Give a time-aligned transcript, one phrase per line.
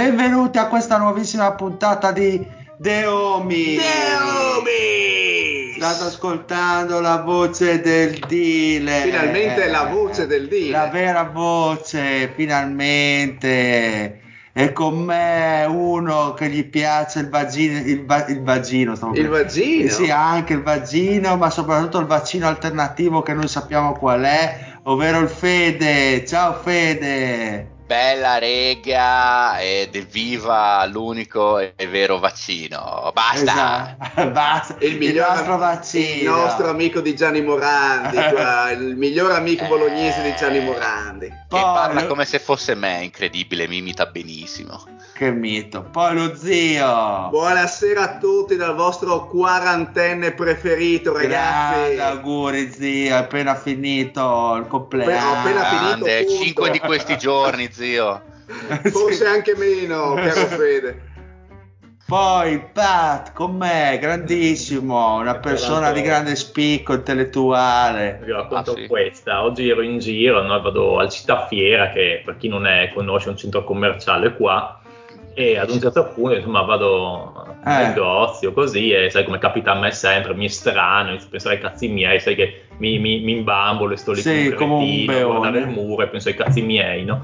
[0.00, 2.42] Benvenuti a questa nuovissima puntata di
[2.78, 3.76] Deomi.
[3.76, 5.74] Deomi!
[5.76, 9.02] State ascoltando la voce del Dile.
[9.02, 10.70] Finalmente la voce del Dile.
[10.70, 14.20] La vera voce, finalmente.
[14.54, 19.90] E con me uno che gli piace il vagino, il, va- il vagino, Il vagino?
[19.90, 25.18] Sì, anche il vagino, ma soprattutto il vaccino alternativo che noi sappiamo qual è, ovvero
[25.18, 26.24] il Fede.
[26.24, 27.76] Ciao Fede.
[27.90, 33.10] Bella rega ed evviva l'unico e vero vaccino.
[33.12, 33.96] Basta!
[34.00, 34.30] Esatto.
[34.30, 34.76] Basta.
[34.78, 36.36] Il, miglior, nostro vaccino.
[36.36, 39.66] il nostro amico di Gianni Morandi, qua, il miglior amico Eh.
[39.66, 41.26] bolognese di Gianni Morandi.
[41.26, 44.84] Che Poi parla lo- come se fosse me, incredibile, mi imita benissimo.
[45.12, 45.82] Che mito.
[45.90, 47.28] Poi lo zio.
[47.30, 51.94] Buonasera a tutti dal vostro quarantenne preferito, ragazzi.
[51.96, 55.28] Grande auguri zio, è appena finito il compleanno.
[55.28, 56.44] Ho appena finito, punto.
[56.44, 57.78] 5 di questi giorni, zio.
[58.90, 61.08] Forse anche meno, caro Fede.
[62.06, 68.18] Poi Pat con me, grandissimo, una persona di grande spicco intellettuale.
[68.24, 68.86] Vi racconto Ah, sì.
[68.88, 69.44] questa.
[69.44, 70.60] Oggi ero in giro, no?
[70.60, 74.80] vado al Città Fiera, che per chi non è, conosce è un centro commerciale qua,
[75.34, 77.70] e ad un certo punto insomma vado Eh.
[77.70, 81.30] al negozio così e sai come capita a me sempre, mi è strano, inizio a
[81.30, 84.68] pensare ai cazzi miei, sai che mi, mi, mi imbambolo e sto lì Sì, con
[84.68, 87.22] come un cretino a guardare il muro e penso ai cazzi miei, no?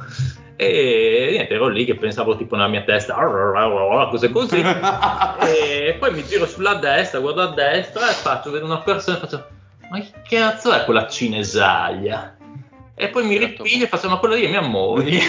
[0.59, 3.15] E niente, ero lì che pensavo tipo nella mia testa,
[4.11, 4.59] cose così,
[5.44, 9.21] e poi mi giro sulla destra, guardo a destra e faccio, vedo una persona e
[9.21, 9.47] faccio,
[9.91, 12.37] ma che cazzo è quella cinesaglia?
[12.95, 15.21] E poi mi ripiglio e faccio, ma quella lì è mia moglie.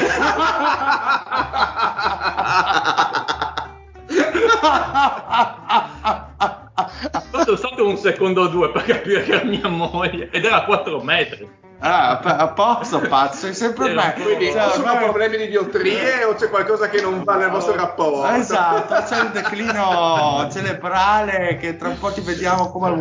[7.30, 10.64] Fatto stato un secondo o due per capire che era mia moglie ed era a
[10.64, 11.66] 4 metri.
[11.80, 14.14] Ah, a posto, pazzo, sei sempre me.
[14.20, 17.52] Quindi Cioè, o sono ormai- problemi di diottrie o c'è qualcosa che non va nel
[17.52, 18.28] vostro rapporto?
[18.36, 22.98] Esatto, c'è il declino cerebrale che tra un po' ti vediamo come al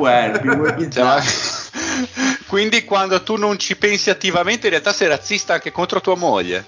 [0.90, 2.44] Cioè, ma- Jack.
[2.46, 6.64] Quindi quando tu non ci pensi attivamente, in realtà sei razzista anche contro tua moglie.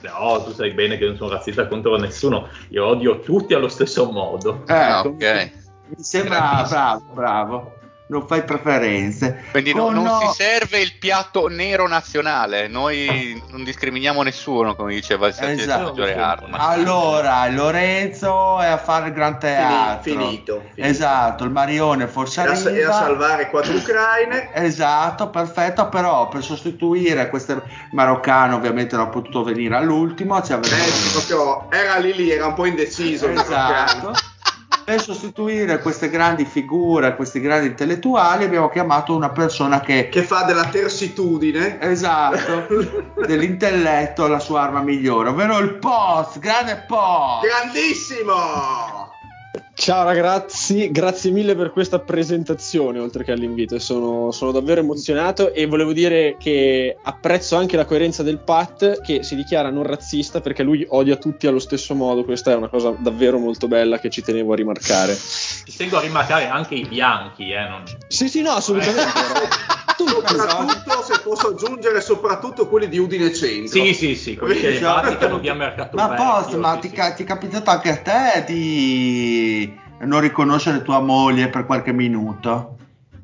[0.00, 4.10] No, tu sai bene che non sono razzista contro nessuno, io odio tutti allo stesso
[4.10, 4.62] modo.
[4.66, 5.50] Eh, Ah, ok.
[5.88, 7.74] Mi sembra bravo, bravo.
[8.08, 9.42] Non fai preferenze.
[9.50, 14.94] Quindi no- Con- non si serve il piatto nero nazionale, noi non discriminiamo nessuno, come
[14.94, 16.00] diceva il Esatto.
[16.04, 16.60] Hartman.
[16.60, 20.02] Allora, Lorenzo è a fare il gran teatro.
[20.02, 20.88] finito, finito.
[20.88, 22.70] Esatto, il Marione forse Era, arriva.
[22.70, 24.50] era salvare quattro ucraine.
[24.54, 30.76] Esatto, perfetto, però per sostituire questo maroccano ovviamente non ha potuto venire all'ultimo, ci aveva-
[30.76, 33.26] Eh, proprio, era lì lì, era un po' indeciso.
[33.26, 34.12] il Esatto.
[34.86, 40.44] Per sostituire queste grandi figure, questi grandi intellettuali, abbiamo chiamato una persona che Che fa
[40.44, 41.80] della tersitudine.
[41.80, 42.68] Esatto,
[43.26, 47.46] dell'intelletto la sua arma migliore, ovvero il post, grande post.
[47.46, 48.95] Grandissimo!
[49.78, 55.66] Ciao ragazzi, grazie mille per questa presentazione oltre che all'invito, sono, sono davvero emozionato e
[55.66, 60.62] volevo dire che apprezzo anche la coerenza del Pat che si dichiara non razzista perché
[60.62, 64.22] lui odia tutti allo stesso modo, questa è una cosa davvero molto bella che ci
[64.22, 65.14] tenevo a rimarcare.
[65.14, 67.82] Ci tengo a rimarcare anche i bianchi, eh, non...
[68.08, 69.02] Sì sì no, assolutamente.
[69.96, 73.82] Soprattutto, se posso aggiungere, soprattutto quelli di Udine Centro.
[73.82, 75.06] Sì, sì, sì, quelli che Esatto.
[75.06, 76.94] abitano via Mercato Ma Vecchio, post, ma sì, ti, sì.
[76.94, 79.65] ca- ti è capitato anche a te di
[80.00, 82.76] non riconoscere tua moglie per qualche minuto?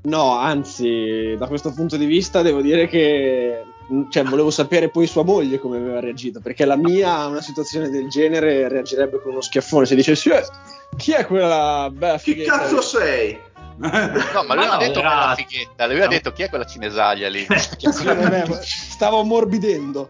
[0.04, 3.62] No, anzi, da questo punto di vista devo dire che
[4.10, 7.90] cioè, volevo sapere poi sua moglie come aveva reagito, perché la mia a una situazione
[7.90, 10.42] del genere reagirebbe con uno schiaffone se dicessi "Eh,
[10.96, 13.38] chi è quella bella Chi fighetta cazzo lì?" sei?
[13.76, 13.88] No,
[14.46, 16.48] ma lui No, non ha detto che era- era fighetta, lui ha detto chi è
[16.48, 17.46] quella cinesaglia lì.
[17.48, 20.08] Ma stavo ammorbidendo.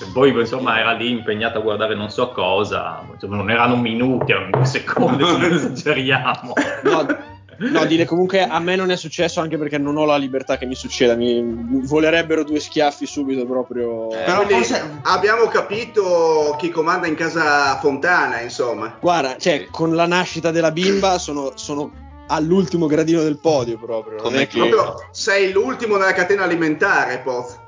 [0.00, 4.32] E Poi insomma era lì impegnata a guardare non so cosa, insomma, non erano minuti,
[4.32, 6.52] erano due secondi, se non esageriamo.
[7.56, 10.58] No, no, dire comunque a me non è successo anche perché non ho la libertà
[10.58, 11.14] che mi succeda.
[11.14, 11.40] Mi
[11.86, 14.10] volerebbero due schiaffi subito proprio.
[14.10, 18.96] Eh, Però Quindi forse- abbiamo capito chi comanda in casa Fontana, insomma.
[19.00, 19.68] Guarda, cioè, Sì.
[19.70, 21.92] con la nascita della bimba sono, sono
[22.26, 24.14] all'ultimo gradino del podio proprio.
[24.16, 24.58] Non Come è che...
[24.58, 27.60] Proprio sei l'ultimo nella catena alimentare, Poz.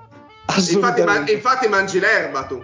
[0.56, 2.62] Infatti, ma- infatti mangi l'erba tu.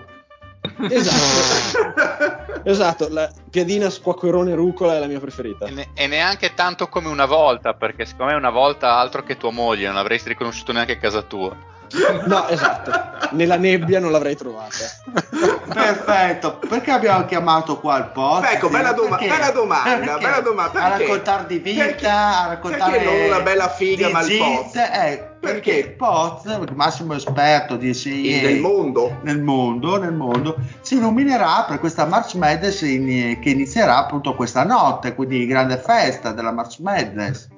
[0.89, 2.63] Esatto.
[2.65, 5.67] esatto, la piadina squacquerone rucola è la mia preferita.
[5.67, 9.37] E, ne- e neanche tanto come una volta, perché secondo me una volta altro che
[9.37, 11.71] tua moglie, non avresti riconosciuto neanche a casa tua.
[12.27, 12.91] No, esatto.
[13.33, 14.77] Nella nebbia non l'avrei trovata.
[15.73, 18.55] Perfetto, perché abbiamo chiamato qua il podcast?
[18.55, 20.25] Ecco, bella doma- bella domanda, Perché?
[20.27, 21.03] bella domanda, A perché?
[21.07, 22.07] raccontare di vita, Perché?
[22.07, 24.75] a raccontare Perché non una bella figa, di ma il Poz?
[24.77, 29.19] eh, perché il Poz, il massimo esperto di SIE Nel mondo.
[29.23, 34.65] nel mondo, nel mondo, si illuminerà per questa March Madness in- che inizierà appunto questa
[34.65, 37.49] notte, quindi grande festa della March Madness.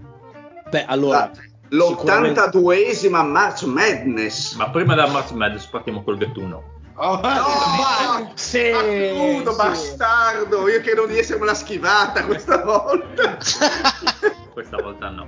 [0.70, 1.30] Beh, allora,
[1.68, 4.54] L'82esima March Madness.
[4.54, 6.72] Ma prima della March Madness partiamo col Gettuno.
[6.96, 9.56] Oh, No, sì, Assurdo, sì.
[9.56, 10.68] bastardo.
[10.68, 13.38] Io credo di essermela schivata questa volta.
[14.54, 15.26] Questa volta no.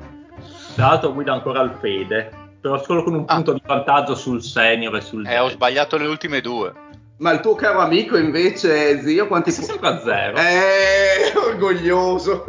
[0.77, 2.31] Tra l'altro guida ancora il Fede,
[2.61, 3.35] però solo con un Ah.
[3.35, 5.55] punto di vantaggio sul senior e sul Eh, ho dead.
[5.57, 6.73] sbagliato le ultime due.
[7.19, 10.37] Ma il tuo caro amico invece, zio, quanti Sei pu- sempre a zero.
[10.37, 12.45] Eh, orgoglioso.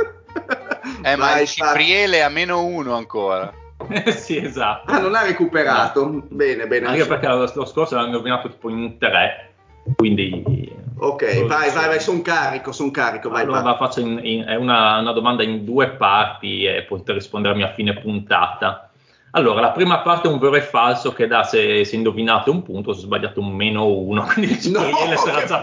[1.01, 3.51] Eh, ma Vai, il Cipriele a meno uno ancora.
[3.89, 4.91] Eh, sì, esatto.
[4.91, 6.23] Ah, non ha recuperato.
[6.29, 6.87] Bene, bene.
[6.87, 9.53] Anche perché lo, lo scorso l'hanno nominato tipo in tre,
[9.95, 10.75] quindi...
[10.99, 13.75] Ok, vai, vai, vai, sono carico, sono carico, vai, allora vai.
[13.77, 17.93] faccio in- in- è una, una domanda in due parti e potete rispondermi a fine
[17.99, 18.89] puntata.
[19.31, 22.63] Allora, la prima parte è un vero e falso che dà se, se indovinate un
[22.63, 24.81] punto, se sbagliate un meno uno, quindi il No,
[25.17, 25.61] sarà già.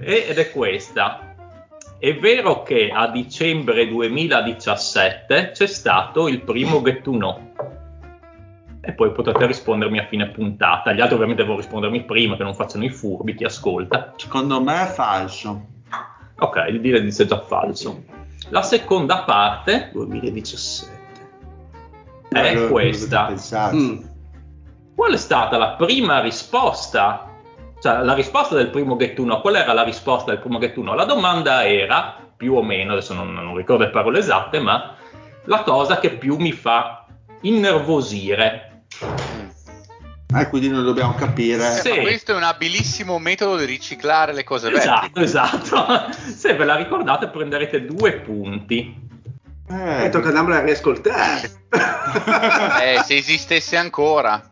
[0.00, 1.29] E- ed è questa.
[2.00, 7.52] È vero che a dicembre 2017 c'è stato il primo Get to Know.
[8.80, 10.94] E poi potete rispondermi a fine puntata.
[10.94, 14.14] Gli altri ovviamente devono rispondermi prima, che non facciano i furbi, chi ascolta.
[14.16, 15.66] Secondo me è falso.
[16.38, 18.02] Ok, il dire dice già falso.
[18.48, 20.98] La seconda parte 2017.
[22.30, 23.30] è Quello- questa.
[23.74, 23.98] Mm.
[24.94, 27.29] Qual è stata la prima risposta?
[27.80, 30.74] Cioè, la risposta del primo Get to Know, qual era la risposta del primo Get
[30.74, 30.94] to Know?
[30.94, 34.94] La domanda era, più o meno, adesso non, non ricordo le parole esatte, ma
[35.44, 37.06] la cosa che più mi fa
[37.40, 38.82] innervosire.
[40.32, 41.70] Eh, quindi noi dobbiamo capire.
[41.80, 41.88] Sì.
[41.88, 44.82] Ma questo è un abilissimo metodo di riciclare le cose vecchie.
[44.82, 46.12] Esatto, esatto.
[46.36, 49.08] Se ve la ricordate prenderete due punti.
[49.68, 51.58] Eh, Eh, tocca andarmela a riascoltare.
[52.82, 54.49] Eh, se esistesse ancora.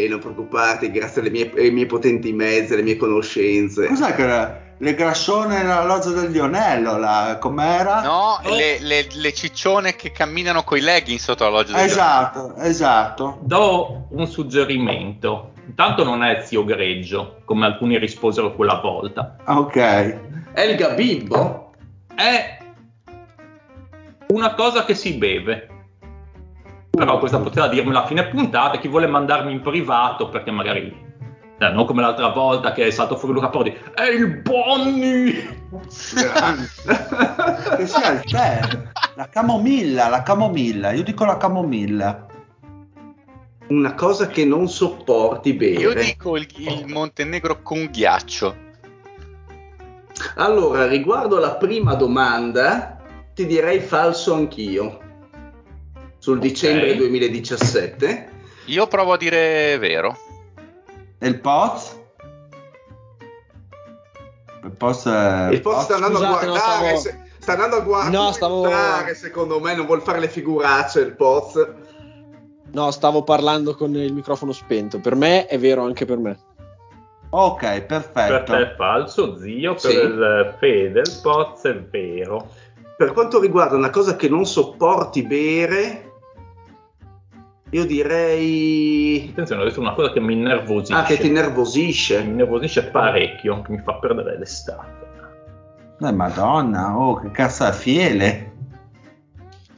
[0.00, 3.86] E non preoccuparti, grazie alle mie- ai miei potenti mezzi, alle mie conoscenze.
[3.88, 4.66] Cos'è che era?
[4.80, 8.00] le grassone nella loggia del Lionello, là, com'era?
[8.02, 8.54] No, Oh.
[8.54, 13.38] le, le- le ciccione che camminano coi leggings sotto la loggia del Esatto, esatto.
[13.42, 15.50] Do un suggerimento.
[15.66, 19.34] Intanto non è zio Greggio, come alcuni risposero quella volta.
[19.46, 20.16] Ok.
[20.54, 21.72] Elga Bimbo?
[22.14, 22.58] È
[24.28, 25.68] una cosa che si beve.
[26.90, 28.78] Però questa poteva dirmela a fine puntata.
[28.78, 31.06] Chi vuole mandarmi in privato, perché magari.
[31.58, 33.76] eh, non come l'altra volta che è saltato fuori Luca Prodi.
[33.94, 35.56] È il Bonnie!
[37.76, 38.60] che sia il tè,
[39.14, 42.26] la camomilla, la camomilla, io dico la camomilla.
[43.68, 45.80] Una cosa che non sopporti bere.
[45.80, 48.66] Io dico il, il Montenegro con ghiaccio.
[50.36, 52.96] Allora, riguardo alla prima domanda,
[53.34, 55.00] ti direi falso anch'io.
[56.28, 58.28] Sul dicembre 2017.
[58.66, 60.14] Io provo a dire vero.
[61.18, 61.98] E il Poz?
[64.62, 66.96] Il Poz, è- Il Poz sta andando scusate, a guardare.
[66.96, 68.14] stavo- se- sta andando a guardare.
[68.14, 68.68] No, stavo-
[69.14, 71.66] secondo me, non vuol fare le figuracce il Poz.
[72.72, 75.00] No, stavo parlando con il microfono spento.
[75.00, 76.38] Per me è vero anche per me.
[77.30, 78.52] Ok, Per perfetto.
[78.52, 79.72] te è falso, zio.
[79.72, 79.96] Per Sì.
[79.96, 82.48] il Fede, il Poz è vero.
[82.98, 86.02] Per quanto riguarda una cosa che non sopporti bere,
[87.70, 89.28] io direi.
[89.30, 90.94] Attenzione, ho detto una cosa che mi innervosisce.
[90.94, 92.20] Ah, che ti Mi innervosisce.
[92.20, 94.96] innervosisce parecchio, che mi fa perdere l'estate.
[96.00, 98.52] Eh, madonna, oh, che cazzo è fiele.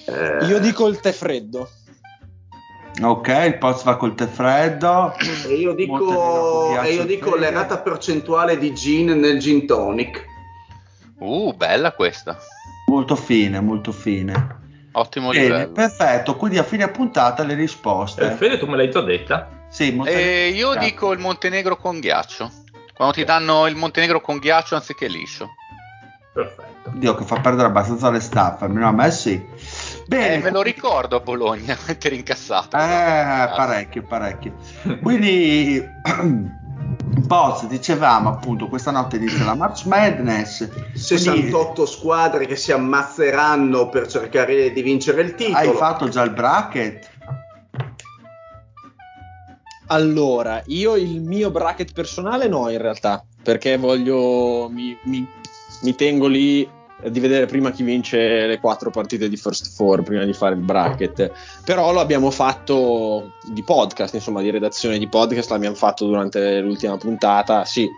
[0.05, 1.69] Eh, Io dico il tè freddo.
[3.03, 5.15] Ok, il post va col tè freddo.
[5.49, 10.27] E io dico, e io dico l'errata percentuale di gin nel gin tonic.
[11.19, 12.37] Uh, bella questa.
[12.89, 14.59] Molto fine, molto fine.
[14.93, 15.73] Ottimo Bene, livello.
[15.73, 16.37] perfetto.
[16.37, 18.27] Quindi a fine puntata le risposte.
[18.27, 19.49] Eh, Fede, tu me l'hai già detta?
[19.69, 22.51] Sì, Montenegro- E io dico il Montenegro con ghiaccio.
[22.95, 25.49] Quando ti danno il Montenegro con ghiaccio anziché liscio.
[26.35, 26.91] Perfetto.
[26.95, 29.41] Dio che fa perdere abbastanza le staffe, almeno a me sì.
[30.07, 32.77] Bene, Eh, me lo ricordo a Bologna, mettere incassato.
[32.77, 34.55] Eh, parecchio, parecchio.
[35.03, 35.81] Quindi,
[37.13, 40.69] Boz, dicevamo appunto, questa notte inizia la March Madness.
[40.69, 45.57] Quindi 68 squadre che si ammazzeranno per cercare di vincere il titolo.
[45.57, 47.11] hai fatto già il bracket?
[49.89, 54.69] Allora, io il mio bracket personale no, in realtà, perché voglio.
[54.71, 55.29] Mi, mi-
[55.83, 56.69] mi tengo lì
[57.09, 60.61] di vedere prima chi vince le quattro partite di First Four prima di fare il
[60.61, 61.33] bracket.
[61.65, 66.97] Però lo abbiamo fatto di podcast, insomma, di redazione di podcast, l'abbiamo fatto durante l'ultima
[66.97, 67.89] puntata, sì.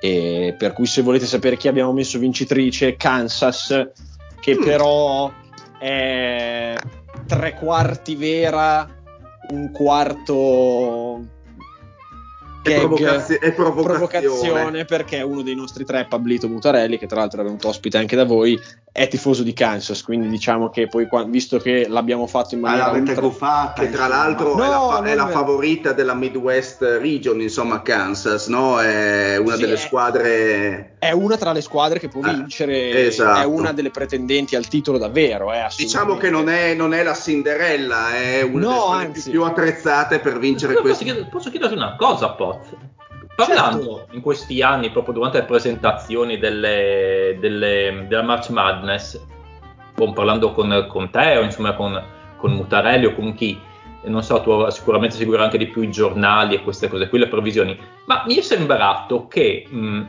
[0.00, 3.88] E per cui, se volete sapere chi abbiamo messo vincitrice, Kansas,
[4.40, 4.64] che Mm.
[4.64, 5.32] però
[5.78, 6.74] è
[7.26, 8.88] tre quarti vera,
[9.50, 11.20] un quarto
[12.62, 14.08] È gag, provocazio- è provocazione.
[14.22, 18.14] provocazione perché uno dei nostri tre, Pablito Mutarelli, che tra l'altro era venuto ospite anche
[18.14, 18.58] da voi,
[18.94, 22.88] è tifoso di Kansas, quindi diciamo che poi visto che l'abbiamo fatto in Ma maniera
[22.88, 23.82] l'avete ultra- guffata.
[23.82, 28.48] Che tra l'altro No, è la, fa- è la favorita della Midwest Region, insomma, Kansas,
[28.48, 28.78] no?
[28.80, 30.96] È una Sì, delle è- squadre.
[30.98, 33.40] è una tra le squadre che può Ah, vincere, esatto.
[33.40, 35.52] è una delle pretendenti al titolo davvero.
[35.54, 40.18] eh, Diciamo che non è, non è la Cinderella, è una No, delle più, attrezzate
[40.18, 41.28] per vincere Posso, questo.
[41.30, 42.58] posso chiederti una cosa, Poz?
[43.34, 44.14] Parlando Certo.
[44.14, 49.20] in questi anni, proprio durante le presentazioni delle, delle- della March Madness,
[49.96, 52.00] con- parlando con, con te o insomma con,
[52.36, 53.58] con Mutarelli o con chi,
[54.04, 57.28] non so, tu sicuramente seguirai anche di più i giornali e queste cose qui, le
[57.28, 60.02] previsioni, ma mi è sembrato che mh,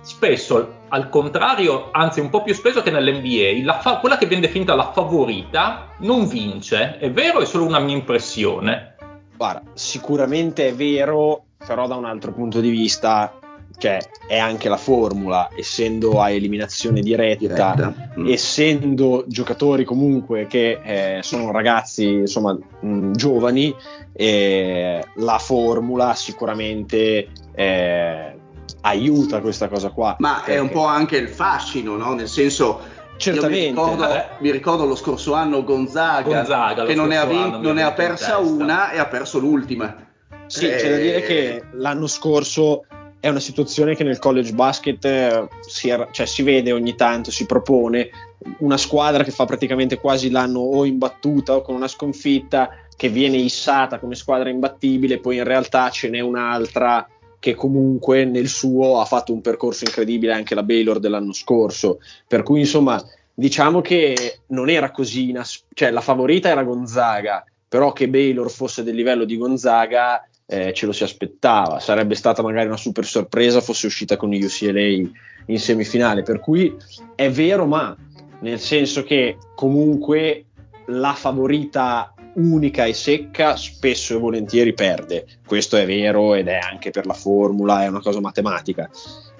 [0.00, 4.46] spesso, al contrario, anzi un po' più spesso che nell'NBA, la fa- quella che viene
[4.46, 8.94] definita la favorita non vince, è vero, è solo una mia impressione.
[9.36, 13.32] Guarda, sicuramente è vero, però da un altro punto di vista,
[13.78, 17.38] cioè è anche la formula, essendo a eliminazione diretta,
[17.74, 17.94] Diretta.
[18.18, 18.28] Mm.
[18.28, 23.74] essendo giocatori comunque che eh, sono ragazzi insomma mh, giovani,
[24.12, 28.36] eh, la formula sicuramente eh,
[28.82, 30.16] aiuta questa cosa qua.
[30.18, 32.14] Ma è un Perché- po' anche il fascino, no?
[32.14, 32.96] Nel senso.
[33.18, 33.58] Certamente.
[33.58, 34.28] Mi, ricordo, Vabbè.
[34.38, 37.58] mi ricordo lo scorso anno Gonzaga, Gonzaga, lo che non ne, ha scorso vin- anno
[37.58, 38.38] mi non ne ha persa testa.
[38.38, 40.06] una e ha perso l'ultima.
[40.48, 42.84] Sì, c'è da Eh, dire che l'anno scorso
[43.20, 47.30] è una situazione che nel college basket eh, si, era- cioè, si vede ogni tanto,
[47.30, 48.10] si propone
[48.58, 53.36] una squadra che fa praticamente quasi l'anno o imbattuta o con una sconfitta che viene
[53.36, 57.08] issata come squadra imbattibile, poi in realtà ce n'è un'altra
[57.40, 62.00] che comunque nel suo ha fatto un percorso incredibile anche la Baylor dell'anno scorso.
[62.26, 63.00] Per cui insomma
[63.34, 65.32] diciamo che non era così,
[65.74, 70.86] cioè la favorita era Gonzaga, però che Baylor fosse del livello di Gonzaga eh, ce
[70.86, 75.10] lo si aspettava, sarebbe stata magari una super sorpresa fosse uscita con UCLA
[75.46, 76.74] in semifinale, per cui
[77.14, 77.94] è vero ma
[78.40, 80.46] nel senso che comunque
[80.86, 86.90] la favorita unica e secca spesso e volentieri perde, questo è vero ed è anche
[86.90, 88.88] per la formula, è una cosa matematica,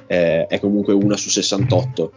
[0.07, 2.13] eh, è comunque una su 68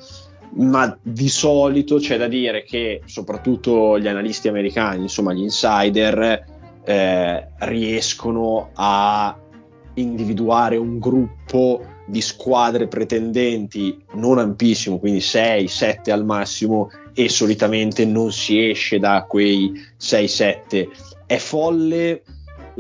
[0.54, 7.48] ma di solito c'è da dire che soprattutto gli analisti americani, insomma gli insider, eh,
[7.60, 9.38] riescono a
[9.96, 18.06] individuare un gruppo di squadre pretendenti non ampissimo, quindi 6, 7 al massimo, e solitamente
[18.06, 20.88] non si esce da quei 6-7.
[21.26, 22.24] È folle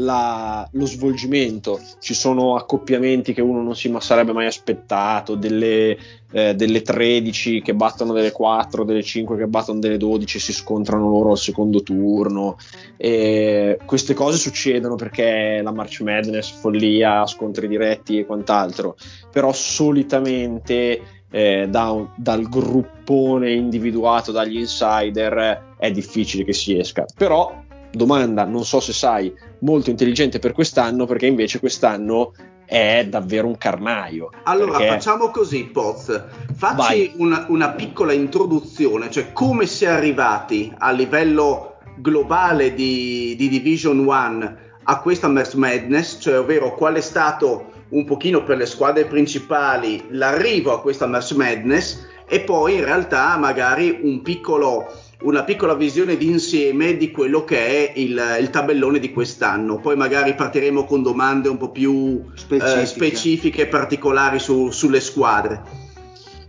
[0.04, 5.98] la- lo svolgimento, ci sono accoppiamenti che uno non si sarebbe mai aspettato, delle,
[6.32, 11.10] eh, delle 13 che battono delle 4, delle 5 che battono delle 12 si scontrano
[11.10, 12.58] loro al secondo turno.
[12.98, 18.96] E queste cose succedono perché la March Madness, follia, scontri diretti e quant'altro,
[19.32, 27.06] però solitamente eh, da dal gruppone individuato dagli insider è difficile che si esca.
[27.16, 32.34] Però, domanda, non so se sai, molto intelligente per quest'anno perché invece quest'anno
[32.66, 34.30] è davvero un carnaio.
[34.44, 36.24] Allora perché- facciamo così, Poz.
[36.56, 43.50] Facci una, una piccola introduzione, cioè come si è arrivati a livello globale di, di
[43.50, 48.66] Division 1 a questa March Madness, cioè ovvero qual è stato un pochino per le
[48.66, 54.90] squadre principali l'arrivo a questa March Madness e poi in realtà magari un piccolo
[55.22, 59.80] una piccola visione d'insieme di quello che è il, il, tabellone di quest'anno.
[59.80, 65.90] Poi magari partiremo con domande un po' più specifiche, eh, specifiche particolari su, sulle squadre.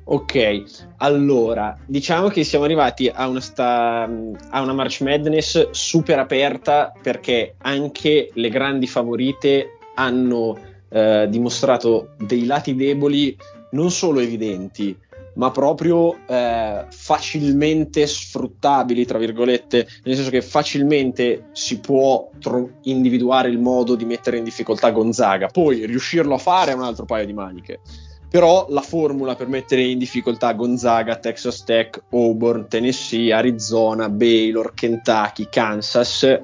[0.04, 0.62] Ok,
[0.96, 4.02] allora diciamo che siamo arrivati a una, sta,
[4.50, 12.46] a una March Madness super aperta perché anche le grandi favorite hanno eh, dimostrato dei
[12.46, 13.36] lati deboli
[13.70, 14.96] non solo evidenti,
[15.34, 23.48] ma proprio eh, facilmente sfruttabili, tra virgolette, nel senso che facilmente si può tro- individuare
[23.48, 27.26] il modo di mettere in difficoltà Gonzaga, poi riuscirlo a fare è un altro paio
[27.26, 27.80] di maniche.
[28.28, 35.48] Però la formula per mettere in difficoltà Gonzaga, Texas Tech, Auburn, Tennessee, Arizona, Baylor, Kentucky,
[35.50, 36.40] Kansas,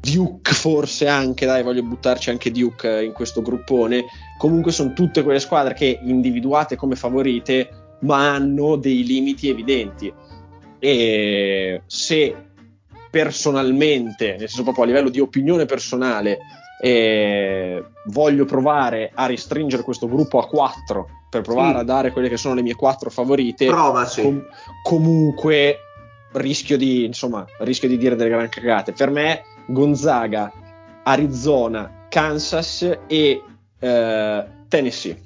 [0.00, 4.04] Duke forse anche, dai voglio buttarci anche Duke in questo gruppone,
[4.38, 7.68] comunque sono tutte quelle squadre che individuate come favorite
[8.00, 10.10] ma hanno dei limiti evidenti
[10.78, 12.36] e se
[13.10, 16.38] personalmente, nel senso proprio a livello di opinione personale,
[16.80, 21.78] e voglio provare a restringere questo gruppo a 4 per provare mm.
[21.78, 23.66] a dare quelle che sono le mie 4 favorite.
[24.22, 24.46] Com-
[24.82, 25.78] comunque
[26.32, 28.92] rischio di, insomma, rischio di dire delle gran cagate.
[28.92, 30.52] Per me Gonzaga,
[31.02, 33.42] Arizona, Kansas e
[33.78, 35.22] eh, Tennessee.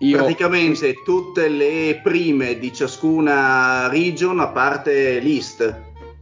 [0.00, 0.16] Io...
[0.16, 5.62] Praticamente tutte le prime di ciascuna region a parte l'East.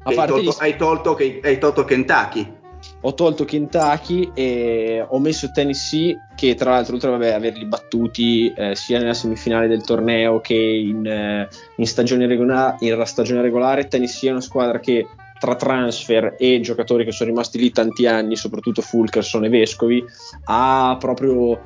[0.04, 2.60] A parte hai, tolto, hai, tolto, hai tolto Kentucky
[3.02, 8.74] ho tolto Kentucky e ho messo Tennessee che tra l'altro oltre a averli battuti eh,
[8.74, 14.28] sia nella semifinale del torneo che in, eh, in, stagione regolare, in stagione regolare Tennessee
[14.28, 15.06] è una squadra che
[15.42, 20.04] tra transfer e giocatori che sono rimasti lì tanti anni soprattutto Fulkerson e Vescovi
[20.44, 21.60] ha proprio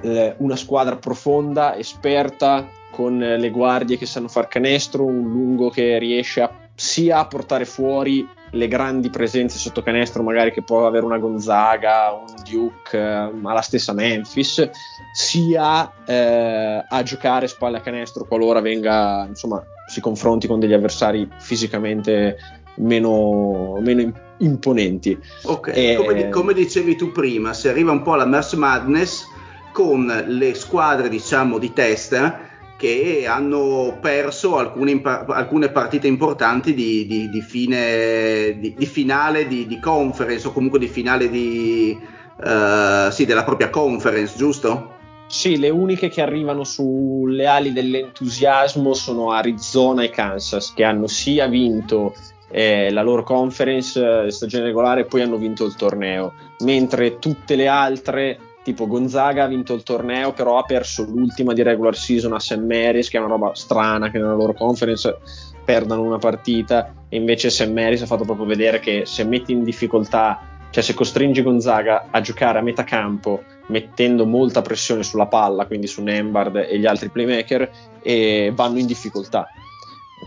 [0.00, 5.98] eh, una squadra profonda, esperta con le guardie che sanno far canestro un lungo che
[5.98, 11.04] riesce a, sia a portare fuori le grandi presenze sotto canestro, magari che può avere
[11.04, 14.70] una Gonzaga, un Duke, ma la stessa Memphis,
[15.12, 21.28] sia eh, a giocare spalle a canestro qualora venga, insomma, si confronti con degli avversari
[21.38, 25.18] fisicamente meno, meno imponenti.
[25.44, 25.96] Ok, e...
[25.96, 29.26] come, come, dicevi tu prima, si arriva un po' alla Merce Madness
[29.72, 37.30] con le squadre, diciamo, di testa che hanno perso alcune, alcune partite importanti di, di,
[37.30, 44.36] di, fine, di finale di, conference o comunque di finale uh, sì, della propria conference,
[44.36, 44.94] giusto?
[45.28, 51.46] Sì, le uniche che arrivano sulle ali dell'entusiasmo sono Arizona e Kansas, che hanno sia
[51.46, 52.14] vinto
[52.52, 57.56] eh, la loro conference eh, stagione regolare e poi hanno vinto il torneo, mentre tutte
[57.56, 62.32] le altre tipo Gonzaga ha vinto il torneo però ha perso l'ultima di regular season
[62.32, 62.60] a St.
[62.60, 65.18] Mary's che è una roba strana che nella loro conference
[65.64, 67.70] perdano una partita e invece St.
[67.70, 72.20] Mary's ha fatto proprio vedere che se metti in difficoltà cioè se costringi Gonzaga a
[72.20, 77.08] giocare a metà campo mettendo molta pressione sulla palla quindi su Nembard e gli altri
[77.08, 79.48] playmaker e vanno in difficoltà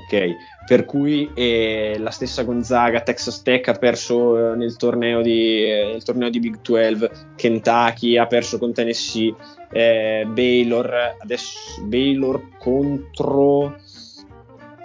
[0.03, 5.63] ok per cui eh, la stessa Gonzaga, Texas Tech ha perso eh, nel, torneo di,
[5.63, 9.33] eh, nel, torneo di, Big 12, Kentucky ha perso con Tennessee,
[9.71, 13.77] eh, Baylor, adesso Baylor contro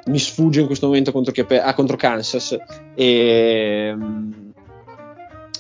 [0.07, 2.57] mi sfugge in questo momento contro, che, ah, contro Kansas.
[2.95, 4.53] E um,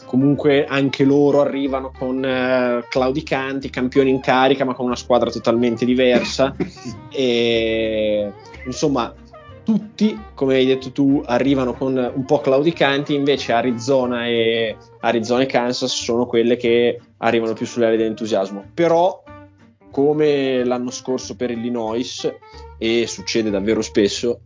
[0.04, 5.84] comunque anche loro arrivano con uh, claudicanti, campioni in carica ma con una squadra totalmente
[5.84, 6.54] diversa.
[7.12, 8.32] E
[8.66, 9.12] insomma
[9.70, 15.46] tutti, come hai detto tu, arrivano con un po' claudicanti, invece Arizona e, Arizona e
[15.46, 18.64] Kansas sono quelle che arrivano più sulle aree dell'entusiasmo.
[18.74, 19.22] Però,
[19.92, 22.28] come l'anno scorso per Illinois,
[22.78, 24.40] e succede davvero spesso,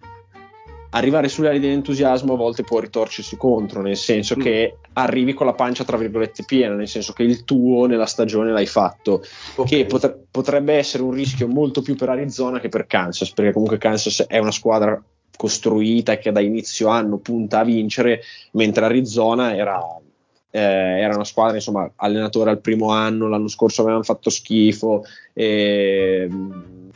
[0.95, 4.41] arrivare sulle aree dell'entusiasmo a volte può ritorcersi contro, nel senso mm.
[4.41, 8.53] che arrivi con la pancia tra virgolette piena, nel senso che il tuo nella stagione
[8.53, 9.23] l'hai fatto,
[9.57, 9.81] okay.
[9.81, 13.79] che potre- potrebbe essere un rischio molto più per Arizona che per Kansas, perché comunque
[13.79, 15.01] Kansas è una squadra
[15.37, 18.21] costruita che da inizio anno punta a vincere,
[18.53, 19.81] mentre Arizona era,
[20.51, 25.03] eh, era una squadra, insomma, allenatore al primo anno, l'anno scorso avevano fatto schifo,
[25.33, 26.29] e,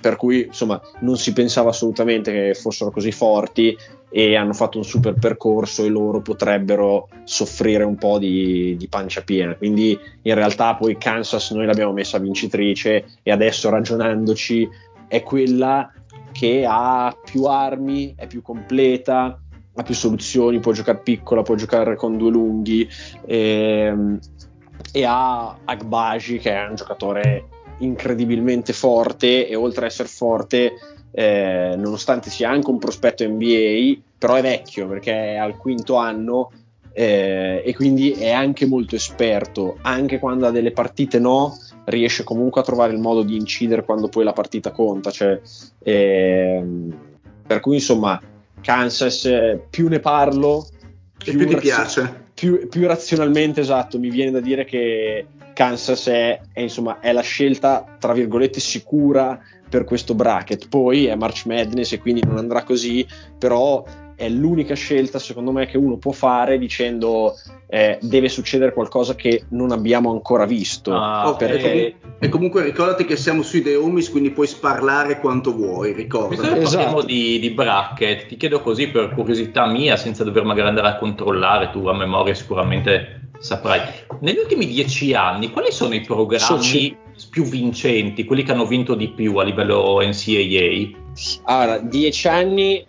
[0.01, 3.77] per cui insomma non si pensava assolutamente che fossero così forti
[4.11, 9.23] e hanno fatto un super percorso e loro potrebbero soffrire un po' di, di pancia
[9.23, 9.55] piena.
[9.55, 14.69] Quindi in realtà poi Kansas noi l'abbiamo messa vincitrice e adesso ragionandoci
[15.09, 15.93] è quella
[16.33, 19.41] che ha più armi, è più completa,
[19.75, 22.89] ha più soluzioni, può giocare piccola, può giocare con due lunghi
[23.27, 24.19] ehm,
[24.93, 30.73] e ha Agbaji che è un giocatore incredibilmente forte e oltre ad essere forte
[31.11, 36.51] eh, nonostante sia anche un prospetto NBA, però è vecchio perché è al quinto anno
[36.93, 42.61] eh, e quindi è anche molto esperto, anche quando ha delle partite no, riesce comunque
[42.61, 45.11] a trovare il modo di incidere quando poi la partita conta.
[45.11, 45.41] Cioè,
[45.83, 46.97] ehm,
[47.47, 48.21] per cui insomma,
[48.61, 50.67] Kansas eh, più ne parlo,
[51.17, 52.27] più, più ti razio- piace.
[52.39, 57.21] Più, più, razionalmente esatto, mi viene da dire che Kansas è, è, insomma, è la
[57.21, 60.69] scelta tra virgolette sicura per questo bracket.
[60.69, 63.05] Poi è March Madness e quindi non andrà così,
[63.37, 63.85] però
[64.19, 67.37] è l'unica scelta secondo me che uno può fare dicendo
[67.69, 70.93] eh, deve succedere qualcosa che non abbiamo ancora visto.
[70.93, 71.95] Ah, perché...
[72.19, 76.35] E comunque ricordati che siamo sui The Homies, quindi puoi sparlare quanto vuoi, ricorda.
[76.35, 76.63] Esatto.
[76.63, 80.97] parliamo di, di, bracket, ti chiedo così per curiosità mia, senza dover magari andare a
[80.97, 83.83] controllare, tu a memoria sicuramente saprai.
[84.19, 86.97] Negli ultimi dieci anni, quali sono i programmi Soci.
[87.31, 91.07] più vincenti, quelli che hanno vinto di più a livello NCAA?
[91.45, 92.85] Allora, dieci anni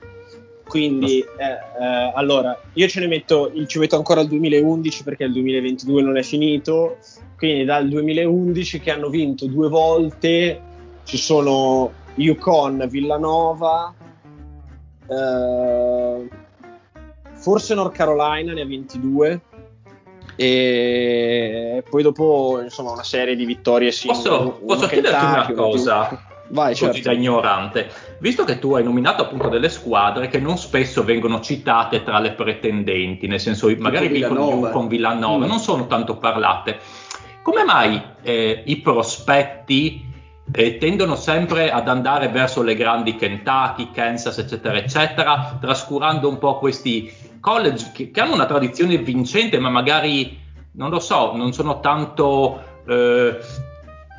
[0.69, 5.34] quindi, eh, eh, allora, io ce ne metto, ci metto ancora il 2011 perché il
[5.34, 6.97] 2022 non è finito.
[7.36, 10.62] Quindi, dal 2011 che hanno vinto due volte
[11.05, 13.91] ci sono Yukon, Villanova,
[15.08, 16.27] eh,
[17.34, 19.41] forse North Carolina ne ha 22.
[20.36, 23.91] E poi dopo, insomma, una serie di vittorie.
[24.05, 26.29] Posso, posso chiederti una cosa?
[26.50, 26.94] Vai, certo.
[26.94, 27.90] così da ignorante.
[28.20, 32.32] Visto che tu hai nominato appunto delle squadre che non spesso vengono citate tra le
[32.32, 35.50] pretendenti, nel senso magari vincono con Villanova, mm.
[35.50, 36.80] non sono tanto parlate.
[37.42, 40.06] Come mai eh, i prospetti
[40.52, 46.58] eh, tendono sempre ad andare verso le grandi Kentucky, Kansas, eccetera, eccetera, trascurando un po'
[46.58, 50.38] questi college che, che hanno una tradizione vincente, ma magari
[50.74, 53.38] non lo so, non sono tanto eh,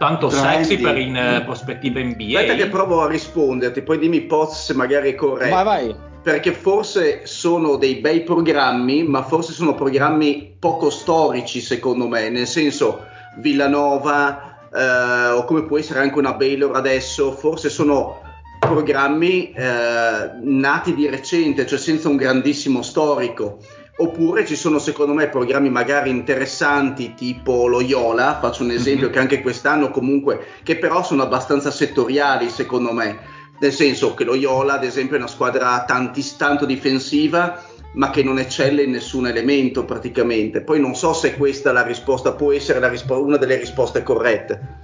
[0.00, 0.64] tanto Trendy.
[0.64, 2.38] sexy per in uh, prospettive NBA.
[2.38, 5.54] Aspetta che provo a risponderti, poi dimmi post se magari è corretto.
[5.54, 5.94] Vai, vai.
[6.22, 12.46] Perché forse sono dei bei programmi, ma forse sono programmi poco storici secondo me, nel
[12.46, 13.04] senso
[13.40, 18.22] Villanova eh, o come può essere anche una Baylor adesso, forse sono
[18.58, 23.58] programmi eh, nati di recente, cioè senza un grandissimo storico
[24.02, 29.12] oppure ci sono secondo me programmi magari interessanti tipo Loyola, faccio un esempio mm-hmm.
[29.12, 33.18] che anche quest'anno comunque, che però sono abbastanza settoriali secondo me,
[33.60, 38.84] nel senso che Loyola ad esempio è una squadra tanto difensiva ma che non eccelle
[38.84, 40.62] in nessun elemento praticamente.
[40.62, 44.78] Poi non so se questa la risposta può essere rispo- una delle risposte corrette.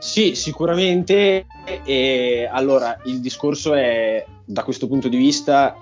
[0.00, 1.46] Sì, sicuramente.
[1.84, 5.76] E allora il discorso è da questo punto di vista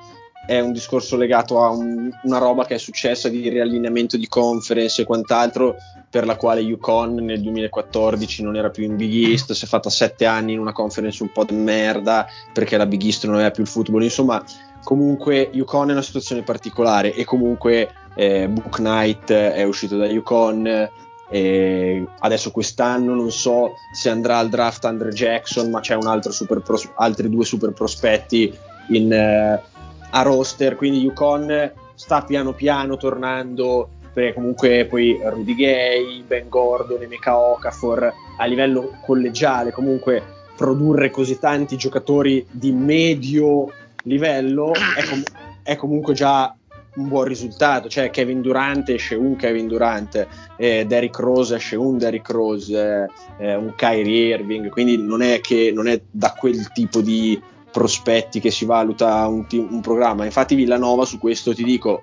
[0.51, 5.01] è un discorso legato a un, una roba che è successa di riallineamento di conference
[5.01, 5.77] e quant'altro,
[6.11, 9.91] per la quale Yukon nel 2014 non era più in Big East, si è fatta
[9.91, 13.53] sette anni in una conference un po' di merda perché la Big East non aveva
[13.53, 14.03] più il football.
[14.03, 14.45] Insomma,
[14.83, 20.91] comunque Yukon è una situazione particolare e comunque eh, Book Knight è uscito da Yukon.
[21.33, 26.59] E adesso quest'anno non so se andrà al draft Andre Jackson, ma c'è altro super
[26.59, 28.53] pros- altri due super prospetti
[28.89, 29.63] in, eh,
[30.11, 37.03] a roster, quindi Yukon sta piano piano tornando perché comunque poi Rudy Gay, Ben Gordon,
[37.03, 40.23] Emeka Okafor a livello collegiale comunque
[40.57, 43.71] produrre così tanti giocatori di medio
[44.03, 45.23] livello è, com-
[45.63, 46.55] è comunque già
[46.97, 51.99] un buon risultato, cioè Kevin Durant esce un Kevin Durant, eh, Derrick Rose esce un
[51.99, 57.01] Derrick Rose, eh, un Kyrie Irving, quindi non è che non è da quel tipo
[57.01, 60.25] di prospetti che si valuta un, un programma.
[60.25, 62.03] Infatti, Villanova su questo ti dico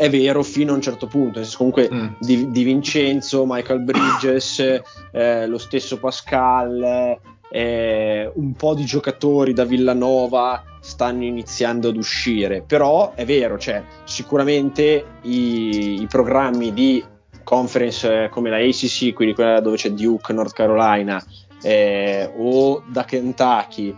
[0.00, 1.42] è vero fino a un certo punto.
[1.54, 2.06] Comunque mm.
[2.20, 4.80] di, di, Vincenzo, Michael Bridges,
[5.12, 7.18] eh, lo stesso Pascal,
[7.50, 12.62] eh, un po' di giocatori da Villanova stanno iniziando ad uscire.
[12.66, 17.04] Però è vero, cioè, sicuramente i, i programmi di
[17.44, 21.22] conference eh, come la ACC, quindi quella dove c'è Duke, North Carolina,
[21.62, 23.94] eh, o da Kentucky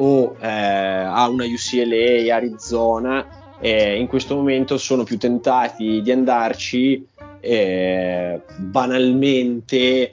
[0.00, 7.06] o eh, a una UCLA, Arizona, eh, in questo momento sono più tentati di andarci
[7.40, 10.12] eh, banalmente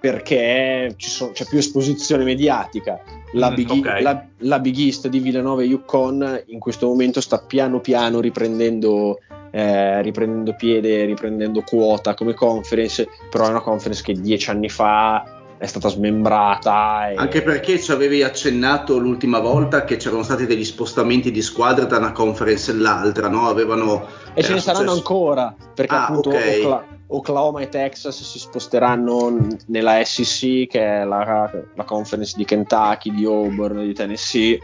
[0.00, 3.00] perché sono, c'è più esposizione mediatica.
[3.32, 4.02] La, mm, Big, okay.
[4.02, 9.20] la, la, Big, East di Villanova e Yukon in questo momento sta piano piano riprendendo,
[9.50, 15.35] eh, riprendendo piede, riprendendo quota come conference, però è una conference che dieci anni fa
[15.58, 17.10] è stata smembrata.
[17.10, 17.14] E...
[17.14, 21.98] Anche perché ci avevi accennato l'ultima volta che c'erano stati degli spostamenti di squadre da
[21.98, 23.48] una conference all'altra, no?
[23.48, 26.62] Avevano, e ce ne saranno ancora, perché ah, appunto okay.
[26.62, 33.14] Ocla- Oklahoma e Texas si sposteranno nella SEC, che è la, la conference di Kentucky,
[33.14, 34.58] di Auburn, di Tennessee,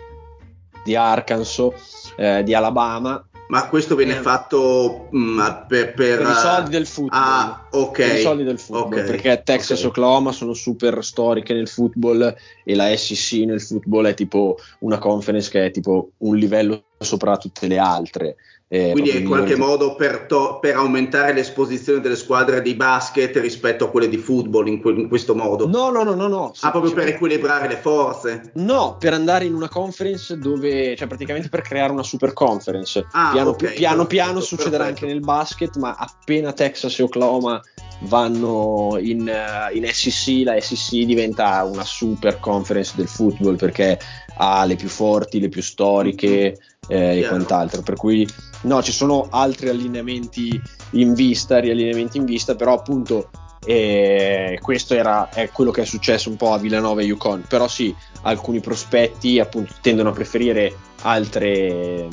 [0.85, 6.35] di Arkansas, eh, di Alabama ma questo viene eh, fatto mh, per, per, per, i
[6.35, 7.21] soldi del football.
[7.21, 7.93] Ah, ok.
[7.93, 9.05] Per i soldi del football, okay.
[9.05, 9.85] perché Texas okay.
[9.85, 14.99] e Oklahoma sono super storiche nel football e la SEC nel football è tipo una
[14.99, 18.37] conference che è tipo un livello sopra tutte le altre.
[18.75, 23.85] Eh, Quindi in qualche modo per, to- per, aumentare l'esposizione delle squadre di basket rispetto
[23.85, 25.69] a quelle di football in, que- in questo modo?
[25.69, 26.27] No, no, no, no.
[26.27, 26.55] no.
[26.61, 28.51] Ah, proprio per equilibrare le forze?
[28.55, 33.05] No, per andare in una conference dove, cioè praticamente per creare una super conference.
[33.11, 35.05] Ah, piano okay, piano, perfetto, piano succederà perfetto.
[35.05, 37.61] anche nel basket, ma appena Texas e Oklahoma
[38.05, 43.99] vanno in, uh, in SEC, la SEC diventa una super conference del football perché
[44.39, 46.57] ha le più forti, le più storiche
[46.89, 47.83] eh, e quant'altro.
[47.83, 48.27] Per cui
[48.63, 53.31] no, ci sono altri allineamenti in vista, riallineamenti in vista, però appunto
[53.65, 57.45] eh, questo era è quello che è successo un po' a Villanova e Yukon.
[57.49, 62.09] Però sì, alcuni prospetti appunto tendono a preferire altre,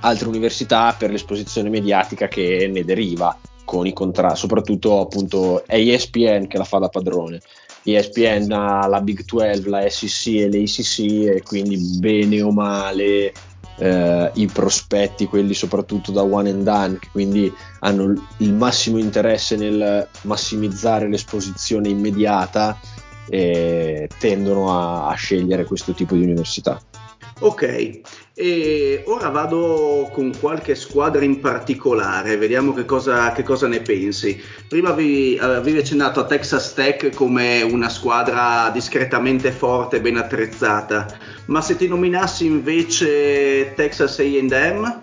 [0.00, 6.46] altre università per l'esposizione mediatica che ne deriva con i contratti, soprattutto appunto è ESPN
[6.46, 7.40] che la fa da padrone.
[7.86, 10.98] ESPN ha la Big 12, la SEC e l'ACC
[11.36, 13.32] e quindi bene o male
[13.78, 19.56] eh, i prospetti, quelli soprattutto da one and done, che quindi hanno il massimo interesse
[19.56, 22.78] nel massimizzare l'esposizione immediata,
[23.28, 26.80] e tendono a, a scegliere questo tipo di università.
[27.40, 28.00] Ok,
[28.36, 34.42] e ora vado con qualche squadra in particolare, vediamo che cosa, che cosa ne pensi.
[34.68, 41.06] Prima avevi, avevi, accennato a Texas Tech come una squadra discretamente forte e ben attrezzata,
[41.46, 45.00] ma se ti nominassi invece Texas AM?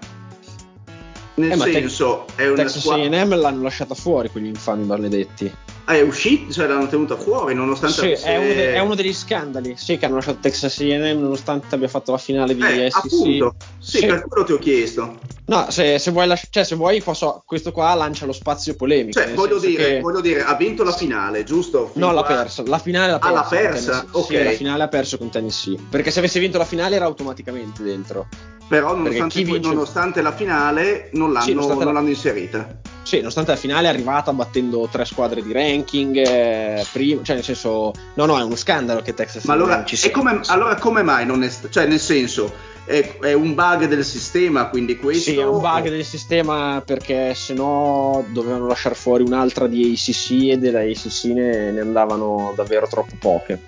[1.36, 3.22] Nel eh, senso, te- è una Texas squadra...
[3.22, 5.52] AM l'hanno lasciata fuori quegli infami maledetti.
[5.86, 9.14] Ah, è uscito, cioè l'hanno tenuta fuori nonostante sì, è, uno de- è, uno degli
[9.14, 12.96] scandali sì, che hanno lasciato Texas A&M nonostante abbia fatto la finale di eh, SEC
[12.96, 15.20] appunto, sì, sì, per quello ti ho chiesto.
[15.46, 19.20] No, se, se, vuoi, lasci- cioè, se vuoi posso, questo qua lancia lo spazio polemico
[19.20, 20.00] cioè, voglio dire, che...
[20.00, 21.90] voglio dire, ha vinto la finale, giusto?
[21.92, 24.06] Fin no, l'ha persa, la finale l'ha persa ah, l'ha persa?
[24.12, 25.78] ok sì, la finale ha perso con Tennessee.
[25.90, 28.28] Perché se avesse vinto la finale era automaticamente dentro
[28.72, 29.68] però nonostante, vince...
[29.68, 31.92] nonostante la finale non l'hanno, sì, non la...
[31.92, 37.22] l'hanno inserita sì, nonostante la finale è arrivata battendo tre squadre di ranking, eh, prima,
[37.24, 40.12] cioè nel senso, no, no, è uno scandalo che Texas Ma allora, ci sia.
[40.12, 42.54] Come, allora come mai non è, cioè nel senso,
[42.86, 45.32] è, è, un bug del sistema, quindi questo...
[45.32, 50.52] Sì, è un bug del sistema perché se no dovevano lasciare fuori un'altra di ACC
[50.52, 53.60] e della ACC ne, ne andavano davvero troppo poche.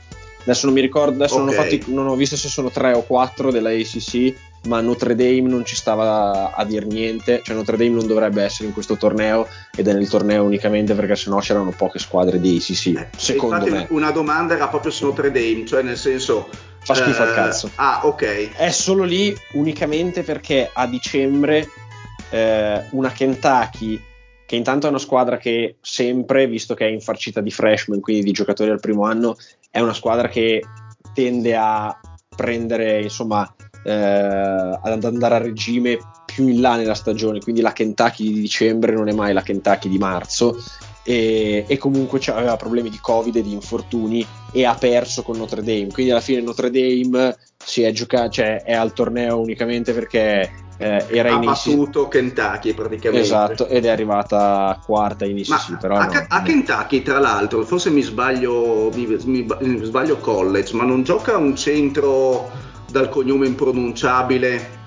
[0.43, 1.45] Adesso non mi ricordo, adesso okay.
[1.45, 4.33] non, ho fatti, non ho visto se sono tre o quattro della ACC,
[4.67, 8.43] ma Notre Dame non ci stava a, a dir niente, cioè Notre Dame non dovrebbe
[8.43, 12.57] essere in questo torneo ed è nel torneo unicamente perché sennò c'erano poche squadre di
[12.57, 13.87] ACC, eh, secondo me.
[13.89, 16.49] Una domanda era proprio su Notre Dame, cioè nel senso...
[16.85, 17.71] Fa schifo eh, al cazzo.
[17.75, 18.55] Ah, ok.
[18.57, 21.69] È solo lì unicamente perché a dicembre
[22.29, 24.01] eh, una Kentucky
[24.45, 28.31] che intanto è una squadra che sempre, visto che è infarcita di freshman, quindi di
[28.31, 29.35] giocatori al primo anno,
[29.69, 30.61] è una squadra che
[31.13, 31.97] tende a
[32.35, 33.51] prendere, insomma,
[33.83, 38.93] eh, ad andare a regime più in là nella stagione, quindi la Kentucky di dicembre
[38.93, 40.57] non è mai la Kentucky di marzo.
[41.05, 45.61] E, e comunque aveva problemi di covid e di infortuni e ha perso con Notre
[45.61, 50.49] Dame, quindi alla fine Notre Dame si è giocato, cioè è al torneo unicamente perché
[50.83, 53.25] eh, era ha in battuto Kentucky praticamente.
[53.25, 57.89] Esatto ed è arrivata quarta in ICC però a, no, a Kentucky tra l'altro forse
[57.89, 62.49] mi sbaglio mi, mi, mi sbaglio college ma non gioca un centro
[62.93, 64.81] dal cognome impronunciabile?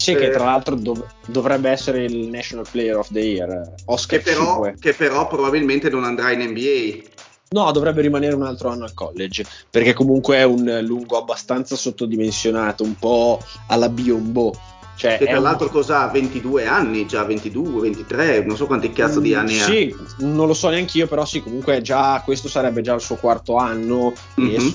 [0.00, 4.30] Sì, che tra l'altro dov- dovrebbe essere il National Player of the Year, Oscar che
[4.32, 7.08] però, che però probabilmente non andrà in NBA.
[7.50, 12.82] No, dovrebbe rimanere un altro anno al college, perché comunque è un lungo abbastanza sottodimensionato,
[12.82, 14.54] un po' alla Biombo.
[15.00, 15.44] Cioè, che tra un...
[15.44, 16.08] l'altro cosa ha?
[16.08, 19.64] 22 anni già 22 23 non so quanti cazzo di anni mm, ha.
[19.64, 23.16] Sì non lo so neanche io però sì comunque già questo sarebbe già il suo
[23.16, 24.12] quarto anno.
[24.38, 24.68] Mm-hmm.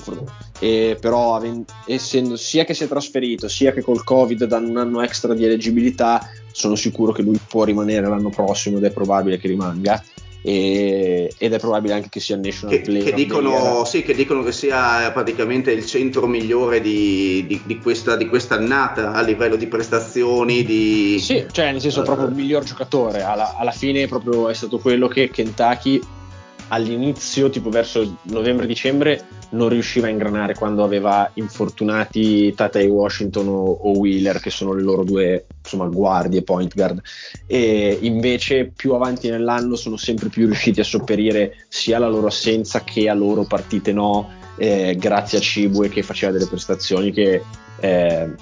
[0.58, 1.40] e, e però
[1.84, 5.44] essendo sia che si è trasferito sia che col covid danno un anno extra di
[5.44, 10.02] eleggibilità sono sicuro che lui può rimanere l'anno prossimo ed è probabile che rimanga
[10.42, 14.14] e, ed è probabile anche che sia il National che, Player che dicono, sì, che
[14.14, 19.56] dicono che sia praticamente il centro migliore di, di, di, questa, di quest'annata a livello
[19.56, 21.18] di prestazioni di...
[21.20, 23.22] sì, cioè nel senso uh, proprio il miglior giocatore.
[23.22, 26.00] Alla, alla fine proprio è stato quello che Kentucky
[26.68, 33.98] all'inizio, tipo verso novembre-dicembre, non riusciva a ingranare quando aveva infortunati Tatei Washington o, o,
[33.98, 37.00] Wheeler, che sono le loro due insomma, guardie point guard.
[37.46, 42.82] E invece più avanti nell'anno sono sempre più riusciti a sopperire sia alla loro assenza
[42.82, 47.42] che a loro partite no, eh, grazie a Cibue che faceva delle prestazioni che
[47.80, 48.34] eh,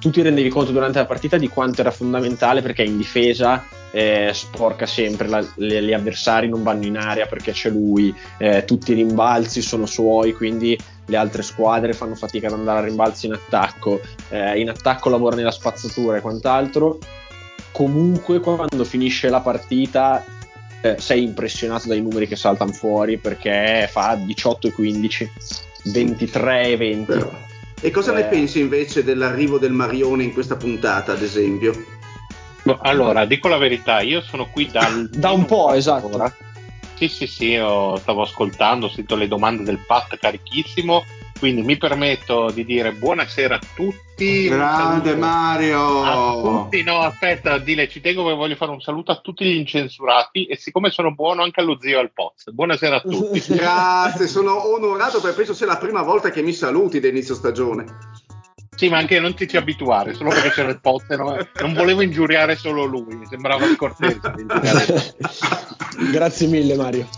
[0.00, 4.30] tu ti rendevi conto durante la partita di quanto era fondamentale perché in difesa eh,
[4.32, 8.92] sporca sempre, la, le, gli avversari non vanno in area perché c'è lui, eh, tutti
[8.92, 13.32] i rimbalzi sono suoi, quindi le altre squadre fanno fatica ad andare a rimbalzi in
[13.32, 16.98] attacco, eh, in attacco lavora nella spazzatura e quant'altro.
[17.72, 20.24] Comunque quando finisce la partita
[20.80, 25.30] eh, sei impressionato dai numeri che saltano fuori perché fa 18 e 15,
[25.84, 27.48] 23 e 20.
[27.80, 28.16] E cosa eh...
[28.16, 31.72] ne pensi invece dell'arrivo del Marione in questa puntata, ad esempio?
[32.64, 35.08] No, allora, dico la verità, io sono qui dal...
[35.12, 36.14] da un po', esatto.
[36.14, 36.32] Ora.
[36.94, 41.04] Sì, sì, sì, io stavo ascoltando, ho sentito le domande del Pat carichissimo
[41.40, 44.46] quindi mi permetto di dire buonasera a tutti.
[44.46, 46.02] Grande Mario!
[46.02, 49.56] A tutti, no, aspetta, dile, ci tengo che voglio fare un saluto a tutti gli
[49.56, 52.50] incensurati e siccome sono buono anche allo zio al Poz.
[52.52, 53.40] Buonasera a tutti.
[53.56, 57.86] Grazie, sono onorato perché penso sia la prima volta che mi saluti da inizio stagione.
[58.76, 61.36] Sì, ma anche non ti ci abituare, solo perché c'era il Poz, no?
[61.60, 64.20] non volevo ingiuriare solo lui, mi sembrava scortese.
[66.12, 67.08] grazie mille Mario.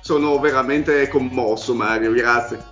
[0.00, 2.70] Sono veramente commosso Mario, grazie.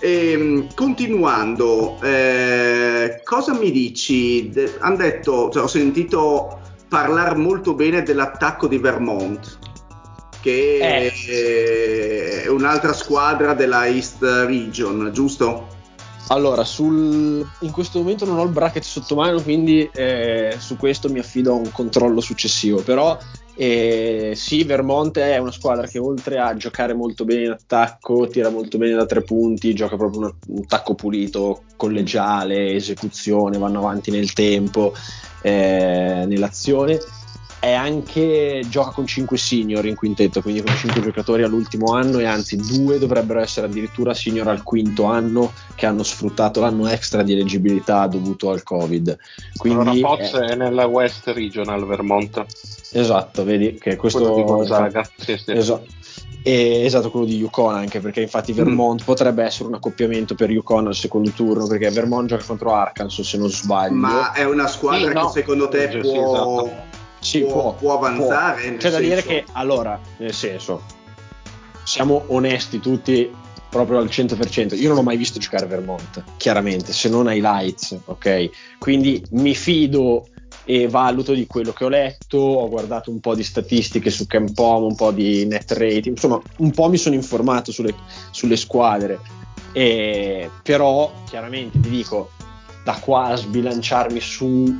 [0.00, 4.50] E, ehm, continuando, eh, cosa mi dici?
[4.50, 9.58] De- hanno detto, cioè, ho sentito parlare molto bene dell'attacco di Vermont,
[10.40, 12.42] che eh.
[12.42, 15.76] è un'altra squadra della East Region, giusto?
[16.28, 17.46] Allora, sul...
[17.60, 21.52] in questo momento non ho il bracket sotto mano, quindi eh, su questo mi affido
[21.52, 22.82] a un controllo successivo.
[22.82, 23.16] Però
[23.60, 28.50] e sì, Vermont è una squadra che oltre a giocare molto bene in attacco, tira
[28.50, 34.12] molto bene da tre punti, gioca proprio un, un attacco pulito, collegiale, esecuzione, vanno avanti
[34.12, 34.94] nel tempo,
[35.42, 37.00] eh, nell'azione
[37.60, 42.24] è anche gioca con 5 senior in quintetto, quindi con 5 giocatori all'ultimo anno e
[42.24, 47.32] anzi due dovrebbero essere addirittura senior al quinto anno che hanno sfruttato l'anno extra di
[47.32, 49.16] eleggibilità dovuto al Covid.
[49.56, 50.50] Quindi allora Poz è...
[50.50, 52.44] è nella West Regional Vermont.
[52.92, 55.08] Esatto, vedi che questo quello di Gonzaga.
[55.16, 55.50] Sì, sì.
[55.52, 55.86] Esatto.
[56.42, 59.04] E, esatto, quello di Yukon anche perché infatti Vermont mm.
[59.04, 63.36] potrebbe essere un accoppiamento per Yukon al secondo turno perché Vermont gioca contro Arkansas se
[63.36, 63.94] non sbaglio.
[63.94, 65.26] Ma è una squadra sì, no.
[65.26, 68.68] che secondo te può, sì, esatto sì, può, può, può avanzare.
[68.70, 68.76] Può.
[68.78, 70.82] C'è da dire che allora, nel senso,
[71.84, 73.30] siamo onesti tutti
[73.68, 74.78] proprio al 100%.
[74.78, 78.50] Io non ho mai visto giocare Vermont, chiaramente, se non ai lights, ok?
[78.78, 80.26] Quindi mi fido
[80.64, 84.84] e valuto di quello che ho letto, ho guardato un po' di statistiche su Campom,
[84.84, 87.94] un po' di net rating, insomma, un po' mi sono informato sulle,
[88.30, 89.18] sulle squadre.
[89.72, 92.30] E, però, chiaramente ti dico,
[92.84, 94.74] da qua a sbilanciarmi su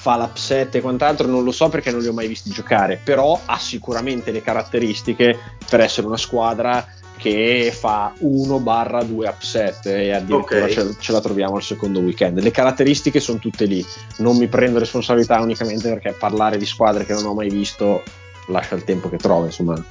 [0.00, 3.38] fa l'upset e quant'altro non lo so perché non li ho mai visti giocare, però
[3.44, 6.86] ha sicuramente le caratteristiche per essere una squadra
[7.18, 10.72] che fa 1-2 upset e addirittura okay.
[10.72, 12.40] ce, ce, la troviamo al secondo weekend.
[12.40, 13.84] Le caratteristiche sono tutte lì,
[14.18, 18.02] non mi prendo responsabilità unicamente perché parlare di squadre che non ho mai visto
[18.46, 19.84] lascia il tempo che trova, insomma.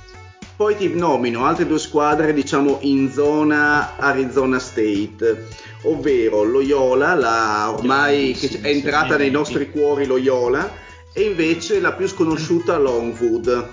[0.59, 5.47] Poi ti nomino altre due squadre, diciamo, in zona Arizona State
[5.83, 10.69] ovvero Loyola, la ormai che è entrata nei nostri cuori Loyola,
[11.13, 13.69] e invece la più sconosciuta Longwood.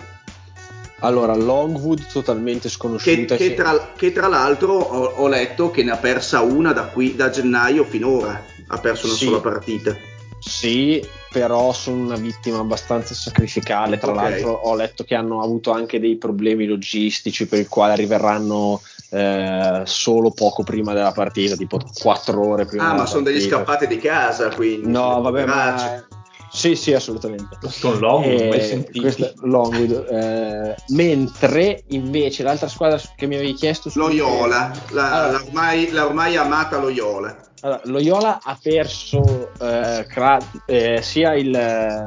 [1.01, 3.35] Allora, Longwood totalmente sconosciuta.
[3.35, 6.85] Che, che, tra, che tra, l'altro ho, ho, letto che ne ha persa una da,
[6.85, 10.15] qui, da gennaio finora, ha perso una sì, sola partita.
[10.39, 13.99] Sì, però sono una vittima abbastanza sacrificale.
[13.99, 14.31] Tra okay.
[14.31, 19.83] l'altro ho letto che hanno avuto anche dei problemi logistici per i quali arriveranno eh,
[19.85, 22.91] solo poco prima della partita, tipo 4 ore prima.
[22.91, 24.89] Ah, ma sono degli scappati di casa, quindi.
[24.89, 26.05] No, vabbè, ma...
[26.51, 27.59] Sì, sì, assolutamente.
[27.81, 33.91] Con Longwood, eh, questa, Longwood eh, mentre invece l'altra squadra che mi avevi chiesto...
[33.95, 37.37] Loyola, la, allora, la, ormai, la ormai amata Loyola.
[37.61, 42.07] Allora, Loyola ha perso eh, cra- eh, sia il eh,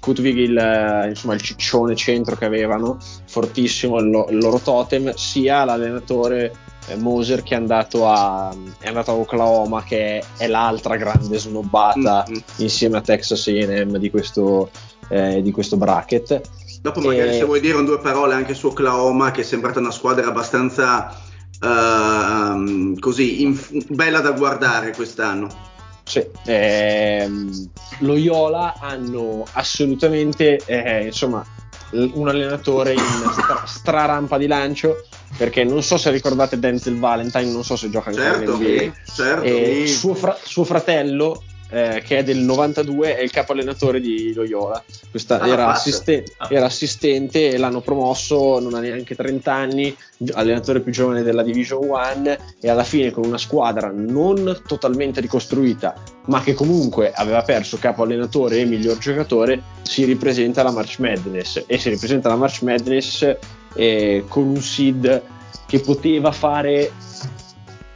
[0.00, 5.64] Kutvig, il, insomma, il ciccione centro che avevano, fortissimo il, lo- il loro totem, sia
[5.64, 6.52] l'allenatore
[6.88, 11.38] eh, Moser che è andato, a, è andato a Oklahoma, che è, è l'altra grande
[11.38, 12.40] snobbata mm-hmm.
[12.56, 14.70] insieme a Texas AM di questo,
[15.08, 16.40] eh, di questo bracket.
[16.80, 17.34] Dopo magari e...
[17.34, 21.16] se vuoi dire un due parole anche su Oklahoma, che è sembrata una squadra abbastanza
[21.60, 25.70] uh, così inf- bella da guardare quest'anno.
[26.04, 31.44] Sì, ehm, Loyola hanno assolutamente, eh, insomma,
[31.90, 33.00] un allenatore in
[33.32, 34.96] stra, strarampa di lancio
[35.36, 38.92] perché non so se ricordate Denzel Valentine, non so se gioca ancora Certo, in NBA.
[39.04, 39.44] certo.
[39.44, 39.94] E sì.
[39.94, 41.42] suo, fra- suo fratello,
[41.72, 44.82] eh, che è del 92, è il capo allenatore di Loyola.
[45.10, 45.88] Questa- Ah, era, pazzo.
[45.88, 46.48] assiste- Ah.
[46.50, 49.94] era assistente e l'hanno promosso, non ha neanche 30 anni,
[50.34, 55.94] allenatore più giovane della Division 1 e alla fine con una squadra non totalmente ricostruita,
[56.26, 61.64] ma che comunque aveva perso capo allenatore e miglior giocatore, si ripresenta alla March Madness
[61.66, 63.36] e si ripresenta alla March Madness
[63.74, 65.22] eh, con un seed
[65.66, 66.92] che poteva fare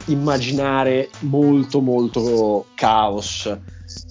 [0.07, 3.55] immaginare molto molto caos.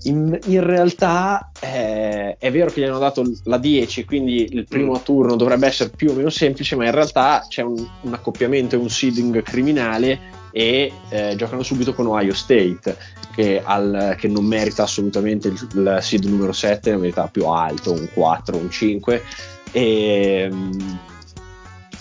[0.04, 5.00] In, in realtà eh, è vero che gli hanno dato la 10, quindi il primo
[5.02, 8.78] turno dovrebbe essere più o meno semplice, ma in realtà c'è un, un accoppiamento e
[8.78, 12.96] un seeding criminale e eh, giocano subito con Ohio State,
[13.34, 17.92] che, al- che non merita assolutamente il, il seed numero 7, ne merita più alto,
[17.92, 19.22] un 4, un 5.
[19.72, 20.78] E, mm,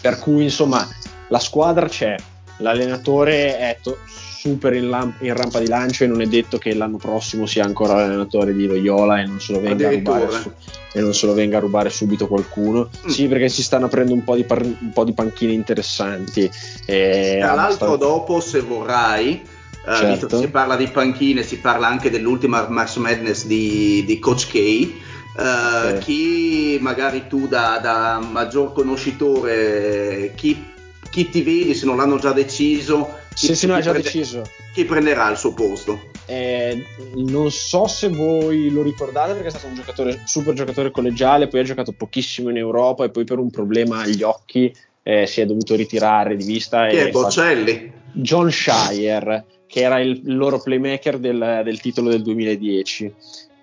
[0.02, 0.88] per cui insomma
[1.28, 2.16] la squadra c'è,
[2.58, 6.74] l'allenatore è to- super in, lam- in rampa di lancio e non è detto che
[6.76, 10.52] l'anno prossimo sia ancora l'allenatore di Loyola e non se lo venga a rubare, su-
[10.94, 12.90] e non se lo venga a rubare subito qualcuno.
[13.06, 13.10] Mm.
[13.10, 16.50] Sì, perché si stanno aprendo un po' di, par- un po' di panchine interessanti.
[16.86, 19.42] E Tra l'altro abbastanza- dopo, se vorrai,
[19.88, 20.38] eh, Certo.
[20.40, 24.56] si parla di panchine, si parla anche dell'ultima March Madness di, di Coach K.
[24.56, 24.94] eh,
[25.38, 25.98] Ok.
[26.00, 30.74] Chi magari tu da, da maggior conoscitore, chi,
[31.16, 34.12] chi ti vedi se non l'hanno già deciso, chi, Sì, sì, no, chi già prende-
[34.12, 34.42] deciso.
[34.74, 36.12] chi prenderà il suo posto?
[36.26, 36.84] Eh,
[37.16, 41.62] non so se voi lo ricordate perché è stato un giocatore, super giocatore collegiale, poi
[41.62, 45.46] ha giocato pochissimo in Europa e poi per un problema agli occhi eh, si è
[45.46, 46.86] dovuto ritirare di vista.
[46.90, 47.94] Chi e è Bocelli?
[48.12, 53.14] John Shire, che era il loro playmaker del, del titolo del 2010.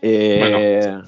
[0.00, 1.02] E,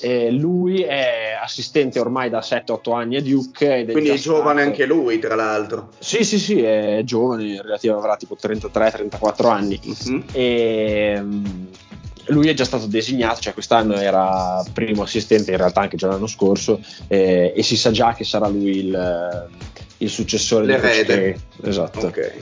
[0.00, 3.86] e lui è assistente ormai da 7-8 anni a Duke.
[3.90, 5.90] Quindi è giovane stato- anche lui, tra l'altro.
[5.98, 9.78] Sì, sì, sì, è giovane, relativo avrà tipo 33-34 anni.
[9.82, 10.24] Mhm.
[10.32, 11.44] E mm,
[12.26, 16.26] lui è già stato designato, cioè quest'anno era primo assistente, in realtà anche già l'anno
[16.26, 19.48] scorso, eh, e si sa già che sarà lui il,
[19.98, 21.32] il successore di L'erede.
[21.60, 21.66] K.
[21.66, 22.06] Esatto.
[22.06, 22.34] Ok.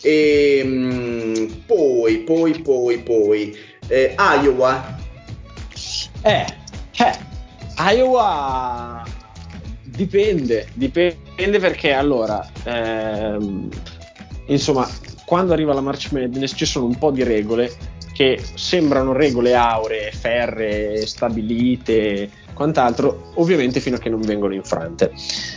[0.00, 3.56] E mm, poi, poi, poi, poi,
[3.88, 5.02] eh, Iowa.
[6.24, 6.46] Eh,
[6.96, 9.04] eh, Iowa
[9.82, 13.68] dipende, dipende perché allora, ehm,
[14.46, 14.88] insomma,
[15.26, 17.70] quando arriva la March Madness ci sono un po' di regole
[18.14, 25.12] che sembrano regole auree, ferree, stabilite, quant'altro, ovviamente fino a che non vengono infrante.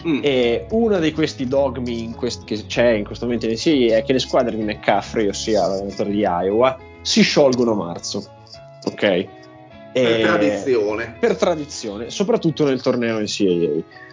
[0.06, 0.20] Mm.
[0.22, 4.12] E uno di questi dogmi quest- che c'è in questo momento in NCAA è che
[4.12, 8.28] le squadre di McCaffrey, ossia l'allenatore di Iowa, si sciolgono a marzo.
[8.86, 9.28] Ok?
[10.02, 11.16] Per E- tradizione.
[11.20, 14.06] per tradizione, soprattutto nel torneo NCAA.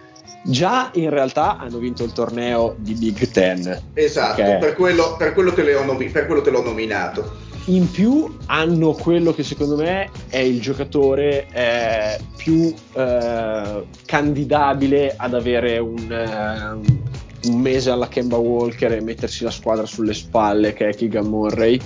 [0.47, 3.81] Già in realtà hanno vinto il torneo di Big Ten.
[3.93, 4.57] Esatto, Ok.
[4.59, 7.43] per, quello, per quello nomi- per quello te l'ho nominato.
[7.67, 15.33] In più hanno quello che secondo me è il giocatore eh, più eh, candidabile ad
[15.33, 20.89] avere un, eh, un mese alla Kemba Walker e mettersi la squadra sulle spalle, che
[20.89, 21.81] è Keegan Murray.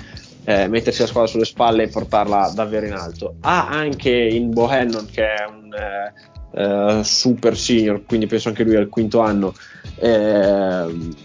[0.50, 3.36] Eh, mettersi la squadra sulle spalle e portarla davvero in alto.
[3.42, 8.76] Ha anche in Bohannon, che è un eh, eh, super senior, quindi penso anche lui
[8.76, 9.54] al quinto anno.
[10.00, 11.16] ehm,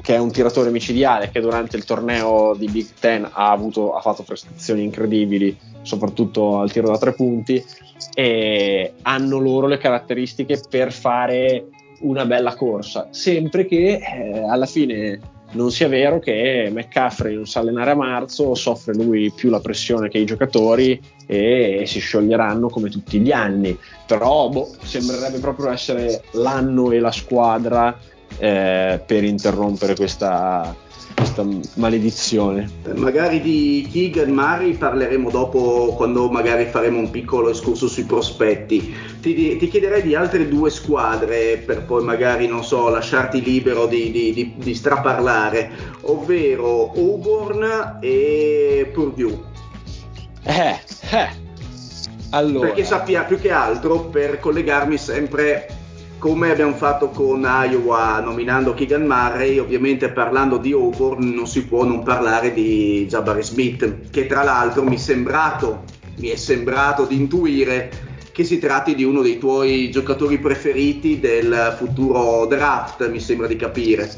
[0.00, 4.00] che è un tiratore micidiale che durante il torneo di Big Ten ha, avuto, ha
[4.00, 7.62] fatto prestazioni incredibili, soprattutto al tiro da tre punti,
[8.14, 11.66] e hanno loro le caratteristiche per fare
[12.00, 15.20] una bella corsa, sempre che eh, alla fine
[15.52, 20.08] non sia vero che McCaffrey non sa allenare a marzo, soffre lui più la pressione
[20.08, 23.78] che i giocatori e si scioglieranno come tutti gli anni.
[24.06, 27.98] Però boh, sembrerebbe proprio essere l'anno e la squadra
[28.38, 30.74] eh, per interrompere questa,
[31.18, 31.44] questa
[31.74, 32.68] maledizione.
[32.94, 38.94] Magari di Keegan Murray parleremo dopo quando magari faremo un piccolo escurso sui prospetti.
[39.20, 44.10] Ti, ti chiederei di altre due squadre per poi magari, non so, lasciarti libero di,
[44.10, 45.70] di- di- di straparlare,
[46.02, 49.38] ovvero Auburn e Purdue.
[50.44, 50.78] Eh,
[51.10, 51.46] eh.
[52.30, 55.77] Allora, Perché sappia più che altro per collegarmi sempre
[56.18, 61.84] come abbiamo fatto con Iowa nominando Keegan Murray, ovviamente parlando di Auburn non si può
[61.84, 65.84] non parlare di Jabari Smith, che tra l'altro mi è sembrato,
[66.16, 67.90] mi è sembrato di intuire
[68.32, 73.56] che si tratti di uno dei tuoi giocatori preferiti del futuro draft, mi sembra di
[73.56, 74.10] capire.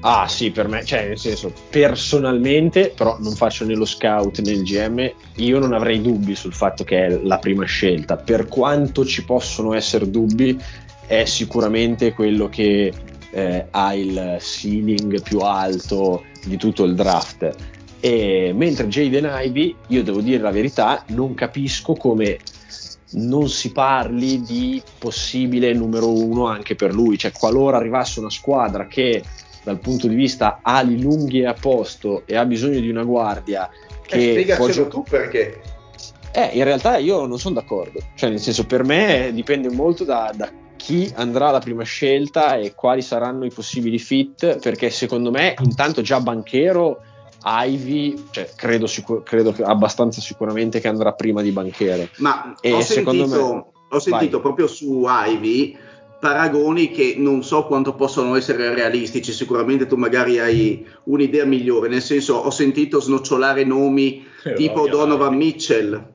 [0.00, 4.52] Ah sì, per me, cioè nel senso, personalmente, però non faccio né lo scout né
[4.52, 8.16] il GM, io non avrei dubbi sul fatto che è la prima scelta.
[8.16, 10.56] Per quanto ci possono essere dubbi,
[11.08, 12.92] è sicuramente quello che
[13.30, 17.50] eh, ha il ceiling più alto di tutto il draft.
[18.00, 22.38] E mentre Jaden Ivy, io devo dire la verità, non capisco come
[23.12, 27.16] non si parli di possibile numero uno anche per lui.
[27.16, 29.22] Cioè, qualora arrivasse una squadra che
[29.64, 33.68] dal punto di vista ali lunghi e a posto e ha bisogno di una guardia
[34.02, 35.60] che eh, può gio- tu perché
[36.32, 40.32] eh, in realtà io non sono d'accordo cioè nel senso per me dipende molto da,
[40.34, 40.50] da
[40.88, 46.00] chi andrà alla prima scelta e quali saranno i possibili fit perché secondo me intanto
[46.00, 47.02] già Banchero
[47.44, 52.80] Ivy cioè, credo, sicur- credo abbastanza sicuramente che andrà prima di Banchero ma e ho
[52.80, 53.64] sentito, me...
[53.90, 55.76] ho sentito proprio su Ivy
[56.18, 62.02] paragoni che non so quanto possono essere realistici, sicuramente tu magari hai un'idea migliore, nel
[62.02, 65.36] senso ho sentito snocciolare nomi eh, tipo Donovan.
[65.36, 66.14] Mitchell.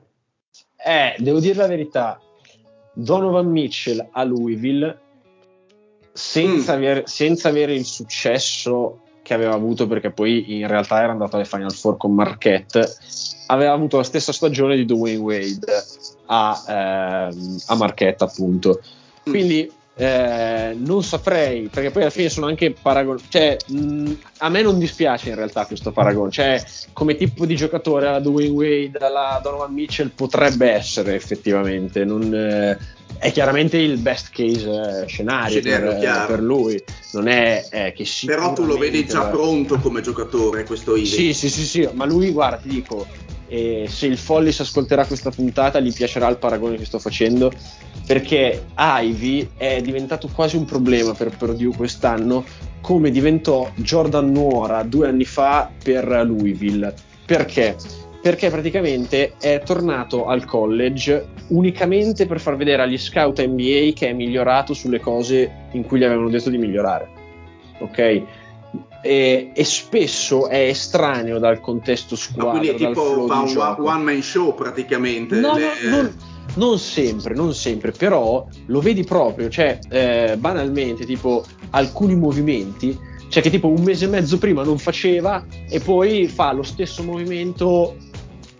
[0.76, 2.20] Eh, devo dire la verità,
[2.94, 4.98] Donovan Mitchell a Louisville,
[6.12, 6.76] senza, mm.
[6.76, 11.44] aver, senza avere il successo che aveva avuto, perché poi in realtà era andato alle
[11.44, 12.86] Final Four con Marquette,
[13.46, 15.84] aveva avuto la stessa stagione di Dwayne Wade
[16.26, 18.80] a, ehm, a Marquette appunto.
[19.28, 19.32] Mm.
[19.96, 23.20] Eh, non saprei, perché poi alla fine sono anche paragoni.
[23.28, 26.30] Cioè, mh, a me non dispiace in realtà questo paragone.
[26.30, 32.04] Cioè, come tipo di giocatore alla Dwayne Wade, alla Donovan Mitchell potrebbe essere effettivamente.
[32.04, 32.76] Non, eh,
[33.18, 36.82] è chiaramente il best case eh, scenario per, per, lui.
[37.12, 38.04] Non è eh, che.
[38.26, 41.06] Però tu lo vedi già pronto come giocatore, questo Ivy.
[41.06, 43.06] Sì, sì, sì, sì, ma lui, guarda, ti dico
[43.46, 47.52] e se il Follis ascolterà questa puntata gli piacerà il paragone che sto facendo
[48.06, 52.44] perché Ivy è diventato quasi un problema per Purdue quest'anno
[52.80, 56.94] come diventò Jordan Nuora due anni fa per Louisville
[57.26, 57.76] perché?
[58.22, 64.12] perché praticamente è tornato al college unicamente per far vedere agli scout NBA che è
[64.14, 67.22] migliorato sulle cose in cui gli avevano detto di migliorare
[67.80, 68.22] ok?
[69.02, 72.52] E, e, spesso è estraneo dal contesto squadra.
[72.52, 75.38] Ma quindi è tipo fa un one, one, man show praticamente.
[75.38, 75.66] No, le...
[75.82, 76.16] no, non,
[76.54, 82.98] non, sempre, non sempre, però lo vedi proprio, cioè eh, banalmente tipo alcuni movimenti,
[83.28, 87.02] cioè che tipo un mese e mezzo prima non faceva e poi fa lo stesso
[87.02, 87.96] movimento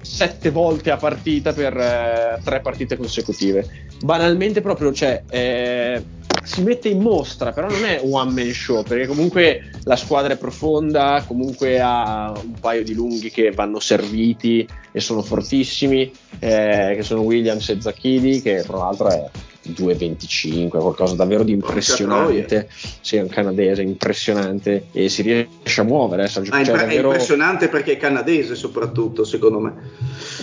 [0.00, 3.88] sette volte a partita per eh, tre partite consecutive.
[4.02, 5.22] Banalmente proprio, cioè...
[5.28, 10.34] Eh, si mette in mostra, però non è one man show, perché comunque la squadra
[10.34, 16.92] è profonda, comunque ha un paio di lunghi che vanno serviti e sono fortissimi, eh,
[16.94, 19.28] che sono Williams e Zacchini, che tra l'altro è
[19.68, 22.68] 2,25, qualcosa davvero di impressionante.
[23.00, 26.24] Sì, è un canadese impressionante e si riesce a muovere.
[26.24, 27.10] Eh, cioè, ah, cioè, davvero...
[27.10, 29.74] È impressionante perché è canadese, soprattutto, secondo me.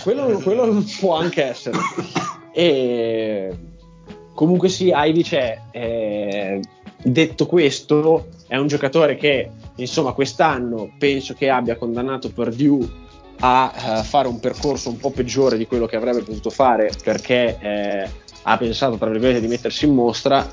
[0.02, 1.78] Quello, quello può anche essere.
[2.54, 3.71] E
[4.34, 5.58] Comunque sì, Ivy c'è.
[5.70, 6.60] Eh,
[7.02, 13.00] detto questo, è un giocatore che, insomma, quest'anno penso che abbia condannato Purdue
[13.44, 17.58] a uh, fare un percorso un po' peggiore di quello che avrebbe potuto fare perché
[17.60, 18.08] eh,
[18.42, 20.48] ha pensato, tra virgolette, di mettersi in mostra.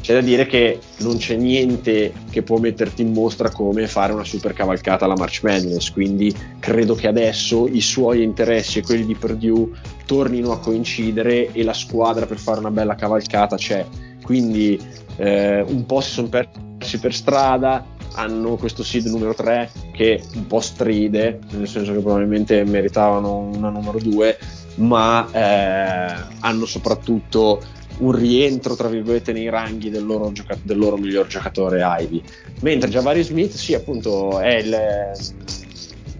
[0.00, 4.24] C'è da dire che non c'è niente che può metterti in mostra come fare una
[4.24, 9.14] super cavalcata alla March Madness, quindi credo che adesso i suoi interessi e quelli di
[9.14, 9.70] Purdue
[10.06, 13.84] tornino a coincidere e la squadra per fare una bella cavalcata c'è.
[14.22, 14.80] Quindi
[15.16, 17.84] eh, un po' si sono persi per strada,
[18.14, 23.70] hanno questo seed numero 3 che un po' stride, nel senso che probabilmente meritavano una
[23.70, 24.38] numero 2,
[24.80, 27.60] ma eh, hanno soprattutto
[27.98, 32.22] un rientro tra virgolette nei ranghi del loro, gioca- del loro miglior giocatore Ivy.
[32.60, 34.76] Mentre Javari Smith sì appunto è il,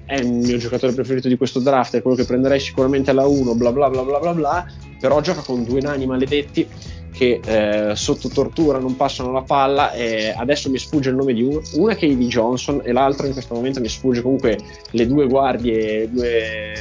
[0.05, 3.55] è il mio giocatore preferito di questo draft, è quello che prenderei sicuramente alla 1,
[3.55, 4.67] bla bla bla bla bla bla,
[4.99, 6.69] però gioca con due nani maledetti
[7.13, 11.43] che eh, sotto tortura non passano la palla e adesso mi sfugge il nome di
[11.43, 14.59] uno, una che è Ivy Johnson e l'altra in questo momento mi sfugge comunque
[14.91, 16.73] le due guardie, due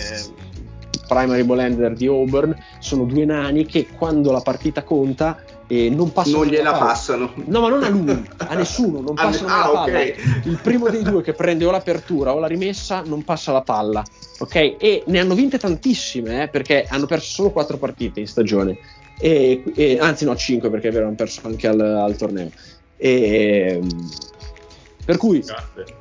[1.09, 5.37] primary ball handler di Auburn, sono due nani che quando la partita conta
[5.67, 7.33] e non passano non gliela passano.
[7.45, 9.81] No ma non a lui a nessuno non passano ah, la palla.
[9.81, 10.13] Okay.
[10.45, 14.03] il primo dei due che prende o l'apertura o la rimessa non passa la palla
[14.39, 14.55] ok?
[14.79, 18.77] E ne hanno vinte tantissime eh, perché hanno perso solo quattro partite in stagione.
[19.19, 22.49] E, e, anzi no 5 perché è vero hanno perso anche al, al torneo.
[22.97, 23.81] E,
[25.09, 25.43] per cui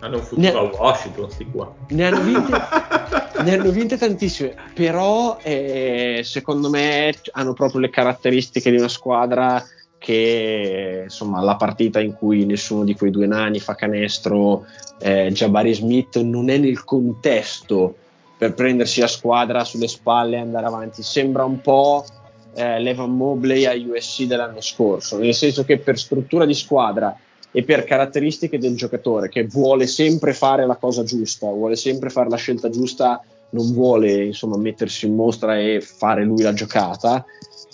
[0.00, 2.52] hanno un futuro ne, a Washington sti qua ne hanno vinte
[3.42, 9.64] ne hanno vinte tantissime, però eh, secondo me hanno proprio le caratteristiche di una squadra
[9.96, 14.66] che insomma la partita in cui nessuno di quei due nani fa canestro,
[14.98, 17.94] eh, Jabari Smith non è nel contesto
[18.36, 21.02] per prendersi la squadra sulle spalle e andare avanti.
[21.02, 22.04] Sembra un po'
[22.52, 27.16] eh, l'Evan Mobley a USC dell'anno scorso, nel senso che per struttura di squadra
[27.58, 32.28] e per caratteristiche del giocatore che vuole sempre fare la cosa giusta, vuole sempre fare
[32.28, 37.24] la scelta giusta, non vuole insomma mettersi in mostra e fare lui la giocata.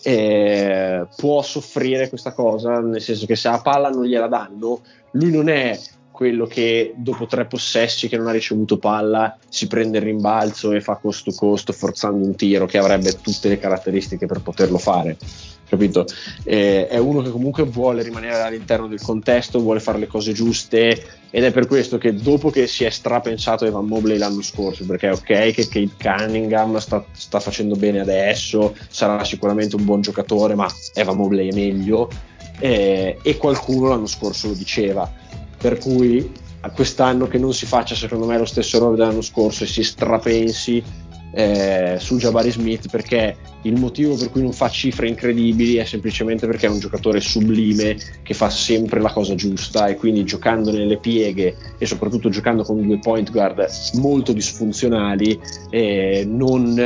[0.03, 4.81] Eh, può soffrire questa cosa, nel senso che se la palla non gliela danno,
[5.11, 5.79] lui non è
[6.11, 10.81] quello che dopo tre possessi che non ha ricevuto palla si prende il rimbalzo e
[10.81, 15.19] fa costo costo forzando un tiro che avrebbe tutte le caratteristiche per poterlo fare
[15.69, 16.07] capito?
[16.45, 21.03] Eh, è uno che comunque vuole rimanere all'interno del contesto, vuole fare le cose giuste
[21.31, 25.09] ed è per questo che dopo che si è strapensato Evan Mobley l'anno scorso, perché
[25.09, 30.55] è ok che Kate Cunningham sta, sta facendo bene adesso, sarà sicuramente un buon giocatore,
[30.55, 32.09] ma Evan Mobley è meglio
[32.61, 35.11] eh, e qualcuno l'anno scorso lo diceva
[35.59, 36.31] per cui
[36.75, 40.83] quest'anno che non si faccia secondo me lo stesso errore dell'anno scorso e si strapensi
[41.35, 46.47] eh, su Jabari Smith perché il motivo per cui non fa cifre incredibili è semplicemente
[46.47, 50.99] perché è un giocatore sublime che fa sempre la cosa giusta e quindi giocando nelle
[50.99, 55.39] pieghe e soprattutto giocando con due point guard molto disfunzionali
[55.71, 56.81] eh, non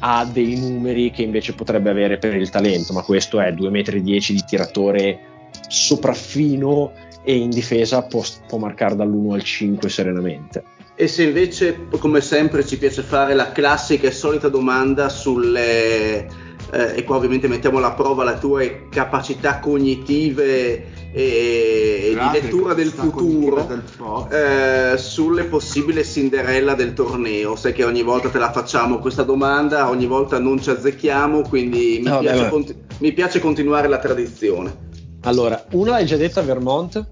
[0.00, 4.34] ha dei numeri che invece potrebbe avere per il talento ma questo è 2,10 m
[4.34, 5.20] di tiratore
[5.68, 6.92] sopraffino
[7.24, 10.64] e in difesa può, può marcare dall'1 al 5 serenamente.
[11.00, 16.26] E se invece, come sempre, ci piace fare la classica e solita domanda sulle,
[16.72, 22.74] eh, e qua ovviamente mettiamo alla prova le tue capacità cognitive e, e di lettura
[22.74, 23.84] del futuro del
[24.28, 27.54] eh, sulle possibili Cinderella del torneo.
[27.54, 32.00] Sai che ogni volta te la facciamo questa domanda, ogni volta non ci azzecchiamo, quindi
[32.02, 34.86] mi, no, piace, beh, conti- mi piace continuare la tradizione.
[35.22, 37.06] Allora, una l'hai già detta Vermont,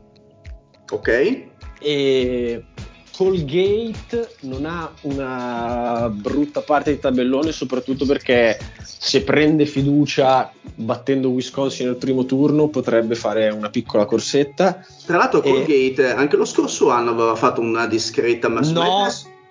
[0.91, 1.45] Ok.
[1.79, 2.65] E
[3.17, 11.87] Colgate non ha una brutta parte di tabellone, soprattutto perché se prende fiducia battendo Wisconsin
[11.87, 14.85] nel primo turno potrebbe fare una piccola corsetta.
[15.07, 16.11] Tra l'altro, Colgate e...
[16.11, 19.09] anche lo scorso anno aveva fatto una discreta mass no,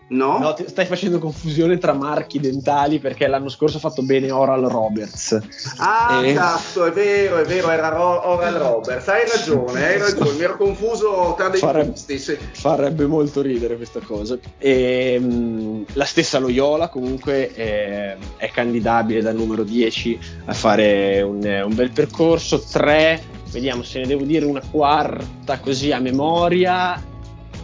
[0.07, 0.37] No?
[0.37, 5.39] no stai facendo confusione tra marchi dentali perché l'anno scorso ha fatto bene Oral Roberts.
[5.77, 6.33] Ah, e...
[6.33, 9.07] cazzo, è vero, è vero, era Ro- Oral Roberts.
[9.07, 12.19] Hai ragione, hai ragione, mi ero confuso tra dei farebbe, gusti.
[12.19, 12.37] Sì.
[12.51, 14.37] Farebbe molto ridere questa cosa.
[14.59, 21.43] E, mh, la stessa Loyola comunque è, è, candidabile dal numero 10 a fare un,
[21.65, 22.59] un bel percorso.
[22.59, 27.13] 3, vediamo se ne devo dire una quarta così a memoria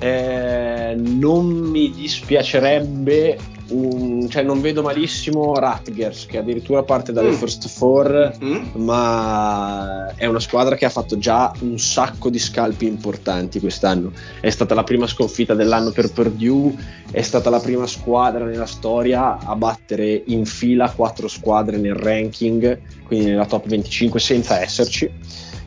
[0.01, 3.37] eh, non mi dispiacerebbe
[3.69, 7.35] un, cioè non vedo malissimo Rutgers che addirittura parte dalle mm.
[7.35, 8.81] first four mm.
[8.81, 14.49] ma è una squadra che ha fatto già un sacco di scalpi importanti quest'anno è
[14.49, 16.73] stata la prima sconfitta dell'anno per Purdue
[17.11, 22.79] è stata la prima squadra nella storia a battere in fila quattro squadre nel ranking
[23.05, 25.09] quindi nella top 25 senza esserci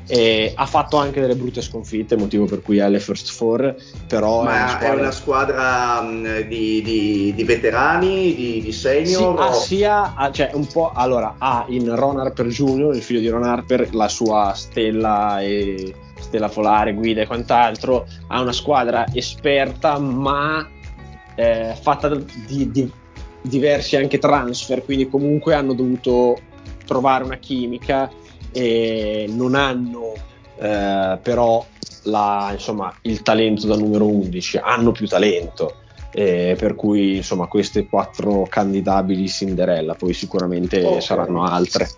[0.07, 3.75] e ha fatto anche delle brutte sconfitte, motivo per cui è alle first four.
[4.07, 8.73] Però Ma è una squadra, è una squadra mh, di, di, di, veterani, di, di
[8.73, 9.37] senior?
[9.37, 13.21] Sì, ha sia, ha, cioè un po', allora, ha in Ron Harper Jr., il figlio
[13.21, 18.07] di Ron Harper, la sua stella e stella polare, guida e quant'altro.
[18.29, 20.69] Ha una squadra esperta, ma
[21.35, 22.91] eh, fatta di, di
[23.41, 26.39] diversi anche transfer, quindi comunque hanno dovuto
[26.87, 28.11] trovare una chimica
[28.55, 30.15] e non hanno
[30.59, 31.67] eh, però
[32.05, 35.79] la, insomma, il talento da numero 11, hanno più talento.
[36.17, 41.01] Eh, per cui insomma queste quattro candidabili Cinderella poi sicuramente okay.
[41.01, 41.89] saranno altre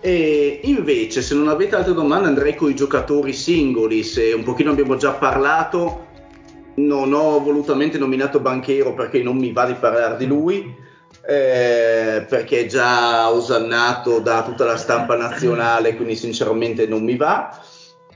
[0.00, 4.72] e invece se non avete altre domande andrei con i giocatori singoli se un pochino
[4.72, 6.06] abbiamo già parlato
[6.74, 10.74] non ho volutamente nominato Banchero perché non mi va di parlare di lui
[11.26, 17.58] eh, perché è già osannato da tutta la stampa nazionale, quindi sinceramente non mi va.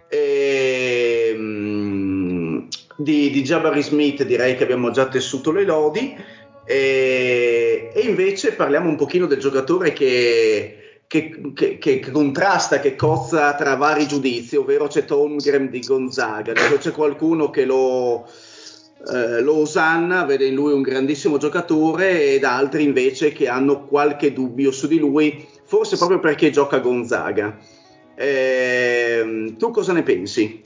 [0.08, 6.16] E, ehm, di, di Jabari Smith direi che abbiamo già tessuto le lodi
[6.64, 13.54] e, e invece parliamo un pochino del giocatore che, che, che, che, contrasta, che cozza
[13.54, 18.28] tra vari giudizi, ovvero c'è Tomgren di Gonzaga, c'è qualcuno che lo,
[19.12, 24.32] eh, lo osanna, vede in lui un grandissimo giocatore ed altri invece che hanno qualche
[24.32, 27.56] dubbio su di lui, forse proprio perché gioca Gonzaga.
[28.14, 30.60] Eh, tu cosa ne pensi?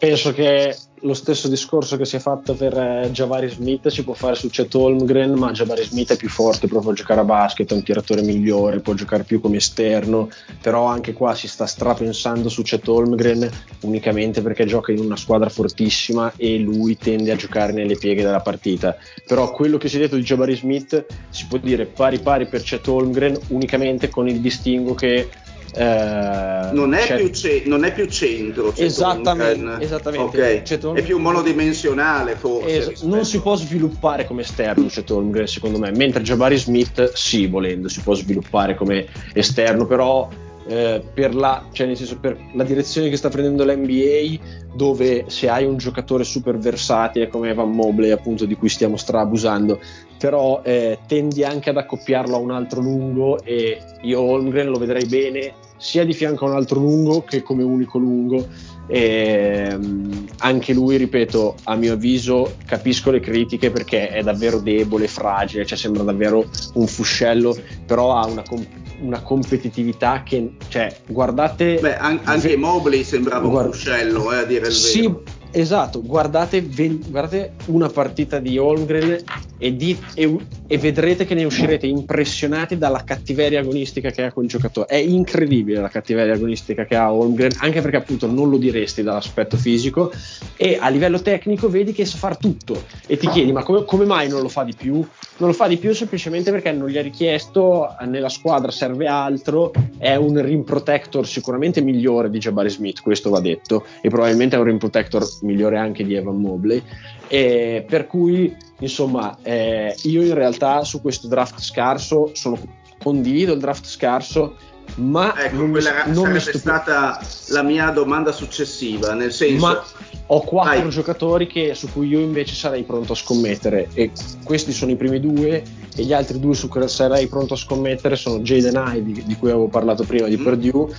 [0.00, 4.14] Penso che lo stesso discorso che si è fatto per eh, Javari Smith si può
[4.14, 7.70] fare su Chet Holmgren, ma Javari Smith è più forte proprio a giocare a basket,
[7.70, 10.30] è un tiratore migliore, può giocare più come esterno,
[10.60, 13.48] però anche qua si sta strapensando su Chet Holmgren
[13.82, 18.40] unicamente perché gioca in una squadra fortissima e lui tende a giocare nelle pieghe della
[18.40, 18.96] partita.
[19.26, 22.62] Però quello che si è detto di Jabari Smith si può dire pari pari per
[22.62, 25.28] Chet Holmgren unicamente con il distinguo che
[25.74, 30.62] eh, non, è più ce- non, è più centro esattamente, esattamente.
[30.62, 30.96] Okay.
[30.96, 35.90] è più monodimensionale forse es- non si può sviluppare come esterno Chet Holmgren secondo me
[35.92, 40.28] mentre Jabari Smith sì volendo si può sviluppare come esterno però
[40.70, 44.40] eh, per, la, cioè senso, per la direzione che sta prendendo l'NBA
[44.72, 49.80] dove se hai un giocatore super versatile come Evan Mobley appunto di cui stiamo strabusando
[50.16, 55.06] però eh, tendi anche ad accoppiarlo a un altro lungo e io Holmgren lo vedrei
[55.06, 58.46] bene sia di fianco a un altro lungo che come unico lungo
[58.90, 65.06] e, um, anche lui ripeto a mio avviso capisco le critiche perché è davvero debole
[65.06, 68.66] fragile cioè sembra davvero un fuscello però ha una, comp-
[69.00, 74.44] una competitività che cioè guardate Beh, an- anche Mobley sembrava guarda- un fuscello eh, a
[74.44, 75.22] dire il sì, vero
[75.52, 79.18] Esatto, guardate, guardate, una partita di Holmgren
[79.58, 80.36] e, di, e,
[80.68, 84.86] e, vedrete che ne uscirete impressionati dalla cattiveria agonistica che ha quel giocatore.
[84.86, 89.56] È incredibile la cattiveria agonistica che ha Holmgren, anche perché appunto non lo diresti dall'aspetto
[89.56, 90.12] fisico
[90.56, 94.04] e a livello tecnico vedi che sa far tutto e ti chiedi ma come, come
[94.04, 95.04] mai non lo fa di più?
[95.40, 99.72] Non lo fa di più semplicemente perché non gli ha richiesto, nella squadra serve altro,
[99.96, 104.58] è un rim protector sicuramente migliore di Jabari Smith, questo va detto, e probabilmente è
[104.58, 106.82] un rim protector migliore anche di Evan Mobley.
[107.26, 112.58] E per cui, insomma, eh, io in realtà su questo draft scarso sono,
[113.02, 114.56] condivido il draft scarso,
[114.96, 119.66] ma ecco, non quella mi, non sarebbe stata la mia domanda successiva, nel senso...
[119.66, 119.84] Ma
[120.32, 120.90] ho quattro Vai.
[120.90, 124.12] giocatori che, su cui io invece sarei pronto a scommettere e
[124.44, 125.62] questi sono i primi due
[125.96, 129.50] e gli altri due su cui sarei pronto a scommettere sono Jaden Ivey, di cui
[129.50, 130.42] avevo parlato prima, di mm.
[130.42, 130.94] Purdue,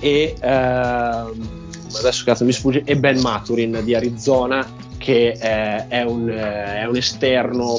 [0.00, 0.34] e...
[0.40, 1.66] Ehm,
[1.96, 4.66] adesso cazzo mi sfugge, e Ben Maturin di Arizona
[4.98, 7.78] che eh, è, un, eh, è, un, esterno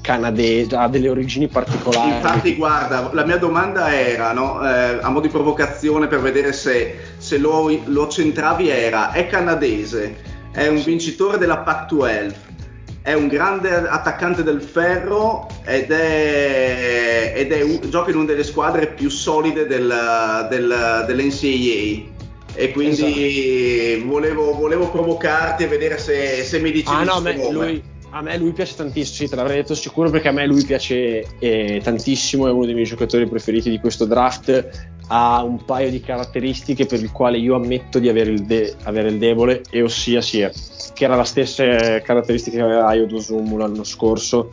[0.00, 2.10] canadese, ha delle origini particolari.
[2.10, 6.96] Infatti, guarda, la mia domanda era, no, eh, a mo' di provocazione per vedere se,
[7.16, 10.16] se lo, lo, centravi, era, è canadese,
[10.52, 12.32] è un vincitore della Pac-12,
[13.02, 18.86] è un grande attaccante del ferro ed è, ed è gioca in una delle squadre
[18.86, 22.12] più solide del, del, dell'NCAA
[22.56, 24.08] e quindi esatto.
[24.08, 27.82] volevo, volevo, provocarti e vedere se, se mi dicevi ah, no, me, lui,
[28.14, 31.36] a me lui piace tantissimo, sì, te l'avrei detto sicuro perché a me lui piace
[31.40, 36.00] eh, tantissimo, è uno dei miei giocatori preferiti di questo draft, ha un paio di
[36.00, 40.20] caratteristiche per il quale io ammetto di avere il, de- avere il debole, e ossia
[40.20, 40.48] sia
[40.94, 44.48] che era la stessa caratteristica che aveva Ayo Dosumu l'anno scorso,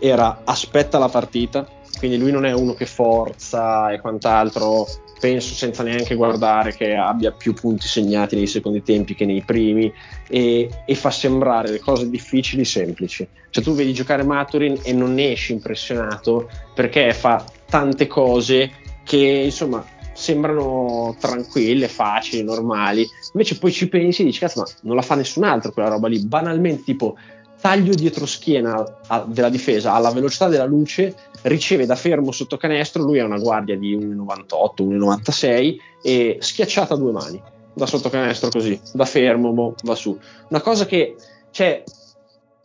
[0.00, 4.86] era aspetta la partita, quindi lui non è uno che forza e quant'altro,
[5.24, 9.90] penso senza neanche guardare che abbia più punti segnati nei secondi tempi che nei primi
[10.28, 13.26] e, e, fa sembrare le cose difficili semplici.
[13.48, 18.70] Cioè tu vedi giocare Maturin e non ne esci impressionato perché fa tante cose
[19.02, 19.16] che
[19.46, 25.02] insomma sembrano tranquille, facili, normali, invece poi ci pensi e dici cazzo ma non la
[25.02, 27.16] fa nessun altro quella roba lì, banalmente tipo
[27.62, 28.84] taglio dietro schiena
[29.28, 31.14] della difesa alla velocità della luce,
[31.44, 36.96] riceve da fermo sotto canestro, lui ha una guardia di 1,98, 1,96 e schiacciata a
[36.96, 37.42] due mani
[37.74, 40.16] da sotto canestro così, da fermo, boh, va su.
[40.48, 41.16] Una cosa che,
[41.50, 41.82] cioè,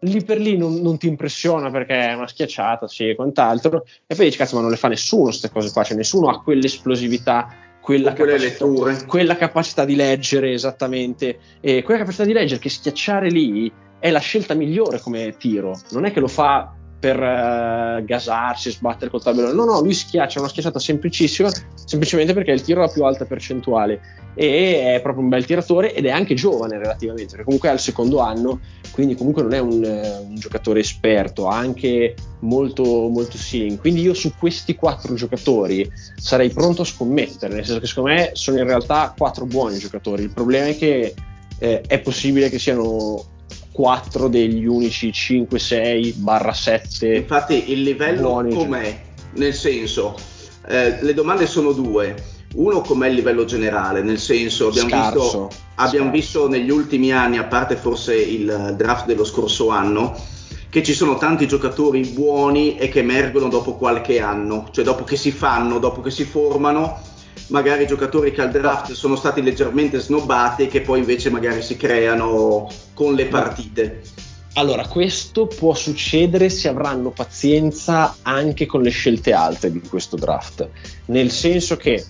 [0.02, 4.16] lì per lì non, non, ti impressiona perché è una schiacciata, sì, e quant'altro, e
[4.16, 7.54] poi dici, cazzo, ma non le fa nessuno queste cose qua, cioè nessuno ha quell'esplosività,
[7.82, 8.66] quella capacità,
[9.08, 14.20] quella capacità, di leggere esattamente, e quella capacità di leggere che schiacciare lì è la
[14.20, 15.78] scelta migliore come tiro.
[15.90, 19.54] Non è che lo fa per uh, gasarsi, sbattere col tabellone.
[19.54, 21.50] No, no, lui schiaccia una schiacciata semplicissima,
[21.86, 24.02] semplicemente perché è il tiro a più alta percentuale
[24.36, 27.80] e è proprio un bel tiratore ed è anche giovane relativamente, perché comunque è al
[27.80, 28.60] secondo anno,
[28.92, 33.80] quindi comunque non è un, un giocatore esperto, ha anche molto, molto ceiling.
[33.80, 38.32] Quindi io su questi quattro giocatori sarei pronto a scommettere, nel senso che secondo me
[38.34, 40.24] sono in realtà quattro buoni giocatori.
[40.24, 41.14] Il problema è che
[41.58, 43.38] eh, è possibile che siano
[43.80, 47.16] 4 degli unici 5, 6 barra 7.
[47.16, 49.00] Infatti il livello com'è?
[49.36, 50.18] Nel senso,
[50.68, 52.14] eh, le domande sono due.
[52.56, 54.02] Uno com'è il livello generale?
[54.02, 55.22] Nel senso, abbiamo, Scarso.
[55.22, 60.14] visto, abbiamo visto negli ultimi anni, a parte forse il draft dello scorso anno,
[60.70, 65.16] che ci sono tanti giocatori buoni e che emergono dopo qualche anno, cioè dopo che
[65.16, 67.00] si fanno, dopo che si formano
[67.48, 71.78] magari giocatori che al draft sono stati leggermente snobbati e che poi invece magari si
[71.78, 74.02] creano con le partite.
[74.54, 80.68] Allora, questo può succedere se avranno pazienza anche con le scelte alte di questo draft,
[81.06, 82.04] nel senso che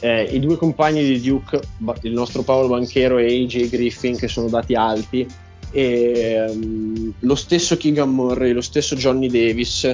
[0.00, 1.60] eh, i due compagni di Duke,
[2.02, 5.26] il nostro Paolo Banchero e AJ Griffin, che sono dati alti,
[5.70, 9.92] e, um, lo stesso Keegan Murray, lo stesso Johnny Davis,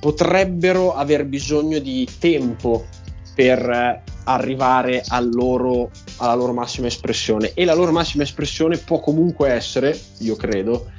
[0.00, 2.86] potrebbero aver bisogno di tempo
[3.34, 9.50] per arrivare al loro, alla loro massima espressione e la loro massima espressione può comunque
[9.50, 10.90] essere, io credo,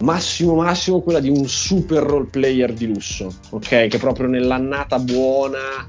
[0.00, 3.86] massimo massimo quella di un super role player di lusso, ok?
[3.88, 5.86] Che proprio nell'annata buona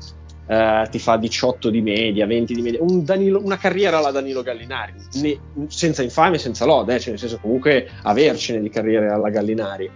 [0.47, 4.41] eh, ti fa 18 di media, 20 di media, un Danilo, una carriera alla Danilo
[4.41, 9.29] Gallinari, ne, senza infame, senza lode, eh, cioè nel senso comunque avercene di carriere alla
[9.29, 9.89] Gallinari.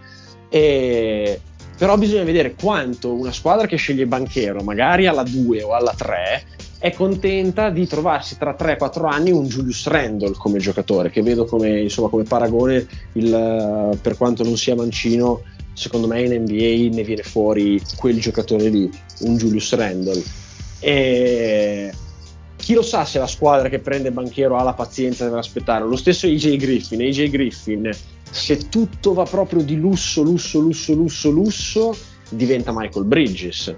[0.48, 1.40] E,
[1.76, 6.44] però bisogna vedere quanto una squadra che sceglie Banchero, magari alla 2 o alla 3,
[6.78, 11.80] è contenta di trovarsi tra 3-4 anni un Julius Randle come giocatore, che vedo come,
[11.80, 15.42] insomma, come paragone il, per quanto non sia mancino,
[15.72, 18.90] secondo me in NBA ne viene fuori quel giocatore lì,
[19.20, 20.22] un Julius Randle.
[20.78, 21.90] E
[22.64, 25.84] chi lo sa se la squadra che prende Banchero ha la pazienza di aspettare.
[25.84, 27.90] Lo stesso AJ Griffin, AJ Griffin,
[28.30, 31.96] se tutto va proprio di lusso, lusso, lusso, lusso, lusso,
[32.30, 33.74] diventa Michael Bridges.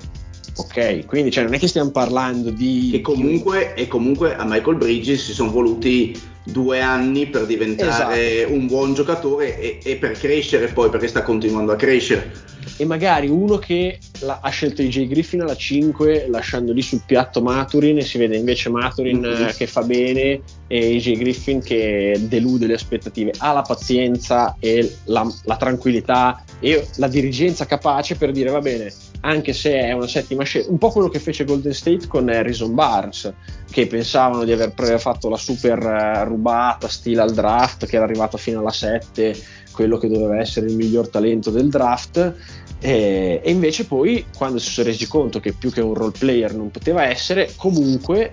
[0.59, 2.93] Ok, quindi cioè, non è che stiamo parlando di...
[2.95, 6.17] E comunque, e comunque a Michael Bridges si sono voluti
[6.47, 8.53] due anni per diventare esatto.
[8.53, 13.29] un buon giocatore e, e per crescere poi, perché sta continuando a crescere e magari
[13.29, 18.03] uno che la, ha scelto AJ Griffin alla 5 lasciando lì sul piatto Maturin e
[18.03, 19.49] si vede invece Maturin mm-hmm.
[19.57, 25.27] che fa bene e AJ Griffin che delude le aspettative ha la pazienza e la,
[25.45, 30.45] la tranquillità e la dirigenza capace per dire va bene anche se è una settima
[30.45, 30.71] scelta.
[30.71, 33.33] Un po' quello che fece Golden State con Harrison Barnes
[33.71, 38.37] che pensavano di aver fatto la super eh, rubata stile al draft che era arrivato
[38.37, 39.37] fino alla 7
[39.73, 42.35] quello che doveva essere il miglior talento del draft.
[42.81, 46.55] E, e, invece poi quando si sono resi conto che più che un role player
[46.55, 48.33] non poteva essere comunque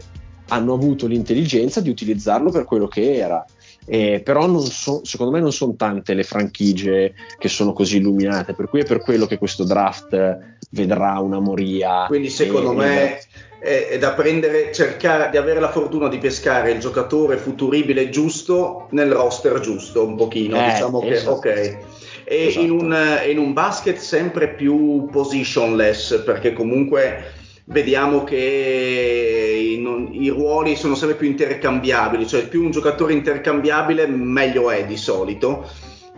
[0.49, 3.45] hanno avuto l'intelligenza di utilizzarlo per quello che era
[3.85, 8.69] eh, però so, secondo me non sono tante le franchigie che sono così illuminate per
[8.69, 10.37] cui è per quello che questo draft
[10.69, 13.17] vedrà una moria quindi secondo e, me
[13.59, 18.87] è, è, da prendere cercare di avere la fortuna di pescare il giocatore futuribile giusto
[18.91, 21.39] nel roster giusto un pochino eh, diciamo esatto.
[21.39, 21.77] che ok
[22.25, 22.65] e esatto.
[22.65, 30.75] in, un, in un basket sempre più positionless perché comunque vediamo che i, i, ruoli
[30.75, 35.67] sono sempre più intercambiabili, cioè più un giocatore intercambiabile meglio è di solito.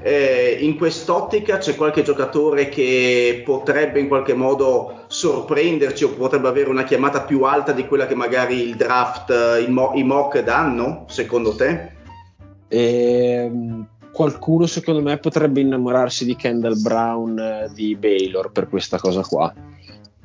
[0.02, 6.70] Eh, in quest'ottica c'è qualche giocatore che potrebbe in qualche modo sorprenderci o potrebbe avere
[6.70, 9.32] una chiamata più alta di quella che magari il draft,
[9.66, 11.94] i, mo- i mock danno, secondo te?
[12.68, 13.52] Eh,
[14.12, 19.54] qualcuno secondo me potrebbe innamorarsi di Kendall Brown eh, di Baylor per questa cosa qua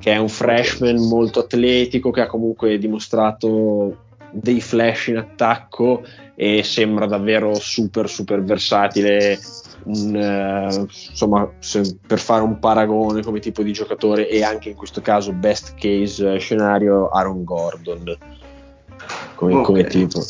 [0.01, 3.97] che è un freshman molto atletico che ha comunque dimostrato
[4.31, 6.03] dei flash in attacco
[6.35, 9.39] e sembra davvero super super versatile.
[9.83, 14.75] Un, uh, insomma se, per fare un paragone come tipo di giocatore e anche in
[14.75, 18.17] questo caso best case scenario Aaron Gordon
[19.41, 19.63] come, okay.
[19.63, 20.23] come, tipo.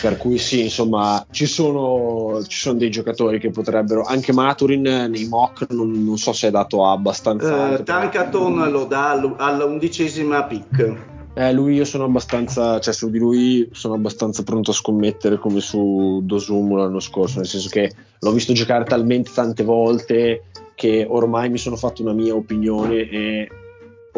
[0.00, 5.26] Per cui sì, insomma, ci sono, ci sono, dei giocatori che potrebbero, anche Maturin nei
[5.28, 7.68] mock, non, non so se è dato abbastanza.
[7.68, 10.96] Uh, Tankaton lo dà alla undicesima pick.
[11.34, 15.60] Eh, lui io sono abbastanza, cioè su di lui sono abbastanza pronto a scommettere come
[15.60, 20.42] su Dosumu l'anno scorso, nel senso che l'ho visto giocare talmente tante volte
[20.74, 23.48] che ormai mi sono fatto una mia opinione e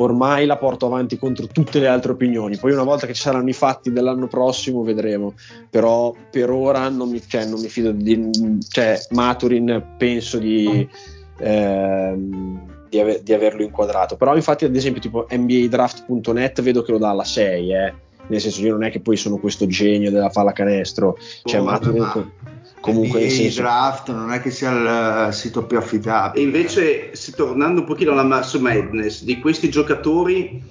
[0.03, 2.57] ormai la porto avanti contro tutte le altre opinioni.
[2.57, 5.35] Poi una volta che ci saranno i fatti dell'anno prossimo vedremo.
[5.69, 8.59] Però per ora non mi, cioè, non mi fido di...
[8.69, 10.89] Cioè, Maturin penso di...
[11.39, 14.17] Ehm, di, aver, di, averlo inquadrato.
[14.17, 17.95] Però infatti ad esempio tipo NBAdraft.net vedo che lo dà alla 6, eh.
[18.27, 22.03] nel senso io non è che poi sono questo genio della pallacanestro, cioè oh, Maturin...
[22.03, 23.61] Ma comunque il senso...
[23.61, 26.43] draft non è che sia il uh, sito più affidabile.
[26.43, 30.63] E invece, tornando un pochino alla Mars Madness, di questi giocatori,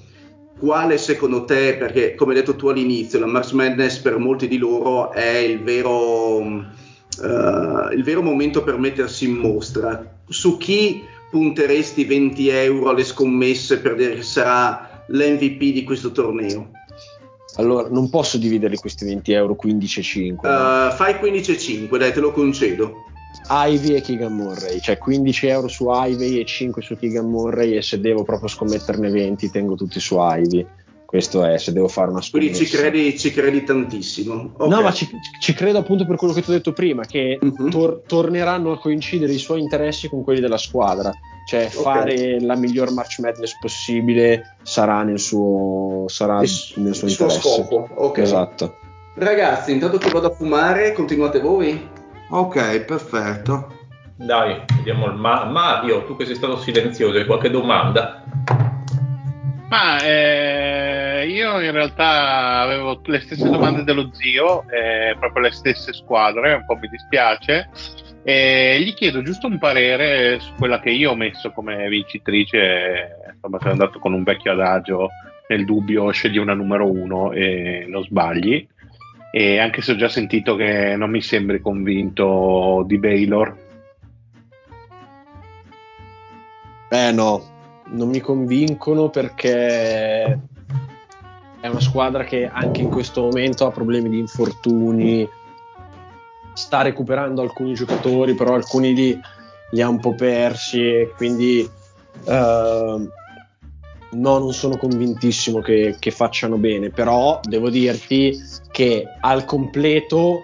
[0.58, 4.58] quale secondo te, perché come hai detto tu all'inizio, la Mars Madness per molti di
[4.58, 12.06] loro è il vero, uh, il vero momento per mettersi in mostra, su chi punteresti
[12.06, 16.72] 20 euro alle scommesse per dire che sarà l'MVP di questo torneo?
[17.56, 20.50] Allora, non posso dividerli questi 20 euro 15 e 5.
[20.50, 23.06] Uh, Fai 15 e 5, dai, te lo concedo.
[23.50, 27.82] Ivy e Keegan Murray, cioè 15 euro su Ivy e 5 su Keegan Murray e
[27.82, 30.66] se devo proprio scommetterne 20 tengo tutti su Ivy.
[31.10, 32.52] Questo è se devo fare una scommessa.
[32.52, 34.52] Quindi ci credi, ci credi tantissimo.
[34.58, 34.68] Ok.
[34.70, 35.10] No, ma ci,
[35.42, 37.72] ci credo appunto per quello che ti ho detto prima, che Mhm.
[37.72, 41.12] tor- torneranno a coincidere i suoi interessi con quelli della squadra.
[41.48, 47.14] Cioè, fare la miglior March Madness possibile sarà nel suo, sarà Il- nel suo il
[47.14, 47.40] suo interesse.
[47.64, 48.18] scopo, ok.
[48.20, 48.76] Esatto.
[49.16, 51.90] Ragazzi, intanto che vado a fumare, continuate voi.
[52.30, 53.74] Ok, perfetto.
[54.16, 58.24] Dai, vediamo il Ma- Mario, tu che sei stato silenzioso, hai qualche domanda?
[59.70, 65.94] Ma eh, io in realtà avevo le stesse domande dello zio, eh, proprio le stesse
[65.94, 67.70] squadre, un po' mi dispiace.
[68.24, 73.16] E gli chiedo giusto un parere su quella che io ho messo come vincitrice.
[73.34, 75.10] Insomma, sono andato con un vecchio adagio.
[75.48, 78.68] Nel dubbio, scegli una numero uno e non sbagli.
[79.32, 83.56] E anche se ho già sentito che non mi sembri convinto di Baylor,
[86.92, 87.59] Eh no,
[87.92, 90.40] non mi convincono perché
[91.62, 95.28] è una squadra che anche in questo momento ha problemi di infortuni,
[96.54, 99.20] sta recuperando alcuni giocatori, però alcuni li,
[99.72, 101.70] li ha un po' persi e quindi
[102.26, 103.10] eh,
[104.12, 108.38] no, non sono convintissimo che, che facciano bene, però devo dirti
[108.72, 110.44] che al completo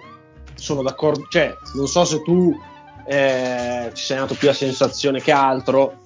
[0.54, 2.58] sono d'accordo, cioè non so se tu
[3.06, 6.04] eh, ci sei andato più a sensazione che altro,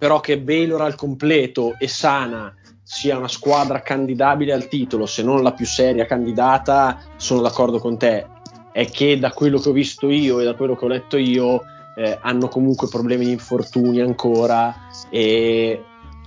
[0.00, 5.42] però che Baylor al completo e sana sia una squadra candidabile al titolo, se non
[5.42, 8.26] la più seria candidata, sono d'accordo con te.
[8.72, 11.60] È che da quello che ho visto io e da quello che ho letto io,
[11.96, 14.74] eh, hanno comunque problemi di infortuni ancora
[15.10, 15.84] e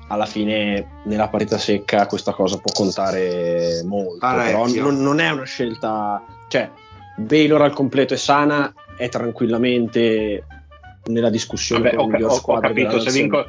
[0.10, 4.20] alla fine nella parità secca questa cosa può contare molto.
[4.20, 4.72] Parecchio.
[4.72, 6.70] Però non, non è una scelta, cioè
[7.18, 10.46] Baylor al completo e sana è tranquillamente
[11.06, 13.48] nella discussione Vabbè, con ho, la miglior ho- ho squadra capito, della se, vinco-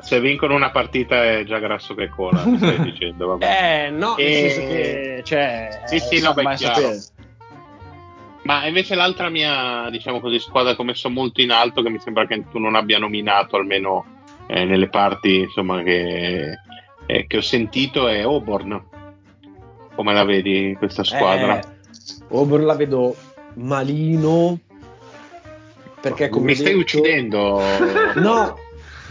[0.00, 3.26] se vincono una partita è già grasso che cola, stai dicendo.
[3.36, 3.84] Vabbè.
[3.86, 6.92] Eh, no, nel E- senso che, cioè, Sì, sì, eh, no, beh, chiaro.
[8.42, 11.98] Ma invece l'altra mia, diciamo così, squadra che ho messo molto in alto, che mi
[11.98, 14.04] sembra che tu non abbia nominato, almeno
[14.46, 16.52] eh, nelle parti insomma, che,
[17.06, 18.84] eh, che ho sentito, è Auburn.
[19.96, 21.58] Come la vedi questa squadra?
[21.58, 21.64] Eh,
[22.30, 23.16] Auburn la vedo
[23.54, 24.58] malino
[26.00, 27.60] perché come mi ho stai detto- uccidendo.
[28.16, 28.58] No,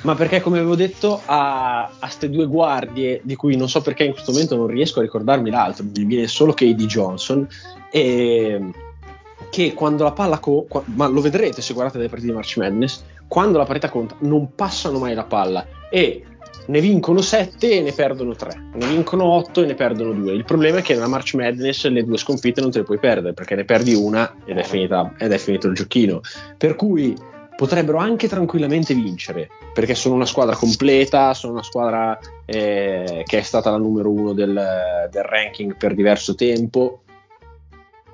[0.05, 4.11] ma perché come avevo detto ha queste due guardie di cui non so perché in
[4.11, 7.47] questo momento non riesco a ricordarmi l'altro, mi viene solo KD Johnson
[7.91, 8.61] e
[9.49, 13.03] che quando la palla co- ma lo vedrete se guardate le partite di March Madness,
[13.27, 16.23] quando la parità conta non passano mai la palla e
[16.67, 20.33] ne vincono 7 e ne perdono 3, ne vincono 8 e ne perdono 2.
[20.33, 23.33] Il problema è che nella March Madness le due sconfitte non te le puoi perdere
[23.33, 26.21] perché ne perdi una ed è, finita, ed è finito il giochino.
[26.57, 27.15] Per cui
[27.55, 33.41] potrebbero anche tranquillamente vincere perché sono una squadra completa, sono una squadra eh, che è
[33.41, 37.01] stata la numero uno del, del ranking per diverso tempo.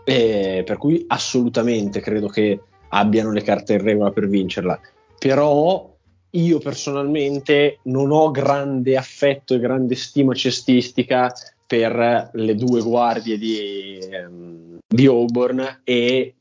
[0.04, 4.80] E per cui assolutamente credo che abbiano le carte in regola per vincerla.
[5.18, 5.92] Però
[6.32, 11.32] io personalmente non ho grande affetto e grande stima cestistica
[11.66, 16.36] per le due guardie di, ehm, di Auburn e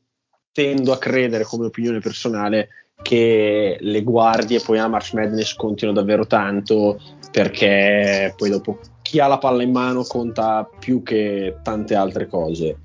[0.51, 2.69] tendo a credere come opinione personale
[3.01, 6.99] che le guardie poi a March Madness contino davvero tanto
[7.31, 12.77] perché poi dopo chi ha la palla in mano conta più che tante altre cose.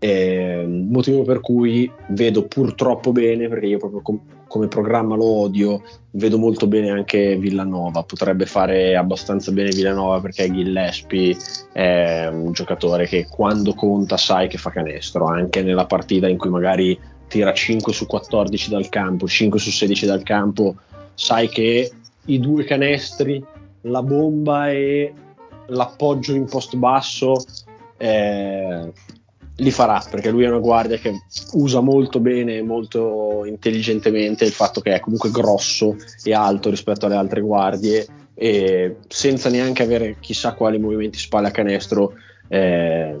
[0.00, 5.82] Eh, motivo per cui vedo purtroppo bene, perché io proprio com- come programma lo odio,
[6.12, 8.02] vedo molto bene anche Villanova.
[8.02, 11.36] Potrebbe fare abbastanza bene Villanova perché Gillespie
[11.72, 16.50] è un giocatore che quando conta sai che fa canestro, anche nella partita in cui
[16.50, 16.98] magari
[17.28, 20.76] tira 5 su 14 dal campo, 5 su 16 dal campo,
[21.14, 21.92] sai che
[22.24, 23.44] i due canestri,
[23.82, 25.12] la bomba e
[25.68, 27.36] l'appoggio in post basso
[27.96, 28.92] eh,
[29.56, 31.22] li farà perché lui è una guardia che
[31.52, 37.16] usa molto bene, molto intelligentemente il fatto che è comunque grosso e alto rispetto alle
[37.16, 42.14] altre guardie e senza neanche avere chissà quali movimenti spalle a canestro
[42.46, 43.16] eh,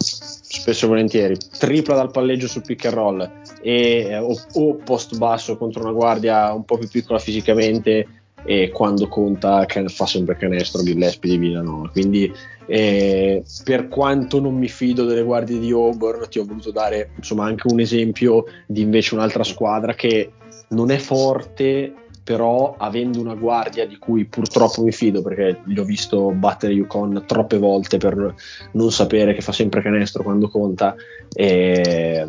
[0.48, 1.36] spesso e volentieri.
[1.36, 3.30] Tripla dal palleggio sul pick and roll
[3.60, 8.06] e, o, o post basso contro una guardia un po' più piccola fisicamente
[8.44, 11.88] e quando conta can- fa sempre canestro Gillespie di Villanova.
[11.90, 12.32] Quindi
[12.66, 17.44] eh, per quanto non mi fido delle guardie di Auburn ti ho voluto dare insomma
[17.44, 20.32] anche un esempio di invece un'altra squadra che
[20.68, 21.94] non è forte
[22.28, 27.24] però avendo una guardia di cui purtroppo mi fido perché li ho visto battere Yukon
[27.26, 28.34] troppe volte per
[28.72, 30.94] non sapere che fa sempre canestro quando conta
[31.32, 32.26] e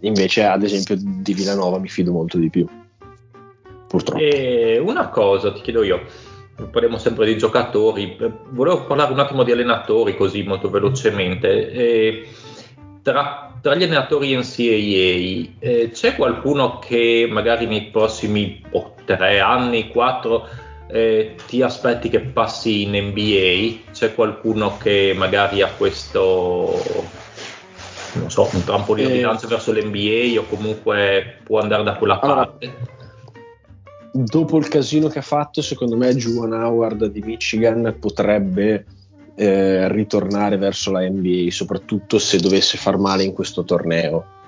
[0.00, 2.66] invece, ad esempio, di Villanova mi fido molto di più.
[3.88, 4.22] Purtroppo.
[4.22, 6.00] E una cosa ti chiedo io,
[6.70, 11.70] parliamo sempre di giocatori, eh, volevo parlare un attimo di allenatori così molto velocemente.
[11.70, 12.26] E
[13.02, 19.88] tra, tra, gli allenatori NCAA eh, c'è qualcuno che magari nei prossimi oh, tre anni,
[19.88, 20.48] quattro,
[20.88, 23.90] eh, ti aspetti che passi in NBA?
[23.92, 26.82] C'è qualcuno che magari ha questo,
[28.14, 32.20] non so, un trampolino eh, di lancio verso l'NBA o comunque può andare da quella
[32.20, 33.00] allora, parte?
[34.12, 38.84] Dopo il casino che ha fatto, secondo me Juan Howard di Michigan potrebbe
[39.34, 44.40] eh, ritornare verso la NBA, soprattutto se dovesse far male in questo torneo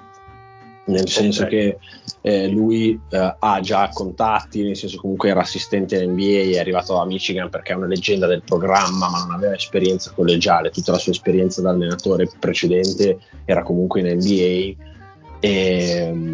[0.86, 1.50] nel senso okay.
[1.50, 1.78] che
[2.20, 7.06] eh, lui eh, ha già contatti, nel senso comunque era assistente NBA, è arrivato a
[7.06, 11.12] Michigan perché è una leggenda del programma, ma non aveva esperienza collegiale, tutta la sua
[11.12, 14.92] esperienza da allenatore precedente era comunque in NBA
[15.40, 16.32] e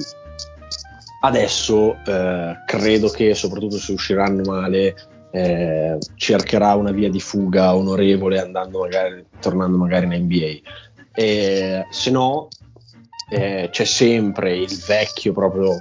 [1.22, 4.94] adesso eh, credo che soprattutto se usciranno male
[5.32, 10.70] eh, cercherà una via di fuga onorevole andando magari, tornando magari in NBA.
[11.12, 12.48] E, se no,
[13.30, 15.76] eh, c'è sempre il vecchio proprio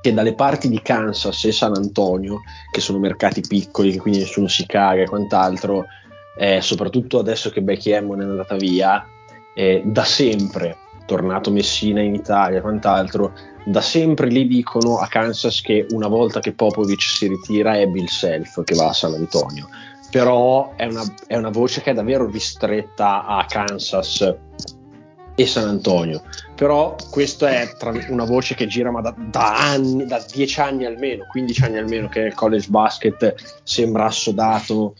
[0.00, 2.40] che dalle parti di Kansas e San Antonio,
[2.70, 5.86] che sono mercati piccoli, quindi nessuno si caga e quant'altro,
[6.38, 9.06] eh, soprattutto adesso che Becky Hammond è andata via,
[9.54, 13.32] eh, da sempre, tornato Messina in Italia e quant'altro,
[13.64, 18.06] da sempre lì dicono a Kansas che una volta che Popovic si ritira è Bill
[18.06, 19.68] Self che va a San Antonio.
[20.10, 24.36] Però è una, è una voce che è davvero ristretta a Kansas
[25.40, 26.22] e San Antonio.
[26.54, 27.74] Però questa è
[28.08, 32.08] una voce che gira ma da, da, anni, da 10 anni almeno, 15 anni almeno
[32.08, 34.94] che il college basket sembra assodato.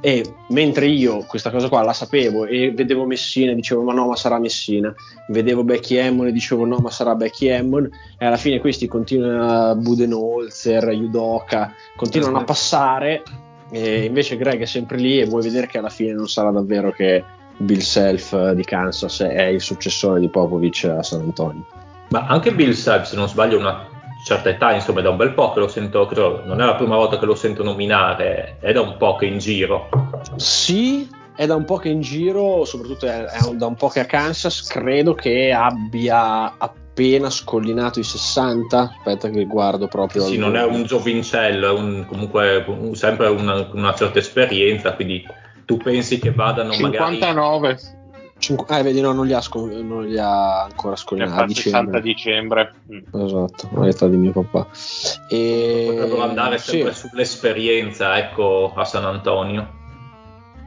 [0.00, 4.06] E mentre io questa cosa qua la sapevo e vedevo Messina e dicevo ma no
[4.06, 4.92] ma sarà Messina,
[5.28, 9.76] vedevo Becky Hammond e dicevo no ma sarà Becky Hammond e alla fine questi continuano
[9.76, 13.22] Budenholzer, Judoka, continuano a passare
[13.70, 16.90] e invece Greg è sempre lì e vuoi vedere che alla fine non sarà davvero
[16.90, 17.22] che
[17.58, 21.66] Bill Self eh, di Kansas è il successore di Popovic a San Antonio.
[22.08, 23.88] Ma anche Bill Self, se non sbaglio, una
[24.24, 26.74] certa età, insomma, è da un bel po' che lo sento, credo, non è la
[26.74, 29.88] prima volta che lo sento nominare, è da un po' che in giro.
[30.36, 34.00] Sì, è da un po' che in giro, soprattutto è, è da un po' che
[34.00, 38.94] a Kansas, credo che abbia appena scollinato i 60.
[38.98, 40.24] Aspetta che guardo proprio.
[40.24, 45.24] Sì, non è un giovincello, è un, comunque un, sempre una, una certa esperienza, quindi
[45.72, 47.58] tu pensi che vadano 59.
[47.60, 48.00] magari...
[48.38, 48.80] 59.
[48.80, 51.54] Eh, vedi, no, non li ha, sco- non li ha ancora scolinati.
[51.54, 52.74] 60 dicembre.
[52.92, 53.24] Mm.
[53.24, 54.68] Esatto, l'età di mio papà.
[55.28, 55.86] E...
[55.88, 57.06] Potrebbero andare sempre sì.
[57.08, 59.80] sull'esperienza, ecco, a San Antonio.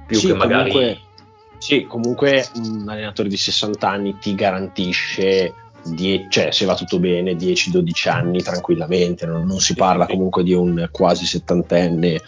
[0.07, 0.71] Più sì, che magari...
[0.71, 1.01] Comunque,
[1.57, 5.53] sì, comunque un allenatore di 60 anni ti garantisce
[5.85, 10.51] Die- cioè se va tutto bene 10-12 anni tranquillamente non, non si parla comunque di
[10.51, 12.19] un quasi settantenne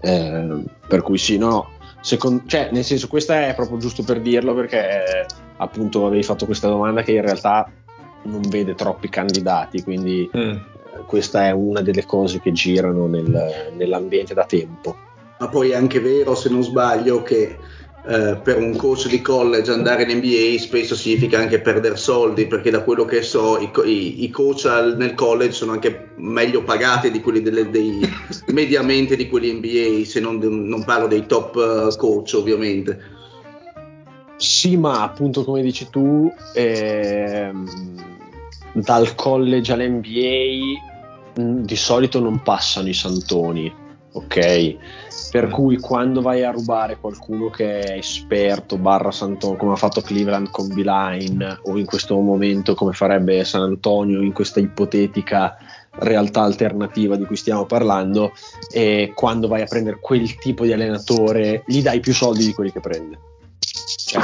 [0.00, 1.70] eh, per cui sì no
[2.00, 5.26] Secondo, cioè, nel senso, questa è proprio giusto per dirlo perché
[5.56, 7.70] appunto avevi fatto questa domanda che in realtà
[8.22, 10.56] non vede troppi candidati, quindi mm.
[10.92, 14.96] Eh, questa è una delle cose che girano nel, nell'ambiente da tempo.
[15.38, 17.56] Ma poi è anche vero, se non sbaglio, che
[18.06, 22.70] eh, per un coach di college andare in NBA spesso significa anche perdere soldi perché
[22.70, 27.10] da quello che so i, i, i coach al, nel college sono anche meglio pagati
[27.10, 28.00] di quelli delle, dei,
[28.52, 33.18] mediamente di quelli NBA se non, non parlo dei top uh, coach ovviamente.
[34.36, 37.68] Sì ma appunto come dici tu ehm,
[38.72, 43.70] dal college all'NBA mh, di solito non passano i santoni
[44.12, 44.76] ok
[45.30, 50.00] per cui quando vai a rubare qualcuno che è esperto, barra Santo, come ha fatto
[50.00, 55.56] Cleveland con Beeline, o in questo momento come farebbe San Antonio in questa ipotetica
[55.92, 58.32] realtà alternativa di cui stiamo parlando,
[58.72, 62.72] e quando vai a prendere quel tipo di allenatore, gli dai più soldi di quelli
[62.72, 63.18] che prende.
[64.10, 64.20] Cioè,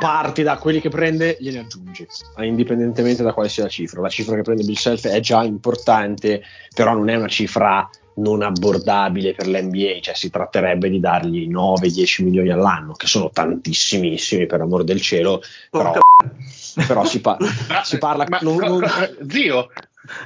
[0.00, 2.06] parti da quelli che prende, gliene aggiungi,
[2.38, 4.00] indipendentemente da quale sia la cifra.
[4.00, 6.42] La cifra che prende Bill Self è già importante,
[6.74, 7.88] però non è una cifra
[8.20, 14.46] non abbordabile per l'NBA, cioè si tratterebbe di dargli 9-10 milioni all'anno, che sono tantissimissimi
[14.46, 15.92] per amor del cielo, però,
[16.86, 17.38] però si, pa-
[17.82, 18.26] si, parla...
[18.28, 18.84] Ma, non, non...
[19.28, 19.68] Zio,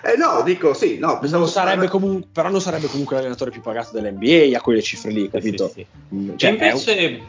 [0.02, 3.90] eh no, dico sì, no, non sarebbe comunque, però non sarebbe comunque l'allenatore più pagato
[3.92, 5.68] dell'NBA a quelle cifre lì, capito?
[5.68, 6.14] Sì, sì.
[6.14, 7.20] Mm, cioè, invece un...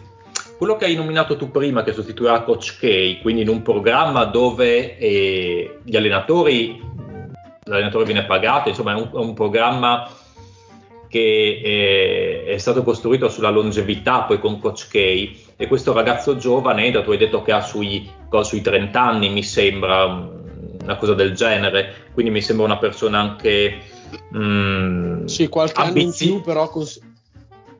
[0.57, 4.97] quello che hai nominato tu prima, che sostituirà Coach K, quindi in un programma dove
[4.97, 6.79] eh, gli allenatori,
[7.63, 10.07] l'allenatore viene pagato, insomma è un, è un programma
[11.15, 14.95] che è, è, stato costruito sulla longevità poi con Coach K
[15.55, 18.09] e questo ragazzo giovane, da tu hai detto che ha sui,
[18.41, 23.79] sui 30 anni mi sembra, una cosa del genere, quindi mi sembra una persona anche...
[24.35, 26.99] mm, Sì, qualche anno in ambizi- più, però cons-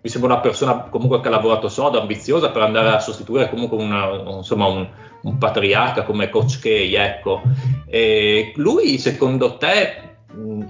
[0.01, 3.77] mi sembra una persona comunque che ha lavorato sodo, ambiziosa per andare a sostituire comunque
[3.77, 4.87] una- insomma, un,
[5.23, 7.41] un patriarca come Coach K, ecco.
[7.85, 10.14] E lui, secondo te,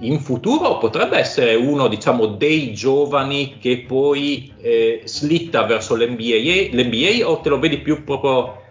[0.00, 7.28] in futuro potrebbe essere uno, diciamo, dei giovani che poi eh, slitta verso l'NBA, l'NBA
[7.28, 8.62] o te lo vedi più proprio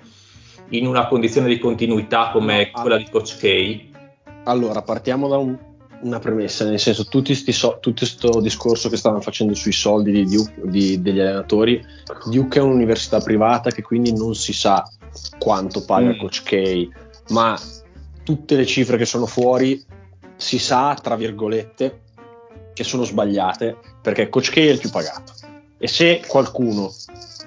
[0.70, 3.80] in una condizione di continuità come quella di Coach K?
[4.46, 5.58] Allora, partiamo da un-
[6.02, 10.12] una premessa, nel senso, tutti sti so- tutto questo discorso che stavano facendo sui soldi
[10.12, 11.84] di Duke- di- degli allenatori,
[12.30, 14.84] Duke è un'università privata che quindi non si sa
[15.40, 16.18] quanto paga Mm.
[16.20, 16.88] Coach K,
[17.30, 17.60] ma
[18.24, 19.82] tutte le cifre che sono fuori
[20.36, 22.02] si sa, tra virgolette,
[22.74, 25.34] che sono sbagliate, perché Coach K è il più pagato.
[25.78, 26.92] E se qualcuno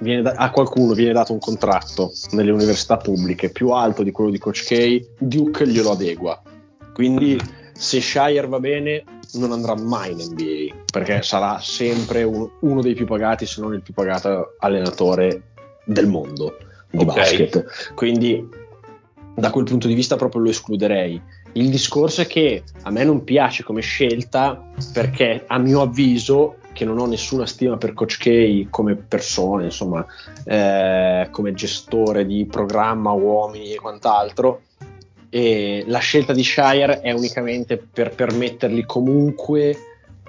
[0.01, 4.31] viene da- a qualcuno viene dato un contratto nelle università pubbliche più alto di quello
[4.31, 6.41] di Coach K, Duke glielo adegua.
[6.95, 7.39] Quindi
[7.73, 9.05] se Shire va bene
[9.35, 13.75] non andrà mai in NBA perché sarà sempre un- uno dei più pagati se non
[13.75, 15.43] il più pagato allenatore
[15.85, 16.57] del mondo
[16.91, 17.15] di Ok.
[17.15, 18.43] basket quindi
[19.35, 21.21] da quel punto di vista proprio lo escluderei
[21.53, 24.63] il discorso è che a me non piace come scelta
[24.93, 30.07] perché a mio avviso che non ho nessuna stima per Coach K come persona, insomma,
[30.45, 34.61] eh, come gestore di programma, uomini e quant'altro,
[35.29, 39.77] e la scelta di Shire è unicamente per permettergli comunque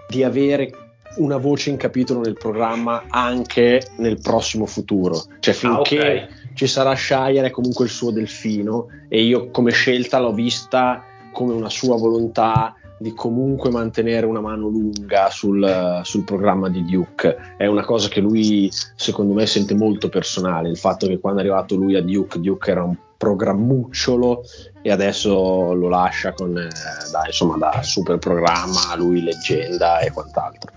[0.07, 0.71] di avere
[1.17, 5.21] una voce in capitolo nel programma anche nel prossimo futuro.
[5.39, 6.53] Cioè finché Ah, ok.
[6.55, 11.03] ci sarà Shire è comunque il suo delfino e io come scelta l'ho vista
[11.39, 17.53] come una sua volontà di comunque mantenere una mano lunga sul, sul programma di Duke.
[17.55, 21.43] È una cosa che lui secondo me sente molto personale, il fatto che quando è
[21.43, 24.43] arrivato lui a Duke, Duke era un programmucciolo
[24.81, 26.67] e adesso lo lascia con, eh,
[27.09, 30.73] da, insomma, da super programma, lui leggenda e quant'altro.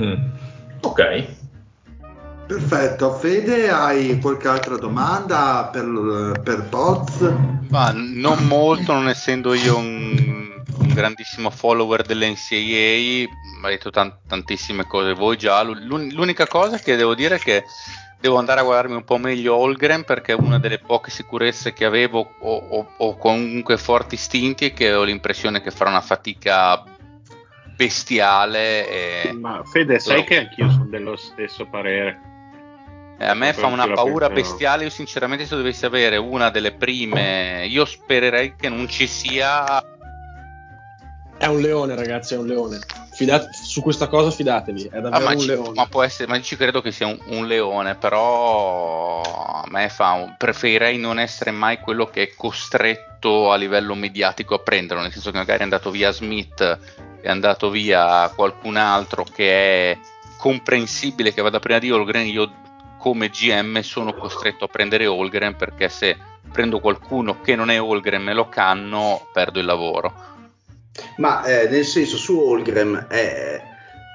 [0.00, 0.14] Mm.
[0.80, 1.41] Ok.
[2.52, 7.20] Perfetto, Fede, hai qualche altra domanda per, per Poz?
[7.70, 13.26] Ma non molto, non essendo io un, un grandissimo follower dell'NCAA,
[13.62, 15.62] ha detto tan- tantissime cose voi già.
[15.62, 17.64] L'un- l'unica cosa che devo dire è che
[18.20, 22.34] devo andare a guardarmi un po' meglio Holgren perché una delle poche sicurezze che avevo
[22.38, 26.84] o, o- o comunque forti istinti è che ho l'impressione che farà una fatica
[27.74, 28.88] bestiale
[29.24, 30.24] e, Ma Fede, sai No.
[30.24, 32.30] che anch'io sono dello stesso parere.
[33.18, 34.34] E a me fa una paura pensavo.
[34.50, 34.84] bestiale.
[34.84, 39.82] Io sinceramente se dovessi avere una delle prime, io spererei che non ci sia
[41.38, 42.78] È un leone, ragazzi, è un leone.
[43.14, 45.72] Fidate- su questa cosa fidatevi, è Ah, davvero ma, un ci- leone.
[45.74, 50.12] ma può essere, ma ci credo che sia un, un leone, però a me fa
[50.12, 55.12] un- preferirei non essere mai quello che è costretto a livello mediatico a prenderlo, nel
[55.12, 56.78] senso che magari è andato via Smith,
[57.20, 59.98] è andato via qualcun altro che è
[60.38, 62.50] comprensibile che vada prima di Holgren, io
[63.02, 66.16] come GM sono costretto a prendere Holgren perché se
[66.52, 70.14] prendo qualcuno che non è Holgren me lo canno, perdo il lavoro.
[71.16, 73.60] Ma eh, nel senso, su Holgren, eh,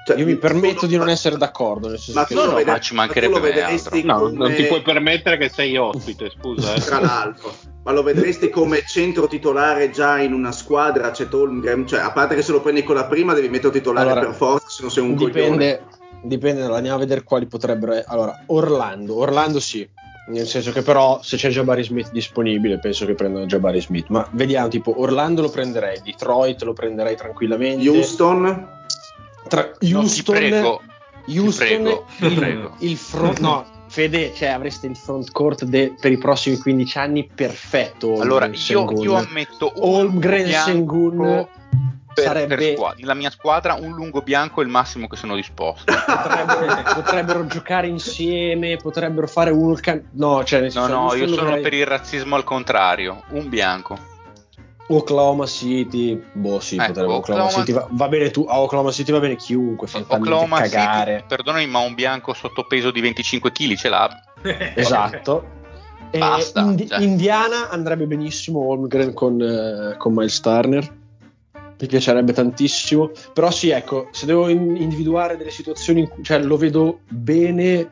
[0.06, 2.50] cioè, Io mi permetto di non essere d'accordo, nel senso Ma che tu, No, lo
[2.52, 5.76] no, vede- ma ci mancherebbe ma vedresti No, come- non ti puoi permettere che sei
[5.76, 6.72] ospite, scusa.
[6.74, 6.80] eh.
[6.80, 7.54] tra l'altro,
[7.84, 11.10] ma lo vedresti come centro titolare già in una squadra?
[11.10, 14.12] C'è Holmgren, cioè a parte che se lo prendi con la prima devi mettere titolare
[14.12, 15.86] Allora, per forza, se non sei un coglione.
[16.22, 19.86] Dipende, andiamo a vedere quali potrebbero allora Orlando Orlando sì
[20.28, 24.28] nel senso che però se c'è Jabari Smith disponibile penso che prendano Jabari Smith ma
[24.32, 27.88] vediamo tipo Orlando lo prenderei Detroit lo prenderei tranquillamente.
[27.88, 28.68] Houston,
[29.48, 30.82] Tra- No, Houston ti prego,
[31.28, 32.74] Houston ti prego, il, prego.
[32.80, 37.30] il front no Fede cioè avreste il front court de- per i prossimi 15 anni
[37.34, 41.48] perfetto Allora, io, io ammetto Holmgren Sengun
[42.14, 42.96] per, sarebbe- per squadra.
[43.00, 45.84] Nella mia squadra un lungo bianco è il massimo che sono disposto.
[46.06, 51.74] potrebbero, potrebbero giocare insieme, potrebbero fare can- No, cioè No, senso, no, io sono per
[51.74, 53.22] il razzismo al contrario.
[53.30, 54.16] Un bianco.
[54.90, 58.90] Oklahoma City, boh sì, Ecco, potrebbe Oklahoma, Oklahoma- City va, va bene tu, a Oklahoma
[58.90, 61.16] City va bene chiunque, Oklahoma cagare.
[61.16, 64.22] City, perdonami, ma un bianco sottopeso di 25 kg ce l'ha.
[64.74, 65.56] Esatto.
[66.10, 67.00] Basta, Indi- cioè.
[67.02, 70.90] Indiana andrebbe benissimo Holmgren con, eh, con Miles Turner.
[71.80, 73.10] Mi piacerebbe tantissimo.
[73.32, 77.88] Però sì, ecco, se devo in- individuare delle situazioni in cui cioè, lo vedo bene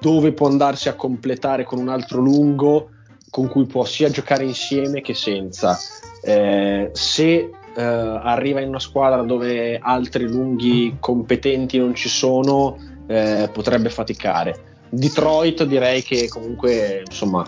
[0.00, 2.90] dove può andarsi a completare con un altro lungo
[3.30, 5.78] con cui può sia giocare insieme che senza.
[6.22, 12.76] Eh, se eh, arriva in una squadra dove altri lunghi competenti non ci sono,
[13.06, 14.80] eh, potrebbe faticare.
[14.90, 17.46] Detroit direi che comunque insomma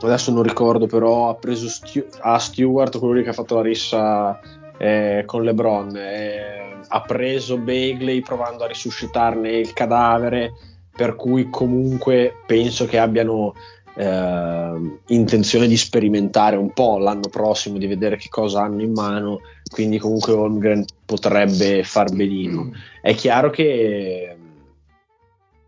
[0.00, 3.62] adesso non ricordo però ha preso Stu- a Stewart quello lì che ha fatto la
[3.62, 4.38] rissa
[4.78, 10.52] eh, con LeBron eh, ha preso Bagley provando a risuscitarne il cadavere
[10.94, 13.54] per cui comunque penso che abbiano
[13.94, 19.40] eh, intenzione di sperimentare un po' l'anno prossimo di vedere che cosa hanno in mano
[19.70, 22.72] quindi comunque Holmgren potrebbe far benino.
[23.00, 24.36] È chiaro che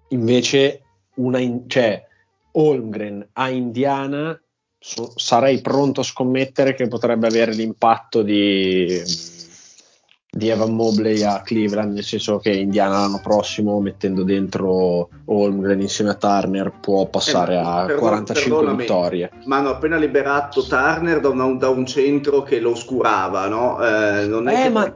[0.08, 0.82] invece
[1.14, 2.06] una in- cioè,
[2.52, 4.40] Holmgren a Indiana
[4.78, 9.00] so- sarei pronto a scommettere che potrebbe avere l'impatto di,
[10.30, 16.10] di Evan Mobley a Cleveland, nel senso che Indiana l'anno prossimo mettendo dentro Holmgren insieme
[16.10, 19.30] a Turner può passare Eh, a perdon- 45 perdonami, vittorie.
[19.46, 23.82] Ma hanno appena liberato Turner da, una- da un centro che lo oscurava, no?
[23.84, 24.92] Eh, non è Eh, che- ma-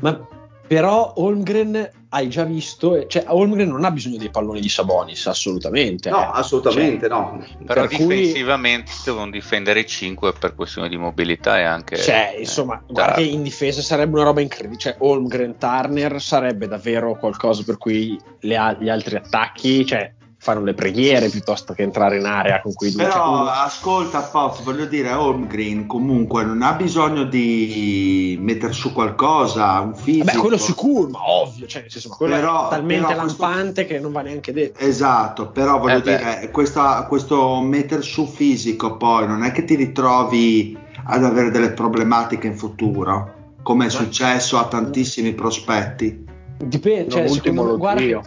[0.00, 0.26] Ma
[0.66, 6.10] però Holmgren hai già visto, cioè Holmgren non ha bisogno dei palloni di Sabonis, assolutamente.
[6.10, 6.30] No, eh.
[6.34, 7.44] assolutamente Cioè, no.
[7.64, 11.96] Però Per cui- difensivamente devono difendere 5 per questione di mobilità e anche...
[11.96, 14.78] Cioè, eh, insomma, da- guarda che in difesa sarebbe una roba incredibile.
[14.80, 20.62] Cioè, Holmgren Turner sarebbe davvero qualcosa per cui le a- gli altri attacchi, cioè, fanno
[20.64, 23.04] le preghiere piuttosto che entrare in area con quei due.
[23.04, 29.78] Però Cioè, ascolta Poz, voglio dire, Holmgren comunque non ha bisogno di mettere su qualcosa,
[29.80, 30.24] un fisico.
[30.24, 33.42] Vabbè, quello sicuro, ma ovvio, cioè, nel senso, ma quello Però- è talmente però questo-
[33.42, 34.80] lampante che non va neanche detto.
[34.82, 36.16] Esatto, però voglio Eh beh.
[36.16, 41.72] dire, questa- questo mettere su fisico poi non è che ti ritrovi ad avere delle
[41.72, 46.24] problematiche in futuro, come è successo a tantissimi prospetti.
[46.64, 48.20] Dipende, cioè, secondo me, guarda,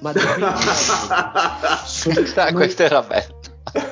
[0.00, 0.46] ma dipende.
[1.84, 3.38] Soli- Questa, non- questa era bella.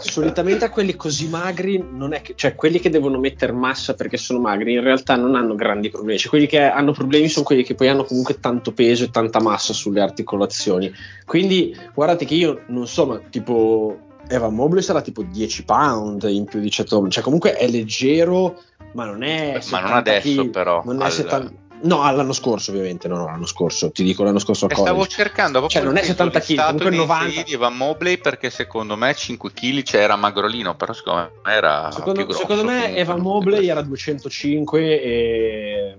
[0.00, 4.16] solitamente a quelli così magri non è che, cioè quelli che devono mettere massa perché
[4.16, 7.62] sono magri in realtà non hanno grandi problemi cioè quelli che hanno problemi sono quelli
[7.62, 10.90] che poi hanno comunque tanto peso e tanta massa sulle articolazioni
[11.24, 13.98] quindi guardate che io non so ma tipo
[14.28, 17.12] Evan Mobley sarà tipo 10 pound in più di Chet Holmgren.
[17.12, 18.60] cioè comunque è leggero
[18.94, 21.52] ma non è Ma non 70 adesso, kg, però, non è al- 70
[21.82, 23.08] No, l'anno scorso, ovviamente.
[23.08, 23.90] No, no, l'anno scorso.
[23.90, 26.40] Ti dico l'anno scorso a E stavo cercando proprio Cioè, non è il peso 70
[26.40, 27.30] kg, comunque nei 90.
[27.30, 31.52] CD di Evan Mobley perché secondo me 5 kg cioè era magrolino, però secondo me
[31.52, 32.38] era Secondo, grosso.
[32.40, 35.96] secondo me Evan Mobley era 205 e,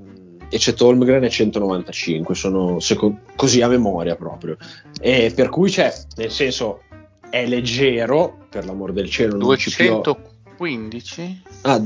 [0.50, 4.58] e Chet Holmgren è 195, sono seco- così a memoria proprio.
[5.00, 6.82] E per cui c'è, nel senso,
[7.30, 10.02] è leggero, per l'amor del cielo, non ci più...
[10.02, 11.44] 215?
[11.62, 11.82] Ah,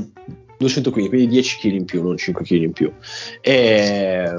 [0.64, 2.92] 215, quindi 10 kg in più, non 5 kg in più.
[3.40, 4.34] E,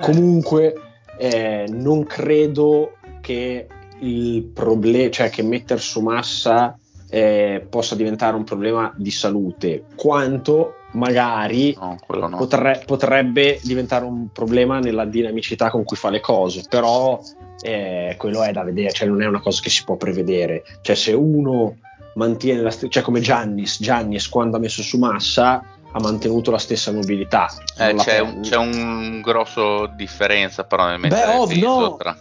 [0.00, 0.74] comunque,
[1.18, 3.66] eh, non credo che
[4.00, 6.78] il problema, cioè che mettere su massa
[7.10, 11.98] eh, possa diventare un problema di salute, quanto magari No,
[12.28, 12.36] no.
[12.36, 17.20] potre- potrebbe diventare un problema nella dinamicità con cui fa le cose, però
[17.60, 20.62] eh, quello è da vedere, cioè non è una cosa che si può prevedere.
[20.80, 21.76] Cioè se uno
[22.18, 26.58] mantiene la stessa, cioè come Giannis, Giannis quando ha messo su massa ha mantenuto la
[26.58, 27.48] stessa mobilità.
[27.78, 31.96] Eh, c'è, un, c'è un grosso differenza però nel mettere ovvio, peso no.
[31.96, 32.18] tra-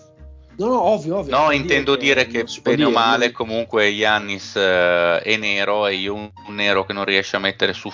[0.59, 1.37] No, no, ovvio, ovvio.
[1.37, 5.85] No, intendo dire che, può bene o dire, male non- comunque Yannis eh, è nero
[5.85, 7.91] e io un, un nero che non riesce a mettere su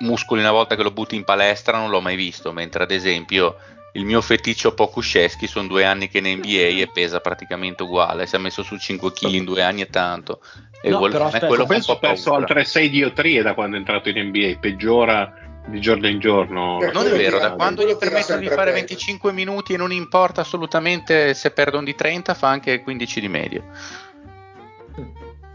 [0.00, 3.56] muscoli una volta che lo butti in palestra non l'ho mai visto, mentre ad esempio
[3.92, 8.26] il mio feticcio Pokusceschi sono due anni che è in NBA e pesa praticamente uguale,
[8.26, 10.40] si è messo su 5 kg in due anni e tanto.
[10.82, 13.78] E No, vuol- però aspetta, quello Penso ha perso altre 6 diotrie da quando è
[13.78, 15.34] entrato in NBA, peggiora
[15.66, 16.78] di giorno in giorno.
[16.78, 18.86] Per Non è vero, tira- da quando gli permettono di fare peggio.
[18.86, 23.62] 25 minuti e non importa assolutamente se perdono di 30, fa anche 15 di media.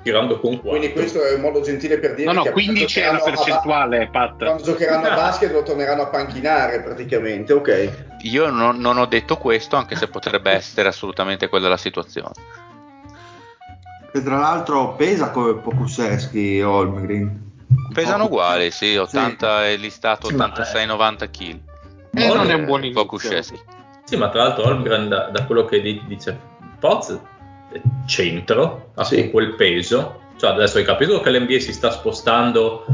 [0.05, 0.69] Tirando con 4.
[0.69, 3.25] Quindi questo è un modo gentile per dire No, no, che 15 è la quando
[3.25, 4.37] giocheranno a- percentuale, Pat.
[4.37, 7.89] Quando giocheranno a basket lo torneranno a panchinare praticamente, ok.
[8.21, 12.33] Io non, non ho detto questo, anche se potrebbe essere assolutamente quella la situazione.
[14.13, 17.43] E tra l'altro pesa come Pokusevski Holmgren.
[17.91, 21.59] Pesano uguali, sì, 80 è listato Sì, ma- 86-90 kg.
[22.13, 23.01] Eh, non è un buon inizio.
[23.01, 23.59] Pokusevski.
[24.03, 26.37] Sì, ma tra l'altro Holmgren, da, da quello che di- dice
[26.79, 27.19] Poz,
[28.05, 29.29] centro, ha Sì.
[29.31, 30.21] quel peso.
[30.37, 32.85] Cioè, adesso hai capito che l'NBA si sta spostando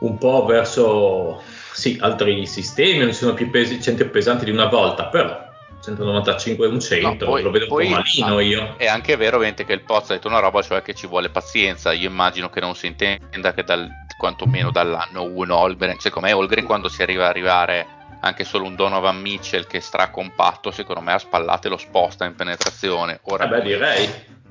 [0.00, 1.40] un po' verso
[1.72, 5.46] sì, altri sistemi, non ci sono più pesi, centri pesanti di una volta, però
[5.82, 8.74] 195 è un centro, No, poi- lo vedo poi- un po' malino io.
[8.76, 11.30] È anche vero ovviamente che il Poz ha detto una roba, cioè che ci vuole
[11.30, 11.92] pazienza.
[11.92, 13.88] Io immagino che non si intenda che dal,
[14.18, 17.86] quantomeno dall'anno 1 Holgren, secondo me Holgren quando si arriva a arrivare
[18.20, 22.34] anche solo un Donovan Mitchell che è stracompatto, secondo me a spallate lo sposta in
[22.34, 23.20] penetrazione.
[23.24, 24.08] Ora Eh beh, direi.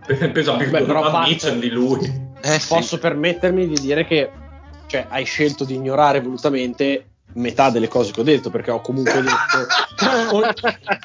[0.32, 2.26] Pesa più Beh, Donovan Pat- Mitchell di lui.
[2.42, 2.68] Eh, sì.
[2.68, 4.32] Posso permettermi di dire che
[4.88, 9.22] cioè, hai scelto di ignorare volutamente metà delle cose che ho detto, perché ho comunque
[9.22, 9.68] detto
[10.36, 10.50] ogni,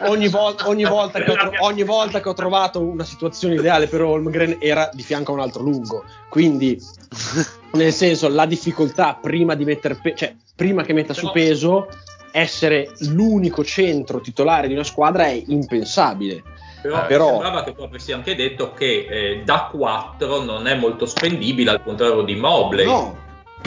[0.07, 4.59] ogni, vol- ogni, volta tro- ogni, volta che ho trovato una situazione ideale per Holmgren
[4.61, 6.05] era di fianco a un altro lungo.
[6.29, 6.81] Quindi,
[7.73, 11.89] nel senso, la difficoltà prima di mettere pe- cioè, prima che metta su peso,
[12.33, 16.43] essere l'unico centro titolare di una squadra è impensabile.
[16.83, 20.75] Però, eh, però sembrava che tu avessi anche detto che eh, da 4 non è
[20.75, 22.85] molto spendibile al contrario di Mobley.
[22.87, 23.17] No,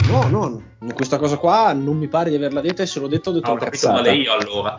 [0.08, 0.62] no, no,
[0.92, 3.50] questa cosa qua non mi pare di averla detta e se l'ho detto ho detto
[3.50, 4.78] ah, ho capito male io allora.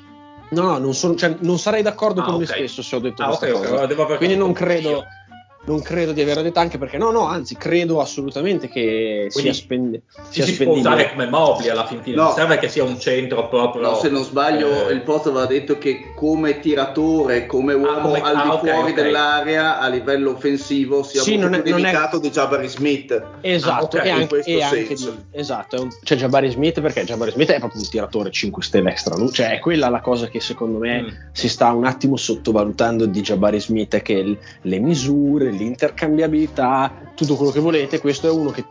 [0.49, 2.47] No, non, sono, cioè, non sarei d'accordo ah, con okay.
[2.47, 3.84] me stesso se ho detto ah, questa okay, cosa.
[3.84, 5.05] Okay, Quindi non credo, io
[5.68, 9.53] non credo di averla detta anche perché no, no, anzi, credo assolutamente che Quindi sia,
[9.53, 12.23] spende, sia si può usare come Mobley alla fin fine, no.
[12.23, 13.81] non serve che sia un centro proprio.
[13.81, 17.89] No, se non sbaglio, eh, il post aveva detto che come tiratore, come ah, uomo
[17.89, 21.76] ah, come, al di ah, fuori okay, dell'area a livello offensivo sia sì, molto più
[21.76, 22.19] delicato è...
[22.22, 23.23] di Jabari Smith.
[23.41, 27.31] Esatto, ah, okay, e anche, e anche di, esatto, c'è cioè Jabari Smith perché Jabari
[27.31, 30.77] Smith è proprio un tiratore 5 stelle extra, cioè è quella la cosa che secondo
[30.77, 31.07] me mm.
[31.34, 37.59] si sta un attimo sottovalutando di Jabari Smith, che le misure, l'intercambiabilità, tutto quello che
[37.59, 37.99] volete.
[37.99, 38.63] Questo è uno che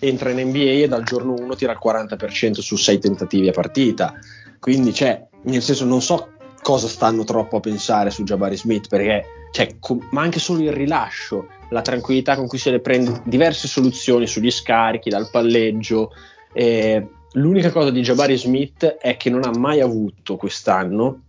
[0.00, 4.14] entra in NBA e dal giorno 1 tira il 40% su 6 tentativi a partita.
[4.60, 6.32] Quindi, cioè, nel senso, non so
[6.62, 10.72] cosa stanno troppo a pensare su Jabari Smith, perché, cioè, com- ma anche solo il
[10.72, 16.12] rilascio, la tranquillità con cui se le prende, diverse soluzioni sugli scarichi, dal palleggio.
[16.52, 21.22] Eh, l'unica cosa di Jabari Smith è che non ha mai avuto quest'anno,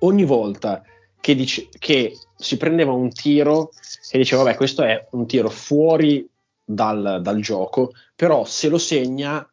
[0.00, 0.82] ogni volta
[1.20, 3.70] che, dice, che si prendeva un tiro
[4.10, 6.26] e diceva vabbè questo è un tiro fuori
[6.64, 9.46] dal, dal, gioco però se lo segna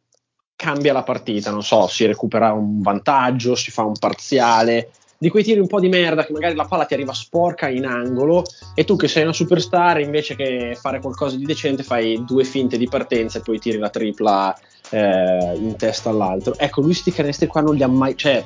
[0.56, 5.44] cambia la partita non so si recupera un vantaggio si fa un parziale di quei
[5.44, 8.44] tiri un po' di merda che magari la palla ti arriva sporca in angolo
[8.74, 12.78] e tu che sei una superstar invece che fare qualcosa di decente fai due finte
[12.78, 14.56] di partenza e poi tiri la tripla
[14.90, 16.58] eh, in testa all'altro.
[16.58, 18.44] Ecco lui sti canestri qua non li ha mai cioè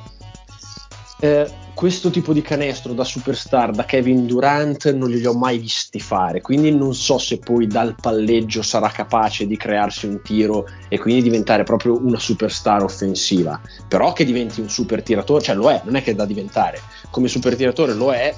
[1.19, 5.99] eh, questo tipo di canestro da superstar, da Kevin Durant, non li ho mai visti
[5.99, 10.99] fare, quindi non so se poi dal palleggio sarà capace di crearsi un tiro e
[10.99, 13.61] quindi diventare proprio una superstar offensiva.
[13.87, 16.81] Però che diventi un super tiratore, cioè lo è, non è che da diventare,
[17.11, 18.35] come super tiratore lo è,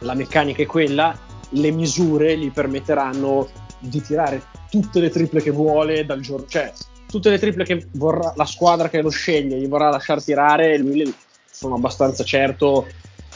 [0.00, 1.16] la meccanica è quella,
[1.50, 3.48] le misure gli permetteranno
[3.78, 6.72] di tirare tutte le triple che vuole dal giorno, cioè
[7.06, 10.96] tutte le triple che vorrà la squadra che lo sceglie gli vorrà lasciare tirare, lui
[10.98, 11.12] le
[11.60, 12.86] sono abbastanza certo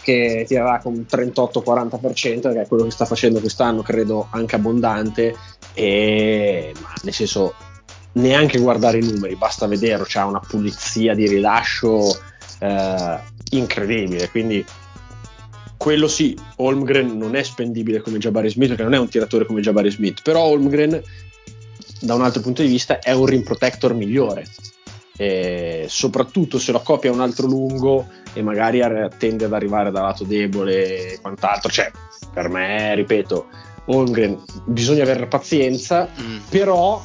[0.01, 5.34] che tirerà con 38-40% perché è quello che sta facendo quest'anno credo anche abbondante.
[5.74, 7.55] E ma nel senso
[8.12, 12.18] neanche guardare i numeri basta vederlo c'ha una pulizia di rilascio
[12.60, 13.18] eh,
[13.51, 14.30] incredibile.
[14.30, 14.64] Quindi
[15.76, 19.60] quello sì Holmgren non è spendibile come Jabari Smith perché non è un tiratore come
[19.60, 21.02] Jabari Smith però Holmgren
[22.01, 24.46] da un altro punto di vista è un rim protector migliore
[25.16, 28.81] e soprattutto se lo accopia un altro lungo e magari
[29.16, 31.70] tende ad arrivare dal lato debole e quant'altro.
[31.70, 31.91] Cioè,
[32.32, 33.47] per me, ripeto,
[33.86, 36.39] Holmgren bisogna avere pazienza, mm.
[36.49, 37.03] però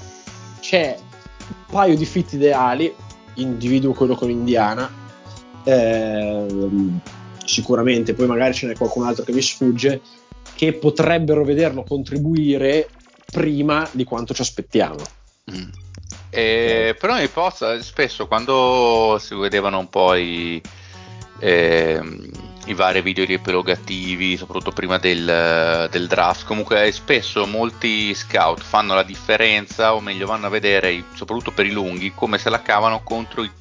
[0.60, 2.94] c'è un paio di fit ideali,
[3.36, 4.90] individuo quello con Indiana,
[5.64, 7.00] ehm,
[7.46, 10.02] sicuramente, poi magari ce n'è qualcun altro che mi sfugge,
[10.56, 12.90] che potrebbero vederlo contribuire
[13.32, 15.02] prima di quanto ci aspettiamo.
[15.52, 15.89] Mm.
[16.30, 20.62] Eh, però mi possa, spesso quando si vedevano un po' i,
[21.40, 22.02] eh,
[22.66, 29.04] i vari video riepilogativi, soprattutto prima del, del, draft, comunque spesso molti scout fanno la
[29.04, 33.44] differenza, o meglio vanno a vedere, soprattutto per i lunghi, come se la cavano contro
[33.44, 33.52] i,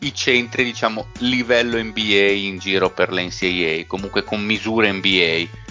[0.00, 5.66] i centri, diciamo, livello NBA in giro per l'NCAA, comunque con misure NBA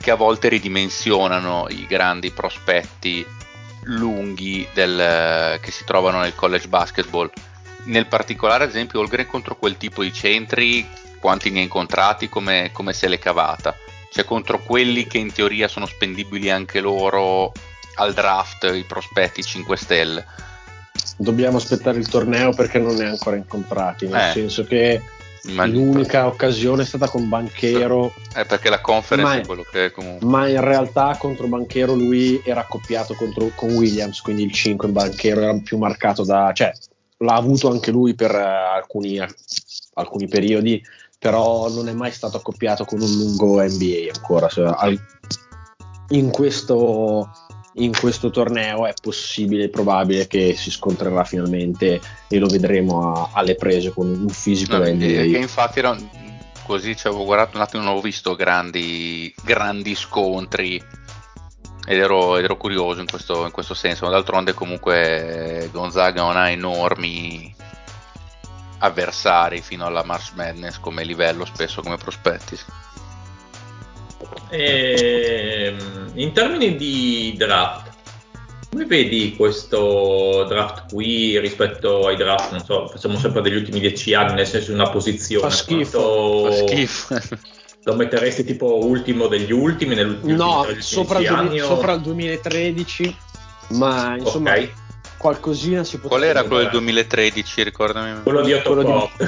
[0.00, 3.24] che a volte ridimensionano i grandi prospetti
[3.84, 7.30] lunghi del, che si trovano nel college basketball.
[7.84, 10.86] Nel particolare, ad esempio, Holgren contro quel tipo di centri,
[11.20, 13.76] quanti ne ha incontrati, come, come se l'è cavata?
[14.10, 17.52] Cioè contro quelli che in teoria sono spendibili anche loro
[17.96, 20.24] al draft, i prospetti 5 stelle.
[21.16, 24.32] Dobbiamo aspettare il torneo perché non ne ha ancora incontrati, nel eh.
[24.32, 25.00] senso che
[25.46, 28.14] L'unica occasione è stata con Banchero.
[28.32, 30.26] È perché la conference è quello che è comunque.
[30.26, 34.94] Ma in realtà contro Banchero lui era accoppiato contro, con Williams, quindi il 5 in
[34.94, 36.50] Banchero era più marcato da...
[36.54, 36.72] cioè
[37.18, 39.20] l'ha avuto anche lui per uh, alcuni,
[39.94, 40.82] alcuni, periodi,
[41.18, 44.48] però non è mai stato accoppiato con un lungo NBA ancora.
[44.48, 44.98] Cioè, al,
[46.08, 47.30] in questo
[47.74, 53.30] in questo torneo è possibile e probabile che si scontrerà finalmente e lo vedremo a,
[53.32, 55.06] alle prese con un fisico no, da NBA.
[55.06, 55.96] Che infatti era,
[56.64, 60.82] così ci avevo guardato un attimo, non ho visto grandi, grandi scontri
[61.86, 66.36] ed ero, ed ero curioso in questo, in questo, senso, ma d'altronde comunque Gonzaga non
[66.36, 67.52] ha enormi
[68.78, 72.56] avversari fino alla March Madness come livello, spesso come prospetti.
[74.50, 77.92] E, Ehm, in termini di draft,
[78.70, 84.14] come vedi questo draft qui rispetto ai draft, non so, facciamo sempre degli ultimi dieci
[84.14, 85.48] anni, nel senso una posizione?
[85.48, 87.18] Fa schifo, Fa schifo.
[87.86, 89.94] Lo metteresti tipo ultimo degli ultimi?
[90.22, 93.16] No, sopra il, 13 duemi- anni o- sopra il 2013,
[93.70, 94.72] ma insomma Ok.
[95.18, 96.84] qualcosina si potrebbe Qual era quello del vedere.
[96.84, 97.62] 2013?
[97.62, 98.22] Ricordami.
[98.22, 99.26] Quello di Otto Quello di-.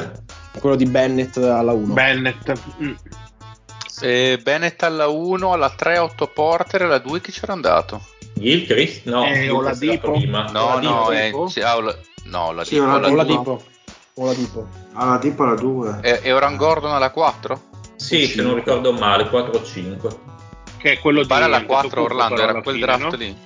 [0.58, 1.92] Quello di Bennett alla 1.
[1.92, 2.52] Bennett.
[2.82, 2.92] Mm.
[4.00, 8.02] Eh, Bennett alla 1, alla 3 Otto Porter e alla 2 chi c'era andato?
[8.34, 9.06] Gilchrist?
[9.06, 9.92] No, Eh, Oladipo.
[10.08, 10.50] era prima.
[10.50, 11.46] No, no, Oladipo?
[11.46, 13.38] eh, sì, ah, Ola- no, la Sì, Dipo, la O la Dipo.
[13.38, 13.62] Dipo.
[14.14, 14.66] O la Dipo.
[14.94, 15.98] Alla tipo la 2.
[16.02, 17.60] E, e Oran Gordon alla 4?
[17.96, 20.10] Sì, se non ricordo male, 4 o 5.
[20.76, 23.02] Che è quello Mi pare di alla 4 Antetokounmpo, Orlando, era alla quel fine, draft
[23.02, 23.16] no?
[23.16, 23.36] lì.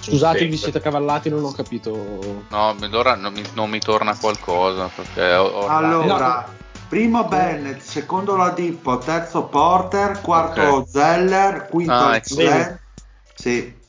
[0.00, 0.44] Scusate, Sì.
[0.46, 2.44] vi siete cavallati, non ho capito.
[2.48, 6.48] No, allora non mi, non mi torna qualcosa perché Orlando- Allora,
[6.92, 10.88] primo Bennett, secondo la Dippo, terzo Porter, quarto Ok.
[10.90, 12.34] Zeller, quinto Ah, ecco.
[12.34, 12.78] Slam.
[13.34, 13.80] Sì,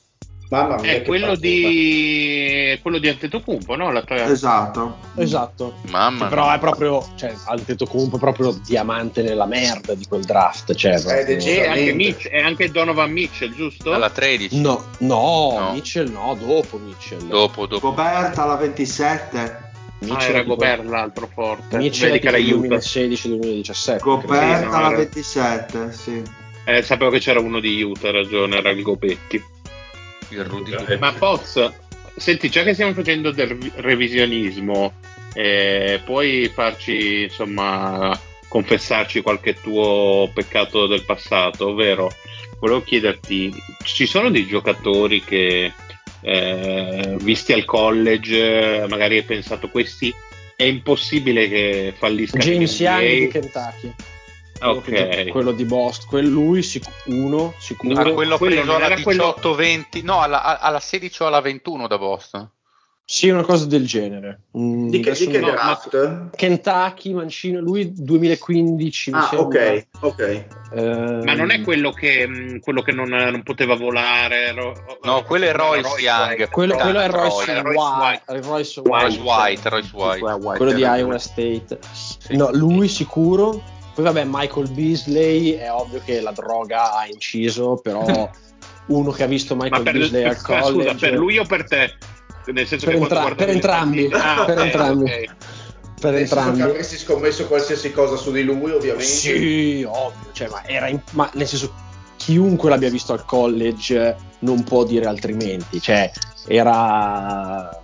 [0.49, 1.47] Mamma mia, È che quello partita.
[1.47, 3.91] di quello di Antetokounmpo, no?
[3.91, 4.99] La tre- esatto.
[5.15, 5.73] Esatto.
[5.89, 6.55] Mamma Sì, però mia.
[6.55, 10.73] è proprio, cioè, Antetokounmpo è proprio diamante nella merda di quel draft.
[10.73, 11.49] Cioè, proprio- deciso.
[11.49, 11.93] E anche, Veramente.
[11.95, 13.91] Mitch- e anche Donovan Mitchell, giusto?
[13.91, 14.61] alla 13.
[14.61, 15.71] No, no, No.
[15.73, 17.21] Mitchell no, dopo Mitchell.
[17.27, 17.89] Dopo, dopo.
[17.89, 19.71] Gobert alla 27.
[20.03, 21.77] Mitchell Ah, era tipo- Gobert l'altro forte.
[21.77, 22.77] Mitchell era tipo Utah.
[22.77, 23.99] 2016-2017.
[24.01, 26.21] Gobert Sì, no, alla era- 27, sì.
[26.65, 29.43] Eh, sapevo che c'era uno di Utah, ragione, era il Gobetti.
[30.30, 30.97] Il Rudy Eh.
[30.97, 31.71] Ma Poz,
[32.15, 34.93] senti, già che stiamo facendo del revi- revisionismo,
[35.34, 38.17] eh, puoi farci, insomma,
[38.47, 42.11] confessarci qualche tuo peccato del passato, ovvero
[42.59, 43.53] volevo chiederti,
[43.84, 45.73] ci sono dei giocatori che
[46.24, 50.14] eh, visti al college, magari hai pensato questi
[50.56, 53.28] è impossibile che falliscano in James Young di?
[53.28, 53.94] Kentucky.
[54.62, 55.28] Ok.
[55.30, 58.00] Quello di Boston, quello lui sic- uno sicuro.
[58.00, 61.88] Ah, quello quello preso alla era quello- 18-20, no, alla, alla 16 o alla 21
[61.88, 62.50] da Boston.
[63.05, 64.43] Sì, una cosa del genere.
[64.57, 66.30] Mm, Di che, di che non- draft?
[66.38, 69.45] Kentucky, Mancino, lui 2015 mi Ah, sembra.
[69.45, 70.45] ok, ok.
[70.73, 74.53] Ehm, Ma non è quello che, mh, quello che non, non poteva volare?
[74.53, 74.73] ro-
[75.03, 76.30] No, quello è Royce Royce Young.
[76.30, 76.49] White.
[76.49, 78.23] quello, quello è Royce, Royce White, White.
[78.27, 79.19] Royce Royce White.
[79.21, 80.57] White, Royce White.
[80.57, 81.80] quello di Iowa State.
[82.30, 83.61] No, lui sicuro.
[83.93, 88.01] Poi vabbè, Michael Beasley è ovvio che la droga ha inciso, però
[88.88, 91.93] uno che ha visto Michael Beasley al scusa, college per lui o per te?
[92.52, 95.03] Nel senso Per che entra- per entrambi, Ah, per ok, entrambi.
[95.03, 95.26] ok.
[96.02, 96.61] per senso che entrambi.
[96.61, 99.06] avresti scommesso qualsiasi cosa su di lui, ovviamente.
[99.06, 101.74] Sì, ovvio, cioè, ma era in- ma nel senso
[102.18, 106.11] chiunque l'abbia visto al college non può dire altrimenti, cioè
[106.48, 107.80] era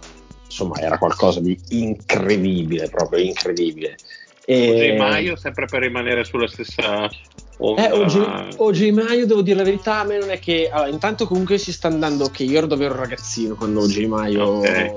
[0.46, 3.98] insomma era qualcosa di incredibile, proprio incredibile.
[4.46, 7.10] E- OJ Maio, sempre per rimanere sulla stessa
[7.60, 7.90] onda.
[7.90, 10.70] Eh, OG, OG Maio, devo dire la verità, a me non è che.
[10.72, 14.46] Allora, intanto comunque si sta andando che io ero davvero un ragazzino quando OG Maio.
[14.46, 14.94] Ok.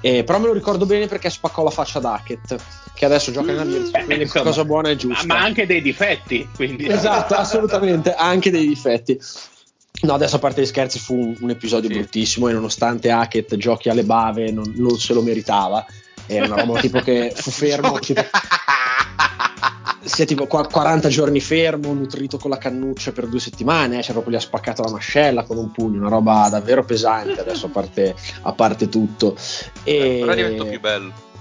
[0.00, 2.56] eh, però me lo ricordo bene perché spaccò la faccia ad Hackett,
[2.94, 5.26] che adesso gioca in America, Eh, quindi insomma, cosa buona e giusta.
[5.26, 6.88] ma anche dei difetti, quindi.
[6.88, 9.18] Esatto, assolutamente, anche dei difetti.
[10.02, 11.96] No, adesso a parte gli scherzi fu un, un episodio Sì.
[11.96, 15.86] bruttissimo e nonostante Hackett giochi alle bave non, non se lo meritava.
[16.26, 18.20] È una roba tipo che fu fermo, tipo,
[20.04, 24.12] sia tipo qua- 40 giorni fermo, nutrito con la cannuccia per due settimane, eh, cioè
[24.12, 27.70] proprio gli ha spaccato la mascella con un pugno, una roba davvero pesante adesso a
[27.70, 29.36] parte, a parte tutto.
[29.82, 30.18] E...
[30.20, 31.32] Però divento più bello.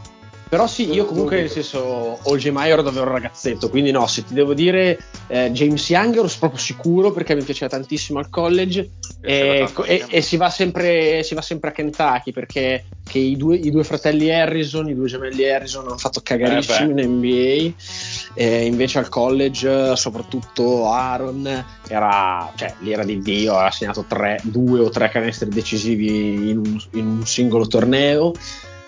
[0.53, 4.23] Però sì, io comunque nel senso, OG Maio ero davvero un ragazzetto, quindi no, se
[4.23, 8.91] ti devo dire eh, James Young ero proprio sicuro perché mi piaceva tantissimo al college
[9.19, 13.35] e, tanto e- e si, va sempre, si va sempre a Kentucky perché che i,
[13.35, 17.73] due, i due fratelli Harrison, i due gemelli Harrison hanno fatto cagarissimi Eh in NBA
[18.35, 24.39] e invece al college soprattutto Aaron era, cioè, lì era di Dio, ha segnato tre,
[24.43, 28.34] due o tre canestri decisivi in un, in un singolo torneo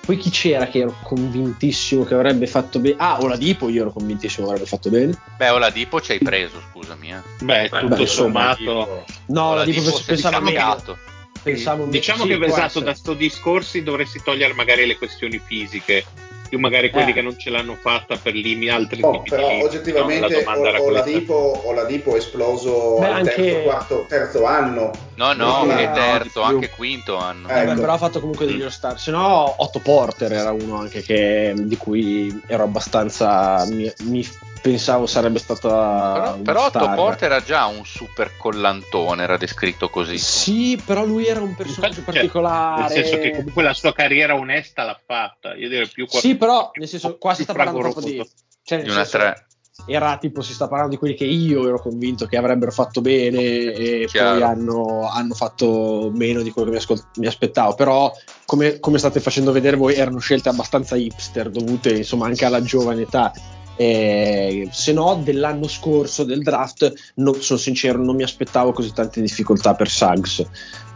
[0.06, 2.96] poi chi c'era che ero convintissimo che avrebbe fatto bene?
[2.98, 5.20] Ah, Oladipo io ero convintissimo che avrebbe fatto bene.
[5.38, 7.12] Beh, Oladipo ci hai preso, scusami.
[7.12, 7.22] Eh.
[7.42, 9.06] Beh, Beh, tutto beh, sommato.
[9.28, 10.98] No, Oladipo, Oladipo è pensavo, scambiato.
[11.42, 16.06] pensavo Diciamo sì, che può esatto, da sto discorsi dovresti togliere magari le questioni fisiche,
[16.48, 17.14] più magari quelli Eh.
[17.14, 20.70] che non ce l'hanno fatta per limiti altri Oh, tipi però di oggettivamente No, la
[20.70, 20.84] era o- questa.
[20.84, 24.92] Oladipo, Oladipo è esploso Beh, al anche- terzo, quarto, terzo anno.
[25.16, 27.48] No, no, Sì, che no, terzo, anche quinto anno.
[27.50, 27.80] Eh, Vabbè, ecco.
[27.82, 29.00] però ha fatto comunque degli all-star.
[29.00, 33.66] Se no, Otto Porter era uno anche che, di cui ero abbastanza.
[33.70, 34.28] Mi, mi
[34.62, 35.70] pensavo sarebbe stata
[36.14, 36.92] Però, però Otto.
[36.96, 40.18] Porter era già un super collantone, era descritto così.
[40.18, 42.82] Sì, però lui era un personaggio Infatti, cioè, particolare.
[42.82, 45.54] Nel senso che comunque la sua carriera onesta l'ha fatta.
[45.56, 48.30] Io direi più qua- Sì, però nel senso, qua si sta parlando proprio di.
[48.64, 49.48] Cioè, Di una senso, tre.
[49.88, 53.40] Era tipo, si sta parlando di quelli che io ero convinto che avrebbero fatto bene
[53.42, 54.32] e Chiaro.
[54.32, 57.76] poi hanno, hanno fatto meno di quello che mi, ascol- mi aspettavo.
[57.76, 58.12] Però,
[58.46, 63.02] come, come state facendo vedere voi, erano scelte abbastanza hipster, dovute insomma anche alla giovane
[63.02, 63.32] età.
[63.78, 69.22] Eh, se no, dell'anno scorso del draft, no- sono sincero, non mi aspettavo così tante
[69.22, 70.46] difficoltà per Suggs.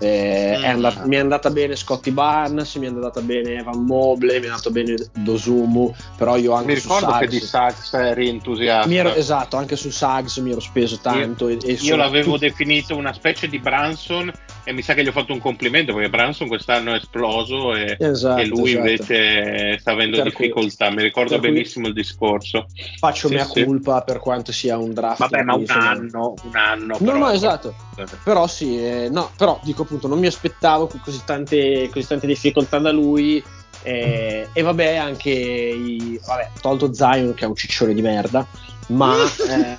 [0.01, 0.64] Eh, è Mm.
[0.64, 4.49] andat- mi è andata bene Scotty Barnes, mi è andata bene Evan Mobley, mi è
[4.49, 8.89] andato bene Dosumu, però io anche Mi su ricordo che Suggs- di Sachs eri entusiasta.
[8.93, 11.49] ero- esatto, anche su Suggs mi ero speso tanto.
[11.49, 14.31] e, e Io l'avevo tutti- definito una specie di Branson
[14.69, 17.97] e mi sa che gli ho fatto un complimento perché Branson quest'anno è esploso e,
[17.99, 18.77] Esatto, e lui esatto.
[18.77, 20.91] invece sta avendo Per cui- difficoltà.
[20.91, 22.67] Mi ricordo cui- benissimo il discorso.
[22.99, 23.63] faccio Sì, mia sì.
[23.63, 25.17] culpa per quanto sia un draft.
[25.21, 26.97] Vabbè, ma un insomma- anno, un anno.
[26.99, 27.17] No, però.
[27.17, 27.73] no, esatto.
[28.23, 32.77] Però sì, eh, no, però dico appunto, non mi aspettavo così tante, così tante difficoltà
[32.77, 33.43] da lui.
[33.83, 38.45] eh, e vabbè, anche i, vabbè, tolto Zion che è un ciccione di merda,
[38.89, 39.15] ma
[39.49, 39.77] eh,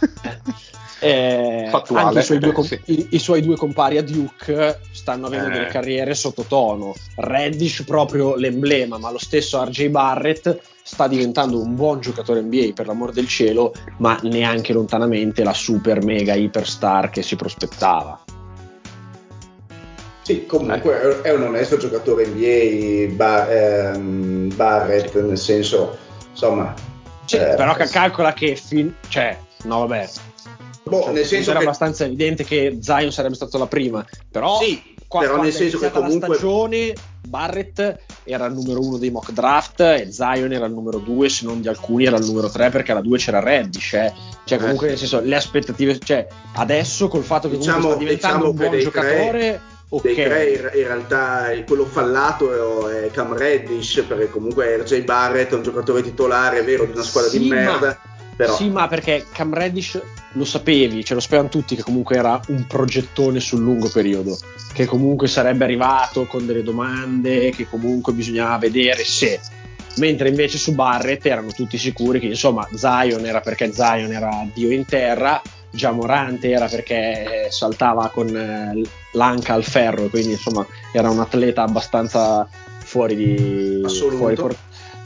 [1.01, 2.81] eh, Fattuale, anche i suoi, due eh, com- sì.
[2.87, 5.53] i- i suoi due compari a Duke stanno avendo Eh.
[5.53, 6.95] delle carriere sottotono.
[7.17, 12.87] Reddish proprio l'emblema, ma lo stesso RJ Barrett sta diventando un buon giocatore NBA per
[12.87, 18.23] l'amor del cielo, ma neanche lontanamente la super mega iperstar che si prospettava.
[20.23, 25.97] Sì, comunque è un onesto giocatore NBA Bar- ehm, Barrett, nel senso,
[26.31, 26.73] insomma...
[27.25, 30.09] Sì, eh, però calcola che fin- cioè, no vabbè.
[30.91, 34.59] Boh, Cioè, nel senso era che- abbastanza evidente che Zion sarebbe stato la prima, però
[34.61, 36.29] Sì, qua- però nel senso che comunque...
[36.29, 36.93] la stagione
[37.27, 41.45] Barrett era il numero uno dei mock draft e Zion era il numero due, se
[41.47, 44.13] non di alcuni era il numero tre perché alla due c'era Reddish, eh.
[44.45, 44.91] cioè comunque Eh.
[44.91, 48.71] nel senso le aspettative, cioè adesso col fatto che Diciamo- comunque sta diventando diciamo un
[48.71, 49.61] buon giocatore,
[49.93, 50.03] ok.
[50.03, 55.63] Dei tre in- realtà quello fallato è Cam Reddish perché comunque RJ Barrett è un
[55.63, 57.99] giocatore titolare, è vero, di una squadra Sì, di merda,
[58.41, 60.01] però Sì, ma perché Cam Reddish
[60.33, 64.39] lo sapevi, ce lo sapevano tutti che comunque era un progettone sul lungo periodo,
[64.73, 69.39] che comunque sarebbe arrivato con delle domande, che comunque bisognava vedere se.
[69.97, 74.71] Mentre invece su Barrett erano tutti sicuri che insomma Zion era perché Zion era Dio
[74.71, 78.81] in terra, già Morante era perché saltava con eh,
[79.13, 82.49] l'anca al ferro, quindi insomma era un atleta abbastanza
[82.79, 84.17] fuori di Assoluto.
[84.17, 84.57] fuori por-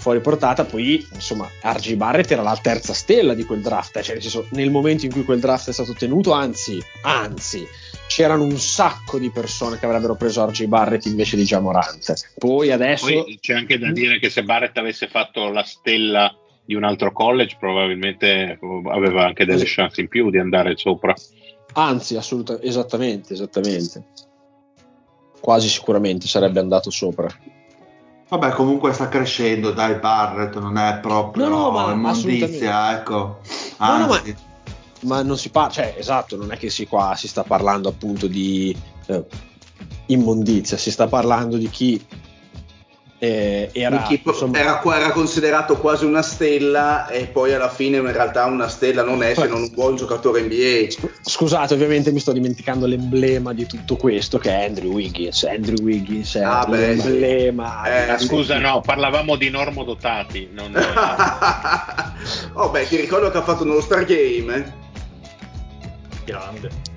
[0.05, 0.67] fuori portata.
[0.67, 3.97] Poi, insomma, RG Barrett era la terza stella di quel draft.
[3.97, 7.67] eh, Cioè, nel, senso, nel momento in cui quel draft è stato tenuto, anzi, anzi,
[8.07, 12.17] c'erano un sacco di persone che avrebbero preso RG Barrett invece di Jamorante.
[12.37, 13.07] Poi adesso.
[13.07, 16.37] Poi c'è anche da dire che se Barrett avesse fatto la stella
[16.67, 18.59] di un altro college, probabilmente
[18.91, 21.15] aveva anche delle chance in più di andare sopra.
[21.73, 24.05] Anzi, assolutamente, esattamente, esattamente.
[25.41, 27.29] Quasi sicuramente sarebbe andato sopra.
[28.37, 33.39] Vabbè, comunque sta crescendo, dai, Barrett non è proprio No, no, ma immondizia, ecco.
[33.79, 34.37] No, no, ma- Anzi,
[35.03, 38.27] Ma non si parla, cioè, esatto, non è che si, qua si sta parlando appunto
[38.27, 39.25] di eh,
[40.07, 42.05] immondizia, si sta parlando di chi
[43.25, 48.45] eh, era, insomma, era, era considerato quasi una stella e poi alla fine in realtà
[48.45, 51.09] una stella non è se non un buon giocatore NBA.
[51.23, 55.45] Scusate, ovviamente mi sto dimenticando l'emblema di tutto questo che è Andrew Wiggins.
[55.45, 57.85] Andrew Wiggins è Ah, beh, l'emblema.
[57.85, 60.51] Eh, Ma scusa, no, parlavamo di normodotati.
[60.53, 60.75] Non...
[62.53, 64.65] oh beh, ti ricordo che ha fatto uno Star Game, eh?
[66.27, 66.94] Grande.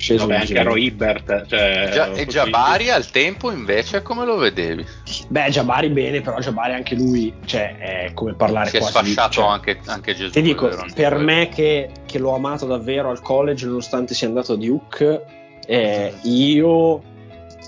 [0.00, 0.58] Sceso Vabbè, anche.
[0.58, 1.46] Aro Ibert.
[1.46, 4.82] Cioè, Gia- e Jabari al tempo invece come lo vedevi?
[5.28, 9.10] Beh, Jabari bene, però Jabari anche lui, cioè, è come parlare Si è quasi di-
[9.10, 10.30] sfasciato cioè, anche, anche Gesù.
[10.32, 14.54] Ti dico, è per me che, che l'ho amato davvero al college, nonostante sia andato
[14.54, 15.22] a Duke,
[15.66, 17.02] eh, io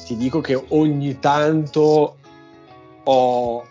[0.06, 2.16] ti dico che ogni tanto
[3.04, 3.66] ho.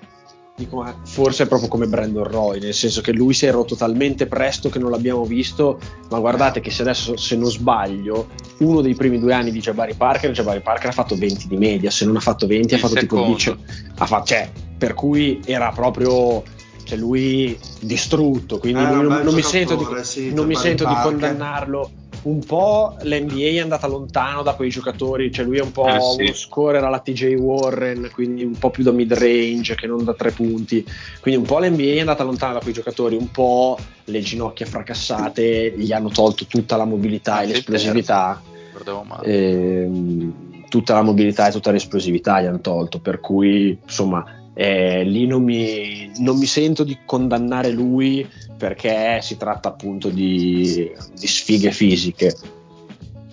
[0.62, 3.76] Dico, ma forse è proprio come Brandon Roy, nel senso che lui si è rotto
[3.76, 5.80] talmente presto che non l'abbiamo visto.
[6.12, 8.28] Ma guardate che se adesso, se non sbaglio,
[8.60, 11.90] uno dei primi due anni di Jabari Parker, Jabari Parker ha fatto 20 di media.
[11.90, 13.36] Se non ha fatto 20, ha Il fatto tipo secondo.
[13.36, 13.58] 10.
[13.98, 16.44] Ha fatto, cioè, per cui era proprio
[16.84, 18.60] cioè lui distrutto.
[18.60, 21.92] Quindi un non, non mi sento di, sì, non mi sento di condannarlo.
[22.24, 26.00] Un po' l'NBA è andata lontano da quei giocatori, cioè lui è un po' Eh,
[26.00, 26.22] sì.
[26.24, 30.14] uno scorer alla TJ Warren, quindi un po' più da mid range che non da
[30.14, 30.86] tre punti.
[31.20, 35.74] Quindi un po' l'NBA è andata lontano da quei giocatori, un po' le ginocchia fracassate
[35.76, 38.42] gli hanno tolto tutta la mobilità Ah, e l'esplosività.
[39.08, 39.28] Male.
[39.28, 40.34] Ehm,
[40.70, 45.44] tutta la mobilità e tutta l'esplosività gli hanno tolto, per cui insomma eh, lì non
[45.44, 48.28] mi, non mi sento di condannare lui
[48.62, 52.32] perché si tratta appunto di, di sfighe fisiche.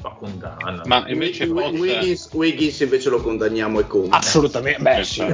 [0.02, 0.82] Ma condanna.
[0.86, 4.08] Ma invece Wiggins, Wiggins invece lo condanniamo e come.
[4.08, 5.26] Assolutamente, beh sì.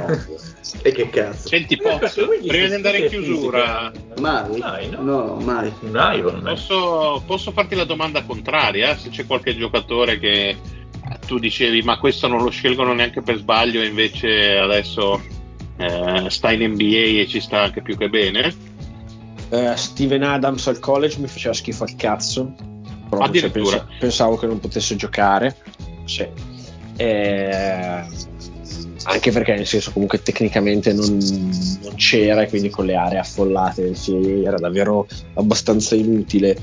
[0.83, 1.47] E che cazzo?
[1.47, 2.15] Senti Eh, Pox,
[2.45, 4.59] prima di andare in chiusura, Mai?
[4.59, 5.03] Dai, no?
[5.03, 5.73] No, mai.
[5.83, 6.41] Man.
[6.43, 8.97] posso, posso farti la domanda contraria?
[8.97, 10.57] Se c'è qualche giocatore che
[11.25, 15.23] tu dicevi ma questo non lo scelgono neanche per sbaglio e invece adesso
[15.77, 18.64] eh, sta in NBA e ci sta anche più che bene?
[19.51, 22.55] Eh, Steven Adams al college mi faceva schifo al cazzo.
[23.09, 25.57] Proprio, cioè, pensa- pensavo che non potesse giocare.
[26.05, 26.27] Sì.
[26.97, 28.05] Eh,
[29.07, 31.19] anche perché nel senso comunque tecnicamente non,
[31.83, 36.57] non c'era e quindi con le aree affollate del CIA era davvero abbastanza inutile.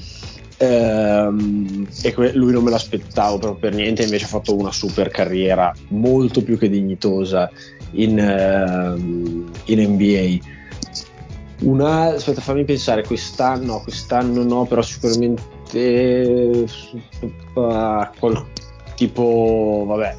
[0.57, 5.09] Ehm, e que- lui non me l'aspettavo proprio per niente, invece ha fatto una super
[5.09, 7.49] carriera molto più che dignitosa
[7.93, 10.59] in, ehm, in NBA.
[11.63, 15.43] Una, aspetta, fammi pensare, quest'anno, no, quest'anno no, però sicuramente
[15.73, 16.65] eh,
[17.53, 18.45] qual-
[18.95, 20.15] tipo, vabbè,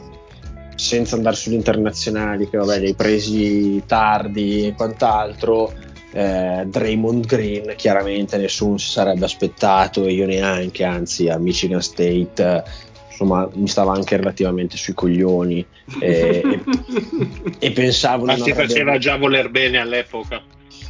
[0.77, 5.73] senza andare sugli internazionali, che vabbè, li hai presi tardi e quant'altro.
[6.15, 12.63] Eh, Draymond Green, chiaramente nessuno si sarebbe aspettato, io neanche, anzi a Michigan State eh,
[13.09, 15.67] insomma mi stava anche relativamente sui coglioni
[16.01, 16.61] e, e-
[17.59, 20.43] e pensavo Ma si avrebbe- faceva già voler bene all'epoca.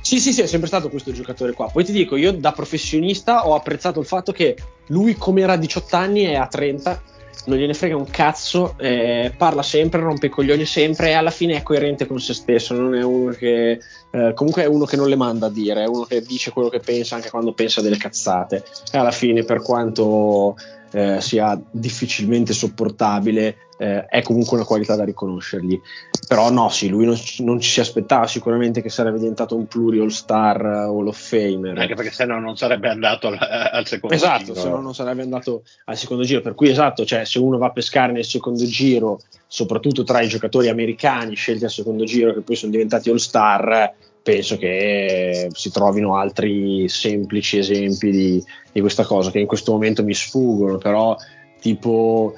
[0.03, 1.71] Sì, sì, sì, è sempre stato questo giocatore qua.
[1.73, 4.57] Poi ti dico, io da professionista ho apprezzato il fatto che
[4.89, 7.03] lui, come era a 18 anni, è a 30,
[7.45, 11.57] non gliene frega un cazzo, eh, parla sempre, rompe i coglioni sempre e alla fine
[11.57, 12.75] è coerente con se stesso.
[12.75, 13.79] Non è uno che.
[14.11, 16.69] eh, comunque è uno che non le manda a dire, è uno che dice quello
[16.69, 18.65] che pensa anche quando pensa delle cazzate.
[18.93, 20.57] E alla fine, per quanto
[20.93, 25.81] eh, sia difficilmente sopportabile, eh, è comunque una qualità da riconoscergli.
[26.29, 29.99] Però no, sì, lui non, non ci si aspettava sicuramente che sarebbe diventato un pluri
[29.99, 31.77] all-star eh, Hall of Famer.
[31.77, 34.61] Anche perché sennò non sarebbe andato al, al secondo Esatto, giro.
[34.61, 36.41] se no non sarebbe andato al secondo giro.
[36.41, 40.29] Per cui esatto, cioè se uno va a pescare nel secondo giro, soprattutto tra i
[40.29, 43.93] giocatori americani scelti al secondo giro che poi sono diventati all-star,
[44.23, 50.05] penso che si trovino altri semplici esempi di, di questa cosa che in questo momento
[50.05, 51.17] mi sfuggono, però
[51.61, 52.35] tipo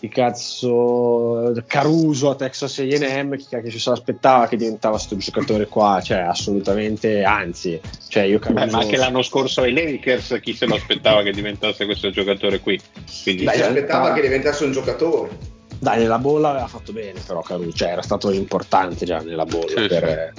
[0.00, 5.66] di cazzo Caruso a Texas A&M chi cacchio ci se l'aspettava che diventava questo giocatore
[5.66, 10.54] qua cioè assolutamente anzi cioè io Caruso Beh, ma anche l'anno scorso ai Lakers chi
[10.54, 12.80] se lo aspettava che diventasse questo giocatore qui?
[13.22, 14.14] Quindi Dai, si aspettava ah.
[14.14, 15.56] che diventasse un giocatore.
[15.80, 19.86] Dai, nella bolla aveva fatto bene, però Caruso, cioè era stato importante già nella bolla
[19.86, 20.32] per,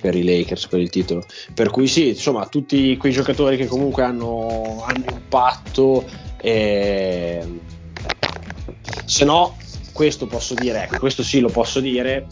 [0.00, 1.24] per i Lakers per il titolo.
[1.52, 6.04] Per cui sì, insomma, tutti quei giocatori che comunque hanno, hanno impatto,
[6.40, 7.74] e...
[9.06, 9.56] se no,
[9.92, 12.26] questo posso dire, ecco, questo sì lo posso dire.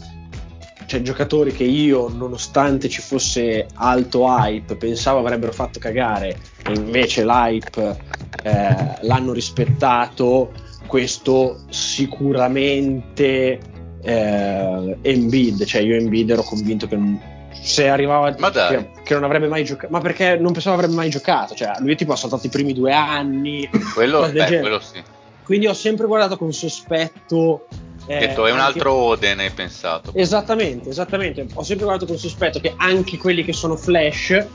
[0.86, 7.24] C'è giocatori che io, nonostante ci fosse alto hype, pensavo avrebbero fatto cagare, e invece
[7.24, 7.96] l'hype
[8.42, 10.52] eh, l'hanno rispettato
[10.86, 13.58] questo sicuramente
[14.02, 17.32] eh, Embiid, cioè io Embiid ero convinto che non-
[17.62, 18.28] se arrivava
[18.68, 21.96] che, che non avrebbe mai giocato, ma perché non pensavo avrebbe mai giocato, cioè lui
[21.96, 25.02] tipo ha saltato i primi due anni, Quello, beh, quello sì.
[25.44, 27.66] Quindi ho sempre guardato con sospetto.
[28.06, 30.12] eh, Che tu è un anche- altro Oden, hai pensato.
[30.14, 31.46] Esattamente, esattamente.
[31.54, 34.46] Ho sempre guardato con sospetto che anche quelli che sono flash,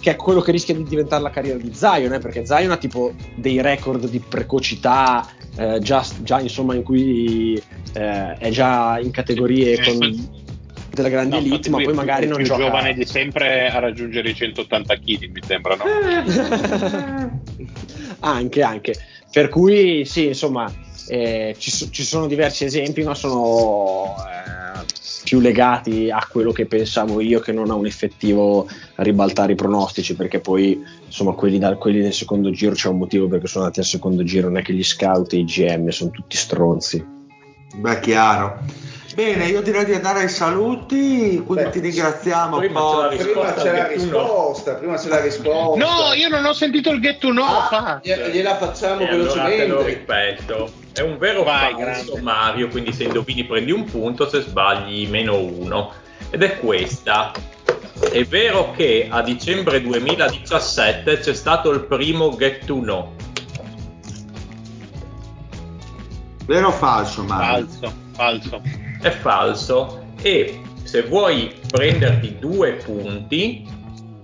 [0.00, 2.76] che è quello che rischia di diventare la carriera di Zion, eh, perché Zion ha
[2.76, 5.26] tipo dei record di precocità,
[5.56, 7.62] eh, già, già, insomma in cui
[7.94, 10.42] eh, è già in categorie con
[10.94, 12.62] della grande No, elite, ma poi magari il non più gioca.
[12.62, 15.84] giovane di sempre a raggiungere i 180 kg, mi sembra, no?
[18.20, 18.94] anche, anche.
[19.34, 20.72] Per cui sì, insomma,
[21.08, 24.84] eh, ci, ci sono diversi esempi, ma sono eh,
[25.24, 30.14] più legati a quello che pensavo io che non a un effettivo ribaltare i pronostici,
[30.14, 33.80] perché poi insomma quelli, da- quelli del secondo giro c'è un motivo perché sono andati
[33.80, 37.04] al secondo giro, non è che gli scout e i GM sono tutti stronzi.
[37.74, 38.60] Beh, chiaro.
[39.14, 42.56] Bene, io direi di andare ai saluti, quindi Beh, ti ringraziamo.
[42.58, 45.84] prima Poi- c'è la Prima Risposta c'è la risposta, prima c'è la risposta.
[45.86, 47.44] No, io non ho sentito il get to know.
[47.46, 49.84] Ah, gliela facciamo E allora te lo velocemente.
[49.84, 50.72] ripeto.
[50.94, 52.16] È un vero Vai, falso.
[52.20, 55.92] Mario, quindi se indovini prendi un punto, se sbagli meno uno.
[56.30, 57.30] Ed è questa.
[58.10, 63.12] È vero che a dicembre 2017 c'è stato il primo Get to Know.
[66.46, 67.66] Vero o falso, Mario?
[67.68, 68.62] Falso, falso.
[69.04, 70.02] È falso.
[70.22, 73.66] E se vuoi prenderti due punti,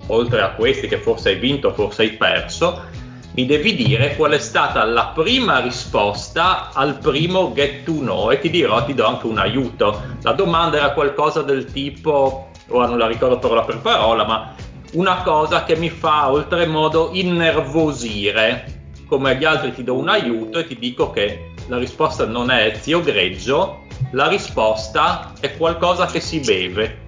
[0.06, 2.88] oltre a questi che forse hai vinto, forse hai perso,
[3.34, 8.40] mi devi dire qual è stata la prima risposta al primo Get to Know e
[8.40, 10.00] ti dirò, ti do anche un aiuto.
[10.22, 14.54] La domanda era qualcosa del tipo ora non la ricordo parola per parola, ma
[14.92, 18.78] una cosa che mi fa oltremodo innervosire.
[19.06, 22.72] Come agli altri ti do un aiuto e ti dico che la risposta non è
[22.80, 23.79] zio Greggio,
[24.12, 26.98] la risposta è qualcosa che si beve.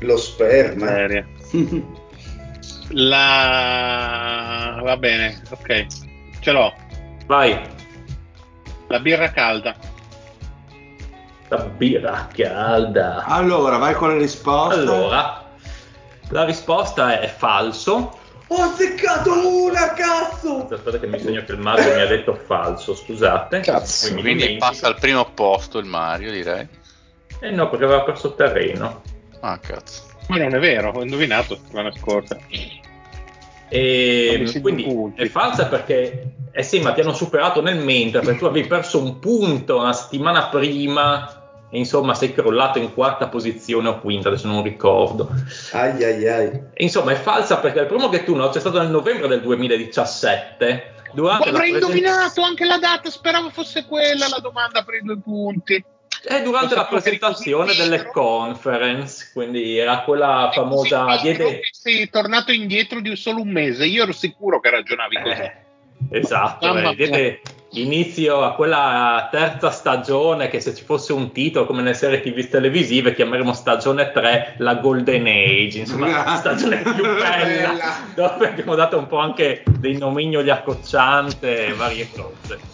[0.00, 0.86] Lo sperma.
[0.86, 1.26] Seria.
[2.90, 4.78] La...
[4.82, 5.86] Va bene, ok.
[6.40, 6.72] Ce l'ho.
[7.26, 7.58] Vai,
[8.88, 9.74] La birra calda.
[11.48, 13.24] la birra calda.
[13.24, 14.80] Allora, vai con le risposte.
[14.80, 15.42] Allora,
[16.28, 18.18] la risposta è falso.
[18.48, 20.68] Ho azzeccato una, cazzo!
[20.70, 23.60] Aspetta che mi segno che il Mario mi ha detto falso, scusate.
[23.60, 24.12] Cazzo.
[24.12, 24.66] Quindi dimentico.
[24.66, 26.68] passa al primo posto il Mario, direi.
[27.40, 29.02] Eh no, perché aveva perso terreno.
[29.40, 30.02] Ah, cazzo.
[30.28, 32.38] Ma non è vero, ho indovinato settimana scorsa.
[33.68, 35.22] E quindi punti.
[35.22, 39.02] è falsa perché, eh sì, ma ti hanno superato nel mentre, perché tu avevi perso
[39.02, 41.43] un punto una settimana prima
[41.74, 45.28] e insomma sei crollato in quarta posizione o quinta, adesso non ricordo.
[45.72, 46.46] Ai ai ai.
[46.72, 49.40] E, insomma è falsa perché il primo che tu no, c'è stato nel novembre del
[49.40, 50.92] 2017.
[51.14, 55.02] Durante la Avrei presen- indovinato anche la data, speravo fosse quella la domanda per i
[55.02, 55.84] due punti.
[56.22, 61.60] È durante Lo la presentazione delle conference, quindi era quella famosa Sì, diede...
[61.72, 65.40] sei tornato indietro di solo un mese, io ero sicuro che ragionavi così.
[65.40, 67.40] Eh, esatto, eh, diede
[67.74, 72.48] inizio a quella terza stagione che se ci fosse un titolo come nelle serie tv
[72.48, 77.74] televisive chiameremo stagione 3 la Golden Age, insomma la stagione più bella,
[78.14, 82.73] dove abbiamo dato un po' anche dei nomignoli accocciante e varie cose.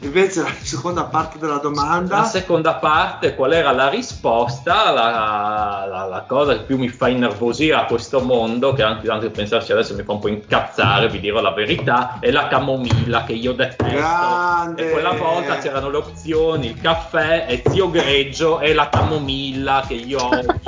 [0.00, 2.18] Invece la seconda parte della domanda.
[2.18, 4.90] La seconda parte, qual era la risposta?
[4.92, 9.30] La, la- la cosa che più mi fa innervosire a questo mondo, che anche tanto
[9.30, 13.32] pensarci adesso mi fa un po' incazzare, vi dirò la verità, è la camomilla che
[13.32, 13.84] io detesto.
[13.86, 14.88] Grande!
[14.88, 19.94] E quella volta c'erano le opzioni, il caffè e zio greggio e la camomilla che
[19.94, 20.60] io odio.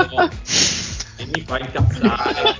[1.16, 2.56] e mi fa incazzare.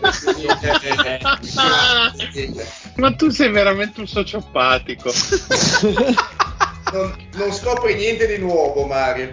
[2.97, 5.11] Ma tu sei veramente un sociopatico.
[6.93, 9.33] Non, non scopri niente di nuovo, Mario.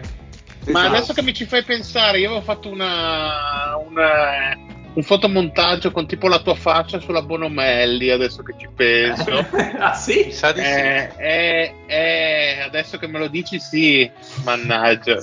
[0.68, 0.96] Ma Esatto.
[0.96, 4.58] adesso che mi ci fai pensare, io avevo fatto una, una-
[4.94, 9.46] un fotomontaggio con tipo la tua faccia sulla Bonomelli, adesso che ci penso.
[9.78, 10.24] ah sì?
[10.26, 10.68] Mi sa di sì.
[10.68, 14.10] Eh, eh, eh, adesso che me lo dici, sì,
[14.44, 15.22] mannaggia.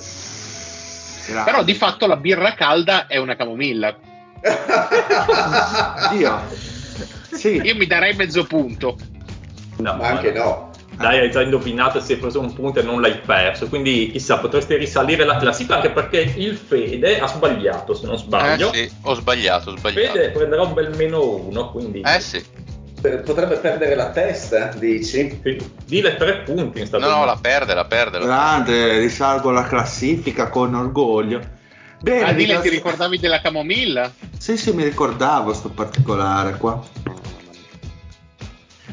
[1.25, 1.51] Grande.
[1.51, 3.95] Però di fatto la birra calda è una camomilla.
[6.11, 6.41] Dio.
[7.31, 7.61] Sì.
[7.63, 8.97] Io mi darei mezzo punto.
[9.77, 10.71] No, Ma anche no.
[10.95, 13.67] Dai, hai già indovinato, si è preso un punto e non l'hai perso.
[13.67, 18.71] Quindi, chissà, potresti risalire la classifica anche perché il Fede ha sbagliato, se non sbaglio.
[18.71, 20.13] Eh sì, ho sbagliato, ho sbagliato.
[20.13, 22.43] Fede prenderà un bel meno uno, quindi Eh sì.
[23.03, 25.41] Potrebbe perdere la testa, dici?
[25.85, 28.19] dile tre punti in No, stato no, la perde, la perde.
[28.19, 31.41] la Grande, risalgo la classifica con orgoglio.
[31.99, 34.09] Bene, Ah, dile, ricordavi della camomilla?
[34.37, 36.81] Sì, sì, mi ricordavo sto particolare qua.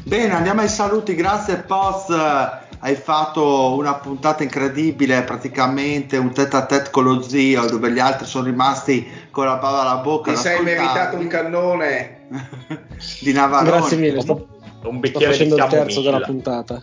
[0.03, 1.13] Bene, andiamo ai saluti.
[1.15, 7.65] Grazie Poz, hai fatto una puntata incredibile, praticamente un tête a tête con lo zio,
[7.67, 10.31] dove gli altri sono rimasti con la bava alla bocca.
[10.31, 12.27] Ti sei meritato un cannone.
[13.21, 13.69] di Navarone.
[13.69, 14.47] Grazie mille, sto, Un
[14.79, 16.53] sto bicchiere facendo di il terzo della camomilla.
[16.53, 16.81] puntata.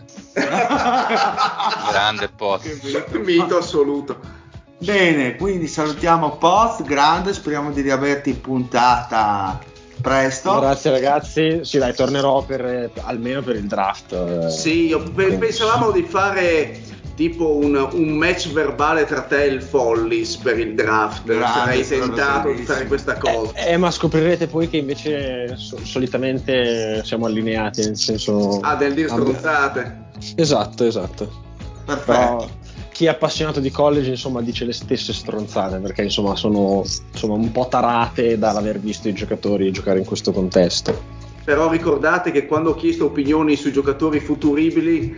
[1.91, 3.17] Grande post.
[3.17, 4.37] Mito assoluto.
[4.77, 9.59] Bene, quindi salutiamo Poz, grande, speriamo di riaverti in puntata
[10.01, 10.59] presto.
[10.59, 14.13] Grazie ragazzi, sì dai, tornerò per, eh, almeno per il draft.
[14.13, 14.49] eh.
[14.49, 16.79] Sì, io pe- pensavamo di fare
[17.15, 21.23] tipo un, un match verbale tra te e il Follis per il draft.
[21.25, 23.51] Grande, Sarei tentato di fare questa cosa.
[23.55, 28.59] Eh, eh, ma scoprirete poi che invece so- solitamente siamo allineati, nel senso...
[28.61, 30.07] Ah, del dire stronzate.
[30.35, 31.47] Esatto, esatto.
[31.85, 32.11] Perfetto.
[32.11, 32.49] Però
[32.99, 37.49] chi è appassionato di college insomma dice le stesse stronzate perché insomma sono insomma, un
[37.49, 41.01] po' tarate dall'aver visto i giocatori giocare in questo contesto.
[41.45, 45.15] Però ricordate che quando ho chiesto opinioni sui giocatori futuribili,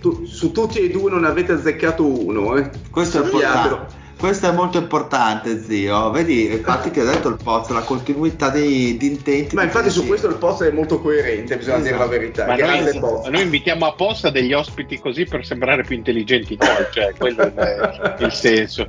[0.00, 2.56] tu- su tutti e due non avete azzeccato uno.
[2.58, 2.70] Eh.
[2.92, 4.02] Questo è importante.
[4.18, 6.10] Questo è molto importante, zio.
[6.10, 9.54] Vedi, infatti ti ha detto il Poz, la continuità di, di intenti.
[9.54, 10.08] Ma di infatti su pensiero.
[10.08, 12.46] questo il post è molto coerente, bisogna dire la verità.
[12.46, 13.28] Ma noi, post.
[13.28, 18.32] noi invitiamo apposta degli ospiti così per sembrare più intelligenti noi, cioè quello è il
[18.32, 18.88] senso.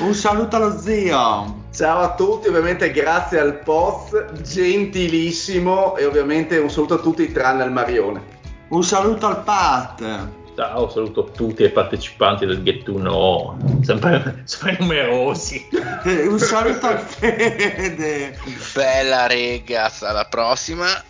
[0.00, 1.58] Un saluto allo zio.
[1.72, 7.62] Ciao a tutti, ovviamente grazie al post, gentilissimo e ovviamente un saluto a tutti tranne
[7.62, 8.38] al Marione.
[8.68, 14.76] Un saluto al Pat ciao, saluto tutti i partecipanti del Get to Know, sempre, sempre
[14.78, 15.66] numerosi.
[16.04, 18.38] Eh, un saluto a Fede.
[18.74, 21.02] Bella regas, alla prossima.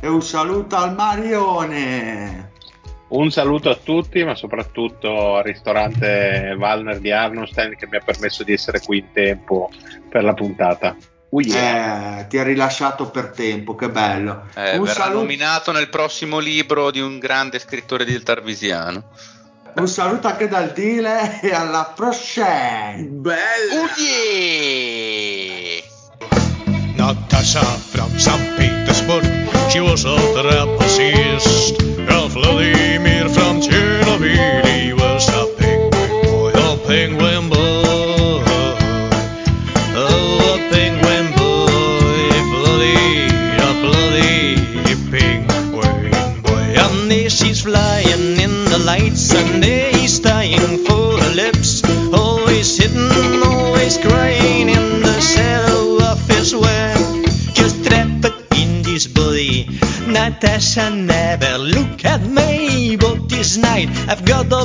[0.00, 2.52] E un saluto al Marione.
[3.08, 8.44] Un saluto a tutti, ma soprattutto al ristorante Walner di Arnstein che mi ha permesso
[8.44, 9.68] di essere qui in tempo
[10.08, 10.96] per la puntata.
[11.30, 12.20] Uh, yeah.
[12.20, 14.46] eh, ti ha rilasciato per tempo, che bello.
[14.54, 15.20] Eh, un verrà saluto...
[15.20, 19.04] nominato nel prossimo libro di un grande scrittore del Tarvisiano.
[19.74, 22.94] Un saluto anche dal Dile e alla prossima.
[22.98, 23.82] Bello.
[23.82, 25.82] Uh, yeah.
[26.96, 28.56] Natasha from St.
[28.56, 29.24] Petersburg,
[29.70, 31.80] she was a trapezist
[32.10, 32.79] of Lily.
[64.30, 64.59] Cada